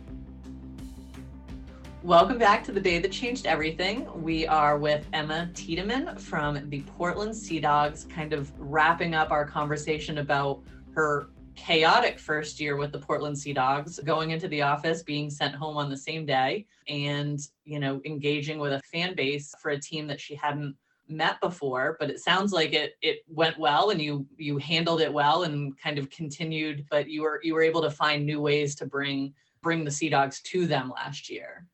Welcome 2.02 2.40
back 2.40 2.64
to 2.64 2.72
the 2.72 2.82
day 2.82 2.98
that 2.98 3.12
changed 3.12 3.46
everything. 3.46 4.08
We 4.24 4.48
are 4.48 4.80
with 4.80 5.06
Emma 5.14 5.52
Tiedemann 5.54 6.18
from 6.18 6.68
the 6.72 6.82
Portland 6.98 7.36
Sea 7.36 7.60
Dogs, 7.60 8.06
kind 8.06 8.34
of 8.34 8.52
wrapping 8.60 9.14
up 9.14 9.30
our 9.30 9.46
conversation 9.46 10.18
about 10.18 10.64
her 10.96 11.30
chaotic 11.56 12.18
first 12.18 12.60
year 12.60 12.76
with 12.76 12.92
the 12.92 12.98
Portland 12.98 13.38
Sea 13.38 13.54
Dogs, 13.54 14.00
going 14.00 14.32
into 14.32 14.48
the 14.48 14.64
office, 14.64 15.04
being 15.04 15.30
sent 15.30 15.54
home 15.54 15.78
on 15.78 15.92
the 15.92 15.98
same 15.98 16.26
day, 16.26 16.66
and 16.88 17.40
you 17.66 17.80
know, 17.80 18.02
engaging 18.04 18.58
with 18.58 18.74
a 18.74 18.82
fan 18.92 19.14
base 19.14 19.54
for 19.62 19.70
a 19.70 19.80
team 19.80 20.08
that 20.08 20.20
she 20.20 20.34
hadn't 20.34 20.76
met 21.10 21.40
before 21.42 21.98
but 22.00 22.10
it 22.10 22.20
sounds 22.20 22.52
like 22.52 22.74
it 22.74 22.94
it 23.02 23.20
went 23.28 23.58
well 23.58 23.90
and 23.90 24.02
you 24.02 24.26
you 24.38 24.58
handled 24.58 25.02
it 25.02 25.12
well 25.12 25.44
and 25.44 25.78
kind 25.82 25.98
of 25.98 26.10
continued 26.10 26.86
but 26.90 27.10
you 27.10 27.24
were 27.24 27.40
you 27.44 27.54
were 27.54 27.64
able 27.64 27.82
to 27.82 27.90
find 27.90 28.26
new 28.26 28.40
ways 28.40 28.76
to 28.76 28.86
bring 28.86 29.34
bring 29.62 29.84
the 29.84 29.92
sea 29.92 30.10
dogs 30.10 30.42
to 30.42 30.66
them 30.68 30.92
last 30.96 31.30
year. 31.30 31.66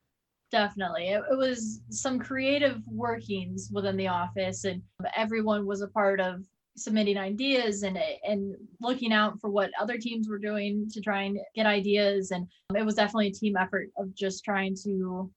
Definitely. 0.51 1.09
It, 1.09 1.23
it, 1.31 1.37
was 1.37 1.81
some 1.89 2.19
creative 2.19 2.81
workings 2.87 3.69
within 3.73 3.97
the 3.97 4.07
office 4.07 4.63
and 4.63 4.81
everyone 5.15 5.65
was 5.65 5.81
a 5.81 5.87
part 5.87 6.21
of 6.21 6.43
submitting 6.77 7.17
ideas 7.17 7.83
and 7.83 7.97
and 8.27 8.53
looking 8.81 9.13
out 9.13 9.39
for 9.39 9.49
what 9.49 9.71
other 9.79 9.97
teams 9.97 10.27
were 10.27 10.37
doing 10.37 10.89
to 10.91 11.01
try 11.01 11.23
and 11.23 11.39
get 11.55 11.65
ideas. 11.65 12.31
And 12.31 12.47
it 12.75 12.85
was 12.85 12.95
definitely 12.95 13.27
a 13.27 13.33
team 13.33 13.57
effort 13.57 13.89
of 13.97 14.13
just 14.13 14.43
trying 14.43 14.75
to 14.83 15.29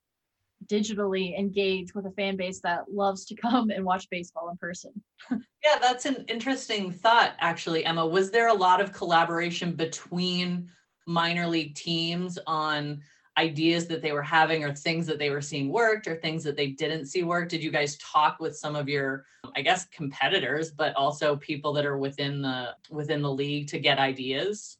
digitally 0.69 1.37
engage 1.37 1.93
with 1.93 2.05
a 2.05 2.11
fan 2.11 2.37
base 2.37 2.59
that 2.61 2.91
loves 2.91 3.25
to 3.25 3.35
come 3.35 3.69
and 3.69 3.83
watch 3.83 4.09
baseball 4.09 4.49
in 4.49 4.57
person. 4.57 4.91
yeah, 5.31 5.77
that's 5.81 6.05
an 6.05 6.25
interesting 6.27 6.91
thought 6.91 7.33
actually, 7.39 7.85
Emma. 7.85 8.05
Was 8.05 8.31
there 8.31 8.49
a 8.49 8.53
lot 8.53 8.81
of 8.81 8.93
collaboration 8.93 9.73
between 9.73 10.69
minor 11.07 11.47
league 11.47 11.75
teams 11.75 12.37
on 12.45 13.01
ideas 13.37 13.87
that 13.87 14.01
they 14.01 14.11
were 14.11 14.21
having 14.21 14.63
or 14.63 14.75
things 14.75 15.07
that 15.07 15.17
they 15.17 15.29
were 15.29 15.41
seeing 15.41 15.69
worked 15.69 16.07
or 16.07 16.15
things 16.15 16.43
that 16.43 16.57
they 16.57 16.67
didn't 16.67 17.05
see 17.05 17.23
work 17.23 17.47
did 17.47 17.63
you 17.63 17.71
guys 17.71 17.97
talk 17.97 18.37
with 18.39 18.55
some 18.55 18.75
of 18.75 18.89
your 18.89 19.23
i 19.55 19.61
guess 19.61 19.85
competitors 19.85 20.71
but 20.71 20.93
also 20.95 21.37
people 21.37 21.71
that 21.71 21.85
are 21.85 21.97
within 21.97 22.41
the 22.41 22.75
within 22.89 23.21
the 23.21 23.31
league 23.31 23.67
to 23.67 23.79
get 23.79 23.97
ideas 23.97 24.77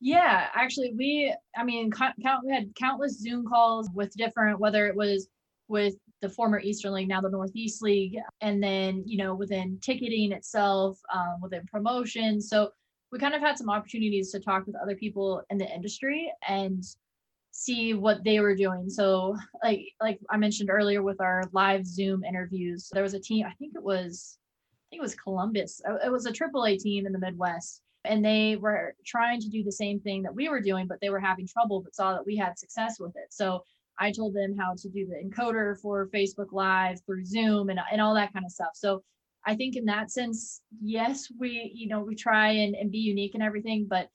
yeah 0.00 0.48
actually 0.54 0.92
we 0.96 1.34
i 1.56 1.64
mean 1.64 1.90
count 1.90 2.14
we 2.44 2.52
had 2.52 2.74
countless 2.76 3.18
zoom 3.18 3.46
calls 3.46 3.88
with 3.94 4.14
different 4.14 4.60
whether 4.60 4.86
it 4.86 4.94
was 4.94 5.28
with 5.68 5.94
the 6.22 6.28
former 6.28 6.60
eastern 6.60 6.92
league 6.92 7.08
now 7.08 7.20
the 7.20 7.28
northeast 7.28 7.82
league 7.82 8.16
and 8.40 8.62
then 8.62 9.02
you 9.06 9.18
know 9.18 9.34
within 9.34 9.78
ticketing 9.80 10.32
itself 10.32 10.98
um, 11.12 11.40
within 11.42 11.64
promotion 11.66 12.40
so 12.40 12.70
we 13.10 13.18
kind 13.18 13.34
of 13.34 13.40
had 13.40 13.56
some 13.56 13.70
opportunities 13.70 14.30
to 14.32 14.40
talk 14.40 14.66
with 14.66 14.76
other 14.76 14.94
people 14.94 15.42
in 15.50 15.58
the 15.58 15.74
industry 15.74 16.30
and 16.46 16.84
see 17.50 17.94
what 17.94 18.22
they 18.22 18.40
were 18.40 18.54
doing. 18.54 18.88
So 18.88 19.36
like 19.64 19.86
like 20.00 20.20
I 20.30 20.36
mentioned 20.36 20.70
earlier 20.70 21.02
with 21.02 21.20
our 21.20 21.44
live 21.52 21.86
Zoom 21.86 22.24
interviews, 22.24 22.88
there 22.92 23.02
was 23.02 23.14
a 23.14 23.20
team, 23.20 23.46
I 23.46 23.54
think 23.54 23.74
it 23.74 23.82
was 23.82 24.38
I 24.70 24.84
think 24.90 25.00
it 25.00 25.02
was 25.02 25.14
Columbus. 25.14 25.80
It 26.04 26.10
was 26.10 26.26
a 26.26 26.32
AAA 26.32 26.78
team 26.78 27.06
in 27.06 27.12
the 27.12 27.18
Midwest 27.18 27.82
and 28.04 28.24
they 28.24 28.56
were 28.56 28.94
trying 29.06 29.40
to 29.40 29.48
do 29.48 29.62
the 29.62 29.72
same 29.72 30.00
thing 30.00 30.22
that 30.22 30.34
we 30.34 30.48
were 30.48 30.60
doing, 30.60 30.86
but 30.86 30.98
they 31.00 31.10
were 31.10 31.20
having 31.20 31.46
trouble 31.46 31.82
but 31.82 31.94
saw 31.94 32.12
that 32.12 32.26
we 32.26 32.36
had 32.36 32.58
success 32.58 32.98
with 32.98 33.14
it. 33.16 33.28
So 33.30 33.62
I 33.98 34.12
told 34.12 34.34
them 34.34 34.56
how 34.56 34.74
to 34.78 34.88
do 34.88 35.06
the 35.06 35.16
encoder 35.16 35.78
for 35.80 36.08
Facebook 36.14 36.52
Live 36.52 37.00
through 37.04 37.24
Zoom 37.24 37.68
and, 37.70 37.80
and 37.90 38.00
all 38.00 38.14
that 38.14 38.32
kind 38.32 38.44
of 38.44 38.52
stuff. 38.52 38.70
So 38.74 39.02
I 39.46 39.56
think 39.56 39.76
in 39.76 39.84
that 39.86 40.10
sense, 40.10 40.60
yes, 40.80 41.28
we, 41.38 41.72
you 41.74 41.88
know, 41.88 42.00
we 42.00 42.14
try 42.14 42.50
and, 42.50 42.74
and 42.74 42.90
be 42.90 42.98
unique 42.98 43.34
and 43.34 43.42
everything, 43.42 43.86
but 43.88 44.08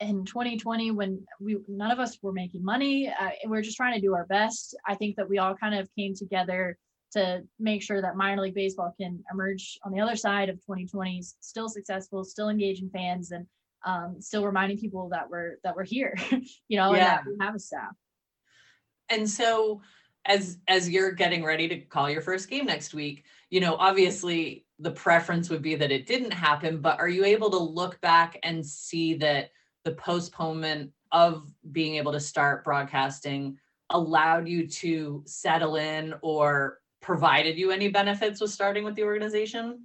in 0.00 0.24
2020 0.24 0.90
when 0.90 1.24
we 1.40 1.56
none 1.68 1.92
of 1.92 2.00
us 2.00 2.18
were 2.20 2.32
making 2.32 2.64
money 2.64 3.12
uh, 3.20 3.30
we 3.48 3.56
are 3.56 3.62
just 3.62 3.76
trying 3.76 3.94
to 3.94 4.00
do 4.00 4.12
our 4.12 4.26
best 4.26 4.76
i 4.86 4.94
think 4.94 5.14
that 5.14 5.28
we 5.28 5.38
all 5.38 5.54
kind 5.54 5.74
of 5.74 5.88
came 5.96 6.14
together 6.14 6.76
to 7.14 7.42
make 7.58 7.82
sure 7.82 8.02
that 8.02 8.16
minor 8.16 8.42
league 8.42 8.54
baseball 8.54 8.94
can 9.00 9.22
emerge 9.32 9.78
on 9.84 9.92
the 9.92 10.00
other 10.00 10.16
side 10.16 10.48
of 10.48 10.56
2020 10.56 11.22
still 11.40 11.68
successful 11.68 12.24
still 12.24 12.48
engaging 12.48 12.90
fans 12.90 13.30
and 13.30 13.46
um, 13.86 14.16
still 14.20 14.44
reminding 14.46 14.78
people 14.78 15.08
that 15.10 15.28
we're 15.28 15.58
that 15.62 15.76
we're 15.76 15.84
here 15.84 16.16
you 16.68 16.76
know 16.76 16.94
yeah. 16.94 17.18
and 17.18 17.26
that 17.26 17.26
we 17.26 17.36
have 17.40 17.54
a 17.54 17.58
staff 17.58 17.94
and 19.08 19.28
so 19.28 19.80
as 20.26 20.58
as 20.68 20.88
you're 20.88 21.12
getting 21.12 21.44
ready 21.44 21.68
to 21.68 21.78
call 21.78 22.08
your 22.08 22.22
first 22.22 22.48
game 22.48 22.66
next 22.66 22.94
week 22.94 23.24
you 23.50 23.60
know 23.60 23.76
obviously 23.76 24.64
the 24.78 24.90
preference 24.90 25.50
would 25.50 25.62
be 25.62 25.74
that 25.74 25.92
it 25.92 26.06
didn't 26.06 26.32
happen 26.32 26.80
but 26.80 26.98
are 26.98 27.08
you 27.08 27.24
able 27.24 27.50
to 27.50 27.58
look 27.58 28.00
back 28.00 28.38
and 28.42 28.64
see 28.64 29.14
that 29.14 29.50
the 29.84 29.92
postponement 29.92 30.90
of 31.12 31.48
being 31.70 31.96
able 31.96 32.12
to 32.12 32.20
start 32.20 32.64
broadcasting 32.64 33.58
allowed 33.90 34.48
you 34.48 34.66
to 34.66 35.22
settle 35.26 35.76
in 35.76 36.14
or 36.22 36.78
provided 37.04 37.58
you 37.58 37.70
any 37.70 37.88
benefits 37.88 38.40
with 38.40 38.50
starting 38.50 38.82
with 38.82 38.94
the 38.94 39.04
organization? 39.04 39.84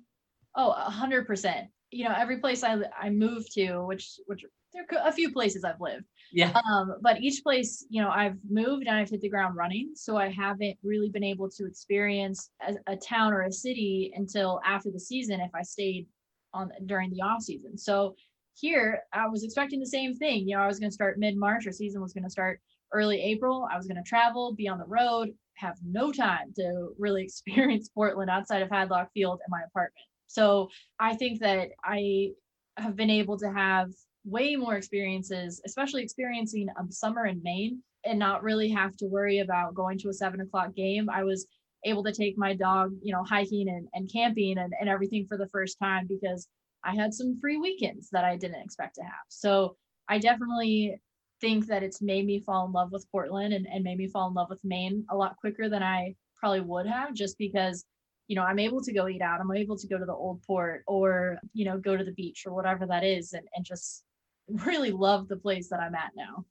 Oh, 0.55 0.71
a 0.71 0.89
hundred 0.89 1.27
percent. 1.27 1.67
You 1.91 2.05
know, 2.05 2.15
every 2.17 2.39
place 2.39 2.63
I 2.63 2.77
I 2.99 3.10
moved 3.10 3.51
to, 3.53 3.82
which 3.86 4.19
which 4.25 4.45
there 4.73 4.86
are 4.91 5.08
a 5.10 5.12
few 5.12 5.32
places 5.32 5.63
I've 5.63 5.82
lived. 5.82 6.05
Yeah. 6.32 6.60
Um, 6.71 6.95
but 7.01 7.21
each 7.21 7.43
place, 7.43 7.86
you 7.89 8.01
know, 8.01 8.10
I've 8.10 8.38
moved 8.49 8.88
and 8.88 8.95
I've 8.95 9.10
hit 9.10 9.21
the 9.21 9.29
ground 9.29 9.55
running. 9.55 9.91
So 9.95 10.15
I 10.15 10.29
haven't 10.29 10.77
really 10.84 11.10
been 11.10 11.23
able 11.23 11.49
to 11.49 11.65
experience 11.65 12.51
a, 12.65 12.75
a 12.93 12.95
town 12.95 13.34
or 13.34 13.41
a 13.41 13.51
city 13.51 14.13
until 14.15 14.62
after 14.63 14.91
the 14.91 14.99
season 14.99 15.41
if 15.41 15.49
I 15.55 15.63
stayed 15.63 16.08
on 16.53 16.71
during 16.86 17.10
the 17.10 17.21
off 17.21 17.41
season. 17.41 17.77
So 17.77 18.15
here 18.53 19.01
I 19.12 19.27
was 19.27 19.43
expecting 19.43 19.79
the 19.79 19.88
same 19.88 20.15
thing. 20.15 20.47
You 20.47 20.55
know, 20.55 20.62
I 20.62 20.67
was 20.67 20.79
going 20.79 20.91
to 20.91 20.93
start 20.93 21.19
mid 21.19 21.36
March, 21.36 21.65
or 21.65 21.71
season 21.71 22.01
was 22.01 22.13
going 22.13 22.25
to 22.25 22.29
start 22.29 22.62
early 22.91 23.21
April. 23.21 23.67
I 23.71 23.78
was 23.78 23.88
going 23.88 24.02
to 24.02 24.08
travel, 24.08 24.54
be 24.54 24.67
on 24.67 24.80
the 24.80 24.86
road, 24.86 25.30
have 25.56 25.78
no 25.86 26.12
time 26.12 26.54
to 26.56 26.89
really 26.97 27.23
experience 27.25 27.89
Portland 27.89 28.30
outside 28.30 28.62
of 28.62 28.69
Hadlock 28.69 29.10
Field 29.13 29.39
and 29.45 29.52
my 29.52 29.62
apartment. 29.67 30.06
So 30.28 30.69
I 30.99 31.15
think 31.15 31.39
that 31.39 31.69
I 31.84 32.30
have 32.78 32.95
been 32.95 33.10
able 33.10 33.38
to 33.39 33.52
have 33.52 33.89
way 34.25 34.56
more 34.56 34.75
experiences, 34.75 35.62
especially 35.65 36.04
experiencing 36.04 36.67
a 36.69 36.91
summer 36.91 37.25
in 37.25 37.41
Maine 37.43 37.82
and 38.06 38.19
not 38.19 38.43
really 38.43 38.69
have 38.69 38.95
to 38.97 39.08
worry 39.08 39.39
about 39.39 39.73
going 39.75 39.97
to 39.99 40.10
a 40.10 40.13
seven 40.13 40.39
o'clock 40.41 40.75
game. 40.75 41.10
I 41.10 41.23
was 41.23 41.47
able 41.86 42.04
to 42.04 42.13
take 42.13 42.38
my 42.38 42.54
dog, 42.54 42.93
you 43.02 43.13
know, 43.13 43.23
hiking 43.23 43.69
and, 43.69 43.88
and 43.93 44.12
camping 44.12 44.58
and, 44.58 44.73
and 44.80 44.89
everything 44.89 45.25
for 45.28 45.38
the 45.38 45.47
first 45.47 45.78
time 45.80 46.08
because 46.08 46.47
I 46.84 46.95
had 46.95 47.13
some 47.13 47.38
free 47.41 47.58
weekends 47.58 48.10
that 48.12 48.23
I 48.23 48.36
didn't 48.36 48.62
expect 48.63 48.95
to 48.95 49.04
have. 49.04 49.25
So 49.30 49.75
I 50.08 50.17
definitely 50.17 50.99
think 51.41 51.67
that 51.67 51.84
it's 51.84 52.02
made 52.02 52.25
me 52.25 52.39
fall 52.39 52.65
in 52.65 52.71
love 52.71 52.91
with 52.91 53.10
Portland 53.12 53.54
and, 53.54 53.67
and 53.67 53.84
made 53.84 53.97
me 53.97 54.08
fall 54.08 54.28
in 54.28 54.34
love 54.34 54.49
with 54.49 54.63
Maine 54.63 55.06
a 55.10 55.15
lot 55.15 55.38
quicker 55.38 55.69
than 55.69 55.84
I 55.84 56.15
probably 56.36 56.62
would 56.62 56.86
have 56.86 57.13
just 57.13 57.38
because, 57.38 57.86
you 58.28 58.36
know, 58.36 58.43
I'm 58.43 58.60
able 58.60 58.82
to 58.82 58.93
go 58.93 59.08
eat 59.08 59.21
out. 59.21 59.39
I'm 59.39 59.52
able 59.56 59.78
to 59.78 59.88
go 59.88 59.97
to 59.97 60.06
the 60.06 60.13
old 60.13 60.41
port 60.43 60.84
or, 60.88 61.39
you 61.54 61.65
know, 61.65 61.78
go 61.78 61.97
to 61.97 62.04
the 62.04 62.13
beach 62.13 62.43
or 62.45 62.54
whatever 62.54 62.86
that 62.88 63.04
is 63.04 63.34
and, 63.34 63.47
and 63.56 63.65
just 63.65 64.04
really 64.65 64.91
love 64.91 65.28
the 65.28 65.38
place 65.38 65.69
that 65.69 65.80
I'm 65.80 65.95
at 65.95 66.12
now. 66.15 66.45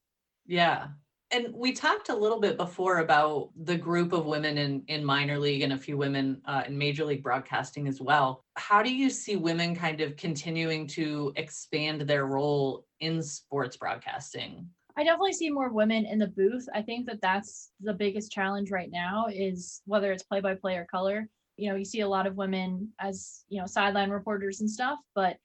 Yeah 0.47 0.89
and 1.31 1.49
we 1.55 1.73
talked 1.73 2.09
a 2.09 2.17
little 2.17 2.41
bit 2.41 2.57
before 2.57 2.99
about 2.99 3.51
the 3.65 3.77
group 3.77 4.13
of 4.13 4.27
women 4.27 4.59
in 4.59 4.83
in 4.89 5.05
minor 5.05 5.39
league 5.39 5.63
and 5.63 5.73
a 5.73 5.79
few 5.79 5.97
women 5.97 6.41
uh, 6.47 6.63
in 6.67 6.77
major 6.77 7.05
league 7.05 7.23
broadcasting 7.23 7.87
as 7.87 8.01
well 8.01 8.45
how 8.57 8.83
do 8.83 8.95
you 8.95 9.11
see 9.11 9.37
women 9.37 9.75
kind 9.75 10.01
of 10.01 10.17
continuing 10.17 10.87
to 10.87 11.33
expand 11.37 12.03
their 12.03 12.27
role 12.27 12.87
in 13.01 13.23
sports 13.23 13.77
broadcasting 13.77 14.69
i 14.99 15.05
definitely 15.05 15.33
see 15.33 15.51
more 15.51 15.71
women 15.71 16.05
in 16.05 16.19
the 16.19 16.27
booth 16.27 16.69
i 16.75 16.83
think 16.83 17.07
that 17.07 17.21
that's 17.23 17.71
the 17.81 17.95
biggest 17.95 18.31
challenge 18.31 18.71
right 18.71 18.91
now 18.91 19.27
is 19.33 19.83
whether 19.87 20.13
it's 20.13 20.23
play 20.23 20.41
by 20.41 20.55
play 20.55 20.77
or 20.77 20.85
color 20.85 21.29
you 21.57 21.69
know 21.71 21.77
you 21.77 21.85
see 21.85 22.01
a 22.01 22.09
lot 22.09 22.27
of 22.27 22.37
women 22.37 22.89
as 23.01 23.45
you 23.49 23.61
know 23.61 23.67
sideline 23.67 24.11
reporters 24.11 24.61
and 24.61 24.71
stuff 24.71 24.99
but 25.15 25.37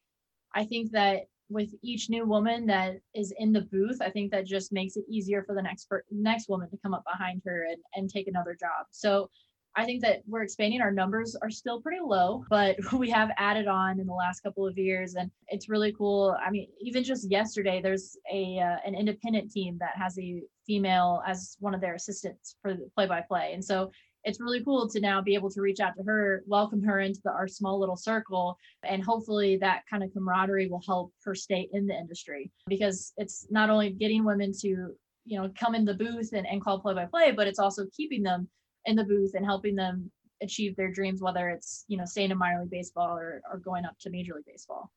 i 0.56 0.63
think 0.66 0.92
that 0.92 1.24
with 1.50 1.74
each 1.84 2.10
new 2.10 2.26
woman 2.26 2.66
that 2.66 2.96
is 3.13 3.34
in 3.38 3.54
the 3.54 3.62
booth, 3.62 4.02
I 4.02 4.10
think 4.10 4.32
that 4.32 4.46
just 4.46 4.72
makes 4.72 4.96
it 4.96 5.06
easier 5.08 5.44
for 5.44 5.54
the 5.54 5.62
next 5.62 5.86
per- 5.86 6.04
next 6.12 6.50
woman 6.50 6.70
to 6.70 6.78
come 6.78 6.94
up 6.94 7.04
behind 7.06 7.42
her 7.46 7.68
and, 7.70 7.78
and 7.96 8.10
take 8.10 8.28
another 8.28 8.56
job. 8.60 8.88
So 8.92 9.30
I 9.75 9.86
think 9.86 10.01
that 10.03 10.21
we're 10.27 10.43
expanding. 10.43 10.81
Our 10.81 10.91
numbers 10.91 11.36
are 11.41 11.49
still 11.49 11.81
pretty 11.81 12.01
low, 12.03 12.45
but 12.49 12.75
we 12.93 13.09
have 13.09 13.31
added 13.38 13.67
on 13.67 13.99
in 13.99 14.05
the 14.05 14.13
last 14.13 14.41
couple 14.41 14.67
of 14.67 14.77
years, 14.77 15.15
and 15.15 15.31
it's 15.47 15.69
really 15.69 15.93
cool. 15.93 16.38
I 16.45 16.51
mean, 16.51 16.67
even 16.79 17.03
just 17.03 17.29
yesterday, 17.29 17.81
there's 17.81 18.17
a 18.31 18.59
uh, 18.59 18.77
an 18.86 18.95
independent 18.95 19.51
team 19.51 19.77
that 19.79 19.93
has 19.95 20.17
a 20.19 20.41
female 20.65 21.23
as 21.27 21.57
one 21.59 21.73
of 21.73 21.81
their 21.81 21.95
assistants 21.95 22.55
for 22.62 22.73
the 22.73 22.89
play-by-play, 22.95 23.51
and 23.53 23.63
so 23.63 23.91
it's 24.25 24.39
really 24.39 24.63
cool 24.63 24.88
to 24.89 24.99
now 25.01 25.21
be 25.21 25.36
able 25.36 25.49
to 25.49 25.62
reach 25.62 25.79
out 25.79 25.95
to 25.97 26.03
her, 26.03 26.43
welcome 26.47 26.81
her 26.81 27.01
into 27.01 27.19
the, 27.25 27.31
our 27.31 27.47
small 27.47 27.79
little 27.79 27.97
circle, 27.97 28.57
and 28.83 29.03
hopefully 29.03 29.57
that 29.57 29.81
kind 29.89 30.03
of 30.03 30.13
camaraderie 30.13 30.69
will 30.69 30.83
help 30.86 31.12
her 31.25 31.36
stay 31.36 31.67
in 31.73 31.88
the 31.88 31.93
industry 31.93 32.49
because 32.67 33.12
it's 33.17 33.47
not 33.49 33.69
only 33.69 33.89
getting 33.89 34.23
women 34.23 34.53
to 34.62 34.95
you 35.25 35.41
know 35.41 35.49
come 35.57 35.73
in 35.73 35.86
the 35.86 35.93
booth 35.93 36.31
and, 36.33 36.45
and 36.45 36.62
call 36.62 36.79
play 36.79 36.93
by 36.93 37.05
play, 37.05 37.31
but 37.31 37.47
it's 37.47 37.59
also 37.59 37.86
keeping 37.95 38.21
them 38.21 38.47
in 38.86 38.96
the 38.96 39.04
booth 39.04 39.34
and 39.36 39.46
helping 39.46 39.76
them 39.76 40.12
achieve 40.41 40.76
their 40.76 40.91
dreams, 40.91 41.22
whether 41.22 41.50
it's 41.50 41.86
you 41.88 41.98
know 41.98 42.06
staying 42.06 42.32
in 42.32 42.38
minor 42.38 42.62
league 42.62 42.72
baseball 42.72 43.17
or, 43.17 43.41
or 43.52 43.58
going 43.60 43.86
up 43.86 43.98
to 44.00 44.10
major 44.10 44.34
league 44.36 44.46
baseball. 44.46 44.91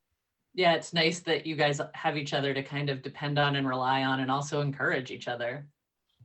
Yeah, 0.55 0.75
it's 0.75 0.94
nice 0.94 1.20
that 1.20 1.46
you 1.46 1.55
guys 1.55 1.81
have 1.94 2.16
each 2.16 2.33
other 2.33 2.55
to 2.55 2.62
kind 2.62 2.88
of 2.88 3.03
depend 3.03 3.38
on 3.38 3.57
and 3.57 3.68
rely 3.68 4.05
on 4.05 4.20
and 4.20 4.31
also 4.31 4.62
encourage 4.62 5.11
each 5.11 5.29
other. 5.29 5.67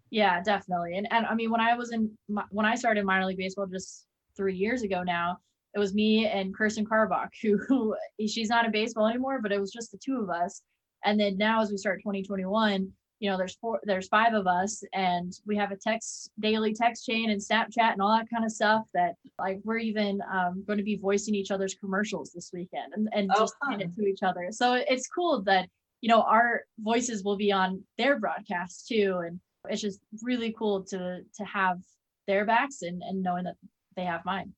Yeah, 0.09 0.41
definitely. 0.41 0.97
And 0.97 1.07
and 1.11 1.25
I 1.25 1.35
mean, 1.35 1.51
when 1.51 1.61
I 1.61 1.75
was 1.75 1.91
in 1.91 2.11
my, 2.29 2.43
when 2.49 2.65
I 2.65 2.75
started 2.75 3.05
minor 3.05 3.25
league 3.25 3.37
baseball 3.37 3.67
just 3.67 4.05
three 4.35 4.55
years 4.55 4.83
ago 4.83 5.03
now, 5.03 5.37
it 5.73 5.79
was 5.79 5.93
me 5.93 6.27
and 6.27 6.55
Kirsten 6.55 6.85
Karbach, 6.85 7.29
who, 7.41 7.57
who 7.67 7.95
she's 8.27 8.49
not 8.49 8.65
in 8.65 8.71
baseball 8.71 9.07
anymore, 9.07 9.39
but 9.41 9.51
it 9.51 9.59
was 9.59 9.71
just 9.71 9.91
the 9.91 9.99
two 10.03 10.19
of 10.21 10.29
us. 10.29 10.61
And 11.03 11.19
then 11.19 11.37
now, 11.37 11.61
as 11.61 11.71
we 11.71 11.77
start 11.77 11.99
2021, 11.99 12.91
you 13.21 13.29
know, 13.29 13.37
there's 13.37 13.55
four, 13.55 13.79
there's 13.83 14.07
five 14.07 14.33
of 14.33 14.47
us, 14.47 14.83
and 14.93 15.31
we 15.45 15.55
have 15.55 15.71
a 15.71 15.75
text 15.75 16.31
daily 16.39 16.73
text 16.73 17.05
chain 17.05 17.29
and 17.29 17.39
Snapchat 17.39 17.93
and 17.93 18.01
all 18.01 18.17
that 18.17 18.29
kind 18.29 18.43
of 18.43 18.51
stuff. 18.51 18.83
That 18.95 19.13
like 19.37 19.59
we're 19.63 19.77
even 19.77 20.21
um, 20.33 20.63
going 20.65 20.79
to 20.79 20.83
be 20.83 20.97
voicing 20.97 21.35
each 21.35 21.51
other's 21.51 21.75
commercials 21.75 22.31
this 22.33 22.49
weekend 22.51 22.93
and 22.95 23.07
and 23.13 23.31
oh, 23.35 23.41
just 23.41 23.55
fun. 23.63 23.79
it 23.79 23.95
to 23.95 24.07
each 24.07 24.23
other. 24.23 24.47
So 24.49 24.73
it's 24.73 25.07
cool 25.07 25.43
that 25.43 25.69
you 26.01 26.09
know 26.09 26.23
our 26.23 26.63
voices 26.79 27.23
will 27.23 27.37
be 27.37 27.51
on 27.51 27.83
their 27.99 28.19
broadcast 28.19 28.87
too, 28.87 29.21
and 29.23 29.39
it's 29.69 29.81
just 29.81 29.99
really 30.23 30.53
cool 30.57 30.83
to 30.85 31.21
to 31.37 31.45
have 31.45 31.79
their 32.25 32.43
backs 32.43 32.81
and 32.81 33.03
and 33.03 33.21
knowing 33.21 33.43
that 33.43 33.55
they 33.95 34.03
have 34.05 34.23
mine 34.23 34.53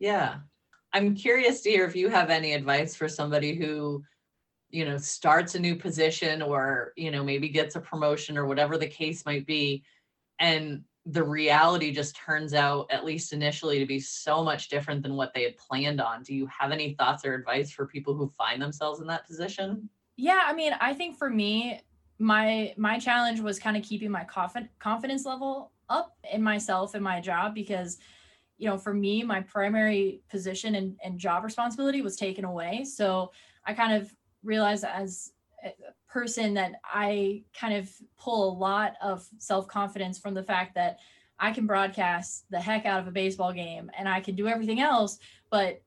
yeah 0.00 0.38
I'm 0.92 1.14
curious 1.14 1.62
to 1.62 1.70
hear 1.70 1.86
if 1.86 1.96
you 1.96 2.08
have 2.10 2.28
any 2.30 2.52
advice 2.52 2.94
for 2.94 3.08
somebody 3.08 3.54
who, 3.54 4.02
you 4.72 4.84
know, 4.86 4.96
starts 4.96 5.54
a 5.54 5.60
new 5.60 5.76
position 5.76 6.42
or, 6.42 6.92
you 6.96 7.10
know, 7.10 7.22
maybe 7.22 7.48
gets 7.48 7.76
a 7.76 7.80
promotion 7.80 8.36
or 8.36 8.46
whatever 8.46 8.76
the 8.76 8.86
case 8.86 9.24
might 9.24 9.46
be. 9.46 9.84
And 10.38 10.82
the 11.04 11.22
reality 11.22 11.92
just 11.92 12.16
turns 12.16 12.54
out, 12.54 12.90
at 12.90 13.04
least 13.04 13.32
initially, 13.32 13.78
to 13.78 13.86
be 13.86 14.00
so 14.00 14.42
much 14.42 14.68
different 14.68 15.02
than 15.02 15.14
what 15.14 15.34
they 15.34 15.42
had 15.42 15.56
planned 15.58 16.00
on. 16.00 16.22
Do 16.22 16.34
you 16.34 16.46
have 16.46 16.72
any 16.72 16.94
thoughts 16.94 17.24
or 17.24 17.34
advice 17.34 17.70
for 17.70 17.86
people 17.86 18.14
who 18.14 18.28
find 18.28 18.62
themselves 18.62 19.00
in 19.00 19.06
that 19.08 19.26
position? 19.26 19.88
Yeah, 20.16 20.42
I 20.46 20.54
mean, 20.54 20.72
I 20.80 20.94
think 20.94 21.16
for 21.16 21.28
me, 21.28 21.82
my 22.18 22.72
my 22.76 22.98
challenge 22.98 23.40
was 23.40 23.58
kind 23.58 23.76
of 23.76 23.82
keeping 23.82 24.10
my 24.10 24.24
confidence 24.78 25.26
level 25.26 25.72
up 25.88 26.16
in 26.32 26.42
myself 26.42 26.94
and 26.94 27.02
my 27.02 27.20
job 27.20 27.54
because 27.54 27.98
you 28.58 28.68
know 28.68 28.78
for 28.78 28.94
me 28.94 29.24
my 29.24 29.40
primary 29.40 30.22
position 30.30 30.76
and, 30.76 30.96
and 31.04 31.18
job 31.18 31.42
responsibility 31.42 32.00
was 32.00 32.14
taken 32.14 32.44
away 32.44 32.84
so 32.84 33.32
i 33.66 33.74
kind 33.74 33.92
of 33.92 34.14
realized 34.42 34.84
as 34.84 35.32
a 35.64 35.72
person 36.08 36.54
that 36.54 36.72
i 36.84 37.42
kind 37.58 37.74
of 37.74 37.90
pull 38.18 38.50
a 38.50 38.58
lot 38.58 38.94
of 39.02 39.26
self-confidence 39.38 40.18
from 40.18 40.34
the 40.34 40.42
fact 40.42 40.74
that 40.74 40.98
i 41.38 41.50
can 41.50 41.66
broadcast 41.66 42.44
the 42.50 42.60
heck 42.60 42.84
out 42.86 43.00
of 43.00 43.06
a 43.06 43.12
baseball 43.12 43.52
game 43.52 43.90
and 43.96 44.08
i 44.08 44.20
can 44.20 44.34
do 44.34 44.48
everything 44.48 44.80
else 44.80 45.18
but 45.50 45.82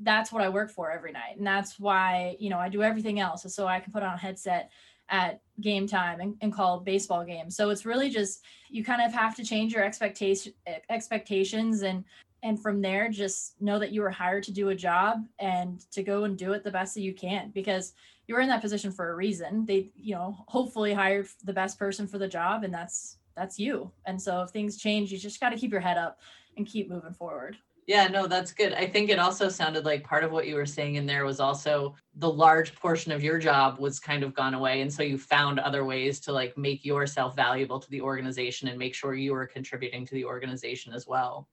that's 0.00 0.30
what 0.30 0.42
i 0.42 0.48
work 0.48 0.70
for 0.70 0.90
every 0.90 1.12
night 1.12 1.36
and 1.36 1.46
that's 1.46 1.78
why 1.78 2.36
you 2.38 2.50
know 2.50 2.58
i 2.58 2.68
do 2.68 2.82
everything 2.82 3.18
else 3.20 3.44
so 3.54 3.66
i 3.66 3.80
can 3.80 3.92
put 3.92 4.02
on 4.02 4.14
a 4.14 4.18
headset 4.18 4.70
at 5.08 5.40
game 5.60 5.86
time 5.86 6.20
and, 6.20 6.36
and 6.40 6.52
call 6.52 6.80
baseball 6.80 7.24
games. 7.24 7.56
So 7.56 7.70
it's 7.70 7.86
really 7.86 8.10
just 8.10 8.44
you 8.70 8.84
kind 8.84 9.02
of 9.02 9.12
have 9.12 9.34
to 9.36 9.44
change 9.44 9.72
your 9.72 9.84
expectation 9.84 10.52
expectations 10.90 11.82
and 11.82 12.04
and 12.46 12.62
from 12.62 12.80
there 12.80 13.08
just 13.08 13.60
know 13.60 13.76
that 13.76 13.90
you 13.90 14.00
were 14.00 14.10
hired 14.10 14.44
to 14.44 14.52
do 14.52 14.68
a 14.68 14.74
job 14.74 15.26
and 15.40 15.80
to 15.90 16.04
go 16.04 16.22
and 16.22 16.38
do 16.38 16.52
it 16.52 16.62
the 16.62 16.70
best 16.70 16.94
that 16.94 17.00
you 17.00 17.12
can 17.12 17.50
because 17.50 17.92
you're 18.28 18.40
in 18.40 18.48
that 18.48 18.60
position 18.60 18.92
for 18.92 19.10
a 19.10 19.16
reason. 19.16 19.66
They, 19.66 19.90
you 19.96 20.14
know, 20.14 20.44
hopefully 20.46 20.94
hired 20.94 21.26
the 21.42 21.52
best 21.52 21.76
person 21.76 22.06
for 22.06 22.18
the 22.18 22.28
job 22.28 22.62
and 22.62 22.72
that's 22.72 23.18
that's 23.34 23.58
you. 23.58 23.90
And 24.06 24.22
so 24.22 24.42
if 24.42 24.50
things 24.50 24.76
change, 24.76 25.10
you 25.10 25.18
just 25.18 25.40
got 25.40 25.50
to 25.50 25.56
keep 25.56 25.72
your 25.72 25.80
head 25.80 25.98
up 25.98 26.20
and 26.56 26.64
keep 26.64 26.88
moving 26.88 27.12
forward. 27.12 27.56
Yeah, 27.88 28.06
no, 28.06 28.28
that's 28.28 28.52
good. 28.52 28.72
I 28.74 28.86
think 28.86 29.10
it 29.10 29.18
also 29.18 29.48
sounded 29.48 29.84
like 29.84 30.04
part 30.04 30.22
of 30.22 30.30
what 30.30 30.46
you 30.46 30.54
were 30.54 30.66
saying 30.66 30.94
in 30.94 31.04
there 31.04 31.24
was 31.24 31.40
also 31.40 31.96
the 32.14 32.30
large 32.30 32.76
portion 32.76 33.10
of 33.10 33.24
your 33.24 33.38
job 33.38 33.80
was 33.80 33.98
kind 33.98 34.22
of 34.22 34.34
gone 34.34 34.54
away. 34.54 34.82
And 34.82 34.92
so 34.92 35.02
you 35.02 35.18
found 35.18 35.58
other 35.58 35.84
ways 35.84 36.20
to 36.20 36.32
like 36.32 36.56
make 36.56 36.84
yourself 36.84 37.34
valuable 37.34 37.80
to 37.80 37.90
the 37.90 38.00
organization 38.00 38.68
and 38.68 38.78
make 38.78 38.94
sure 38.94 39.14
you 39.14 39.32
were 39.32 39.46
contributing 39.46 40.06
to 40.06 40.14
the 40.14 40.24
organization 40.24 40.94
as 40.94 41.08
well. 41.08 41.48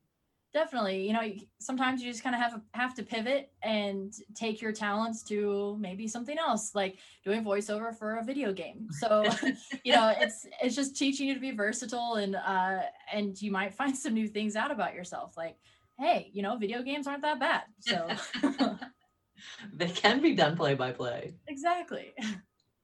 Definitely. 0.53 1.07
You 1.07 1.13
know, 1.13 1.21
sometimes 1.59 2.03
you 2.03 2.11
just 2.11 2.23
kind 2.23 2.35
of 2.35 2.41
have 2.41 2.61
have 2.73 2.93
to 2.95 3.03
pivot 3.03 3.51
and 3.63 4.13
take 4.35 4.61
your 4.61 4.71
talents 4.71 5.23
to 5.23 5.75
maybe 5.79 6.07
something 6.07 6.37
else, 6.37 6.75
like 6.75 6.99
doing 7.23 7.43
voiceover 7.43 7.95
for 7.97 8.17
a 8.17 8.23
video 8.23 8.53
game. 8.53 8.87
So, 8.99 9.25
you 9.83 9.93
know, 9.93 10.13
it's 10.15 10.45
it's 10.61 10.75
just 10.75 10.95
teaching 10.95 11.27
you 11.27 11.33
to 11.33 11.39
be 11.39 11.51
versatile 11.51 12.15
and 12.15 12.35
uh 12.35 12.83
and 13.11 13.41
you 13.41 13.51
might 13.51 13.73
find 13.73 13.97
some 13.97 14.13
new 14.13 14.27
things 14.27 14.55
out 14.55 14.71
about 14.71 14.93
yourself. 14.93 15.35
Like 15.35 15.57
hey, 15.99 16.29
you 16.33 16.43
know, 16.43 16.55
video 16.57 16.83
games 16.83 17.07
aren't 17.07 17.23
that 17.23 17.39
bad. 17.39 17.63
So 17.79 18.07
they 19.73 19.89
can 19.89 20.21
be 20.21 20.35
done 20.35 20.55
play 20.55 20.75
by 20.75 20.91
play. 20.91 21.33
Exactly. 21.47 22.13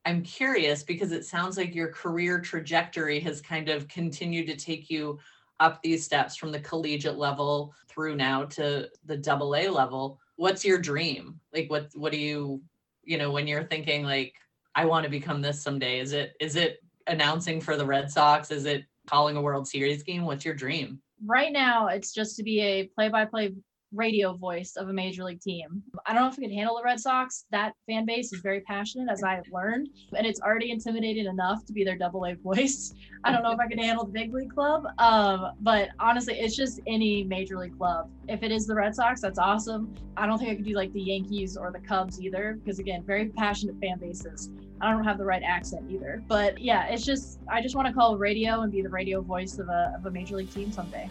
I'm 0.05 0.23
curious 0.23 0.81
because 0.81 1.11
it 1.11 1.25
sounds 1.25 1.57
like 1.57 1.75
your 1.75 1.89
career 1.89 2.39
trajectory 2.39 3.19
has 3.19 3.41
kind 3.41 3.69
of 3.69 3.87
continued 3.87 4.47
to 4.47 4.55
take 4.55 4.89
you 4.89 5.19
up 5.59 5.81
these 5.81 6.03
steps 6.03 6.35
from 6.35 6.51
the 6.51 6.59
collegiate 6.59 7.17
level 7.17 7.73
through 7.87 8.15
now 8.15 8.45
to 8.45 8.89
the 9.05 9.17
double 9.17 9.55
A 9.55 9.67
level. 9.69 10.19
What's 10.35 10.63
your 10.63 10.77
dream? 10.77 11.39
Like 11.53 11.69
what 11.69 11.89
what 11.95 12.11
do 12.11 12.17
you, 12.17 12.61
you 13.03 13.17
know, 13.17 13.31
when 13.31 13.47
you're 13.47 13.63
thinking 13.63 14.03
like 14.03 14.35
I 14.75 14.85
want 14.85 15.03
to 15.03 15.09
become 15.09 15.41
this 15.41 15.61
someday? 15.61 15.99
Is 15.99 16.13
it 16.13 16.33
is 16.39 16.55
it 16.55 16.79
announcing 17.07 17.59
for 17.59 17.75
the 17.75 17.85
Red 17.85 18.09
Sox? 18.11 18.51
Is 18.51 18.65
it 18.65 18.85
calling 19.07 19.35
a 19.35 19.41
World 19.41 19.67
Series 19.67 20.03
game? 20.03 20.25
What's 20.25 20.45
your 20.45 20.55
dream? 20.55 21.01
right 21.25 21.51
now 21.51 21.87
it's 21.87 22.13
just 22.13 22.35
to 22.37 22.43
be 22.43 22.61
a 22.61 22.85
play-by-play 22.95 23.53
radio 23.93 24.33
voice 24.33 24.75
of 24.75 24.89
a 24.89 24.93
major 24.93 25.23
league 25.23 25.41
team. 25.41 25.81
I 26.05 26.13
don't 26.13 26.23
know 26.23 26.29
if 26.29 26.37
we 26.37 26.45
could 26.47 26.53
handle 26.53 26.75
the 26.77 26.83
Red 26.83 26.99
Sox. 26.99 27.45
That 27.51 27.73
fan 27.87 28.05
base 28.05 28.31
is 28.31 28.41
very 28.41 28.61
passionate, 28.61 29.09
as 29.11 29.23
I 29.23 29.35
have 29.35 29.45
learned, 29.51 29.89
and 30.15 30.25
it's 30.25 30.41
already 30.41 30.71
intimidating 30.71 31.25
enough 31.25 31.65
to 31.65 31.73
be 31.73 31.83
their 31.83 31.97
double 31.97 32.25
A 32.25 32.35
voice. 32.35 32.93
I 33.23 33.31
don't 33.31 33.43
know 33.43 33.51
if 33.51 33.59
I 33.59 33.67
could 33.67 33.79
handle 33.79 34.05
the 34.05 34.11
big 34.11 34.33
league 34.33 34.53
club, 34.53 34.85
um, 34.97 35.51
but 35.61 35.89
honestly, 35.99 36.39
it's 36.39 36.55
just 36.55 36.79
any 36.87 37.23
major 37.23 37.57
league 37.57 37.77
club. 37.77 38.09
If 38.27 38.43
it 38.43 38.51
is 38.51 38.67
the 38.67 38.75
Red 38.75 38.95
Sox, 38.95 39.21
that's 39.21 39.39
awesome. 39.39 39.93
I 40.15 40.25
don't 40.25 40.37
think 40.37 40.51
I 40.51 40.55
could 40.55 40.65
do 40.65 40.75
like 40.75 40.93
the 40.93 41.01
Yankees 41.01 41.57
or 41.57 41.71
the 41.71 41.79
Cubs 41.79 42.21
either, 42.21 42.59
because 42.63 42.79
again, 42.79 43.03
very 43.03 43.29
passionate 43.29 43.75
fan 43.81 43.97
bases. 43.99 44.49
I 44.81 44.91
don't 44.91 45.03
have 45.03 45.17
the 45.17 45.25
right 45.25 45.43
accent 45.43 45.89
either. 45.89 46.23
But 46.27 46.59
yeah, 46.59 46.85
it's 46.85 47.05
just 47.05 47.39
I 47.51 47.61
just 47.61 47.75
want 47.75 47.87
to 47.87 47.93
call 47.93 48.17
radio 48.17 48.61
and 48.61 48.71
be 48.71 48.81
the 48.81 48.89
radio 48.89 49.21
voice 49.21 49.59
of 49.59 49.67
a 49.69 49.93
of 49.97 50.05
a 50.05 50.11
major 50.11 50.37
league 50.37 50.53
team 50.53 50.71
someday. 50.71 51.09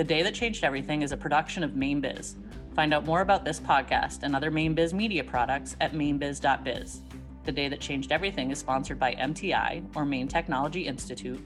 The 0.00 0.04
Day 0.04 0.22
That 0.22 0.32
Changed 0.32 0.64
Everything 0.64 1.02
is 1.02 1.12
a 1.12 1.16
production 1.18 1.62
of 1.62 1.72
Mainebiz. 1.72 2.36
Find 2.74 2.94
out 2.94 3.04
more 3.04 3.20
about 3.20 3.44
this 3.44 3.60
podcast 3.60 4.22
and 4.22 4.34
other 4.34 4.50
Mainebiz 4.50 4.94
media 4.94 5.22
products 5.22 5.76
at 5.82 5.92
mainebiz.biz. 5.92 7.02
The 7.44 7.52
Day 7.52 7.68
That 7.68 7.80
Changed 7.80 8.10
Everything 8.10 8.50
is 8.50 8.58
sponsored 8.58 8.98
by 8.98 9.14
MTI, 9.16 9.84
or 9.94 10.06
Maine 10.06 10.26
Technology 10.26 10.86
Institute, 10.86 11.38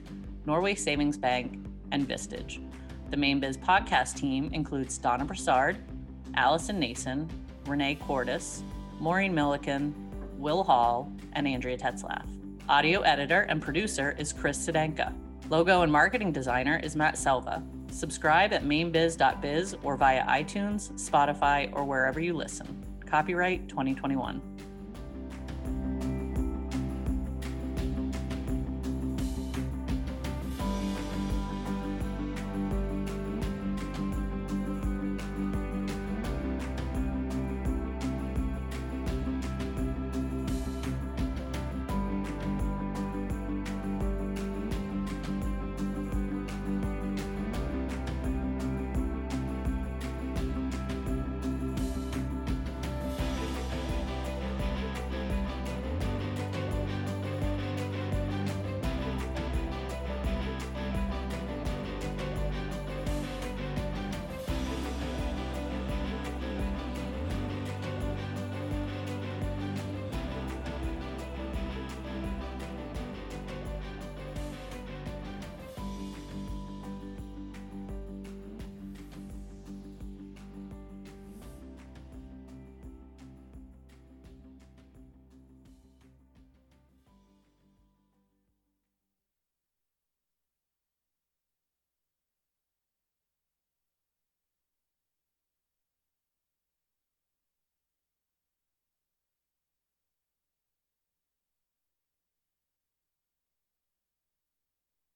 Norway 0.45 0.73
Savings 0.73 1.17
Bank, 1.17 1.67
and 1.91 2.07
Vistage. 2.07 2.61
The 3.09 3.17
Mainebiz 3.17 3.57
podcast 3.57 4.15
team 4.15 4.49
includes 4.53 4.97
Donna 4.97 5.25
Brassard, 5.25 5.75
Allison 6.35 6.79
Nason, 6.79 7.29
Renee 7.65 7.95
Cordes, 7.95 8.63
Maureen 9.01 9.35
Milliken, 9.35 9.93
Will 10.37 10.63
Hall, 10.63 11.11
and 11.33 11.45
Andrea 11.45 11.77
Tetzlaff. 11.77 12.25
Audio 12.69 13.01
editor 13.01 13.41
and 13.49 13.61
producer 13.61 14.15
is 14.17 14.31
Chris 14.31 14.65
Sedenka. 14.65 15.13
Logo 15.49 15.81
and 15.81 15.91
marketing 15.91 16.31
designer 16.31 16.79
is 16.81 16.95
Matt 16.95 17.17
Selva. 17.17 17.61
Subscribe 17.91 18.53
at 18.53 18.63
mainebiz.biz 18.63 19.75
or 19.83 19.97
via 19.97 20.25
iTunes, 20.25 20.91
Spotify, 20.93 21.71
or 21.73 21.83
wherever 21.83 22.19
you 22.19 22.33
listen. 22.33 22.83
Copyright 23.05 23.67
2021. 23.69 24.54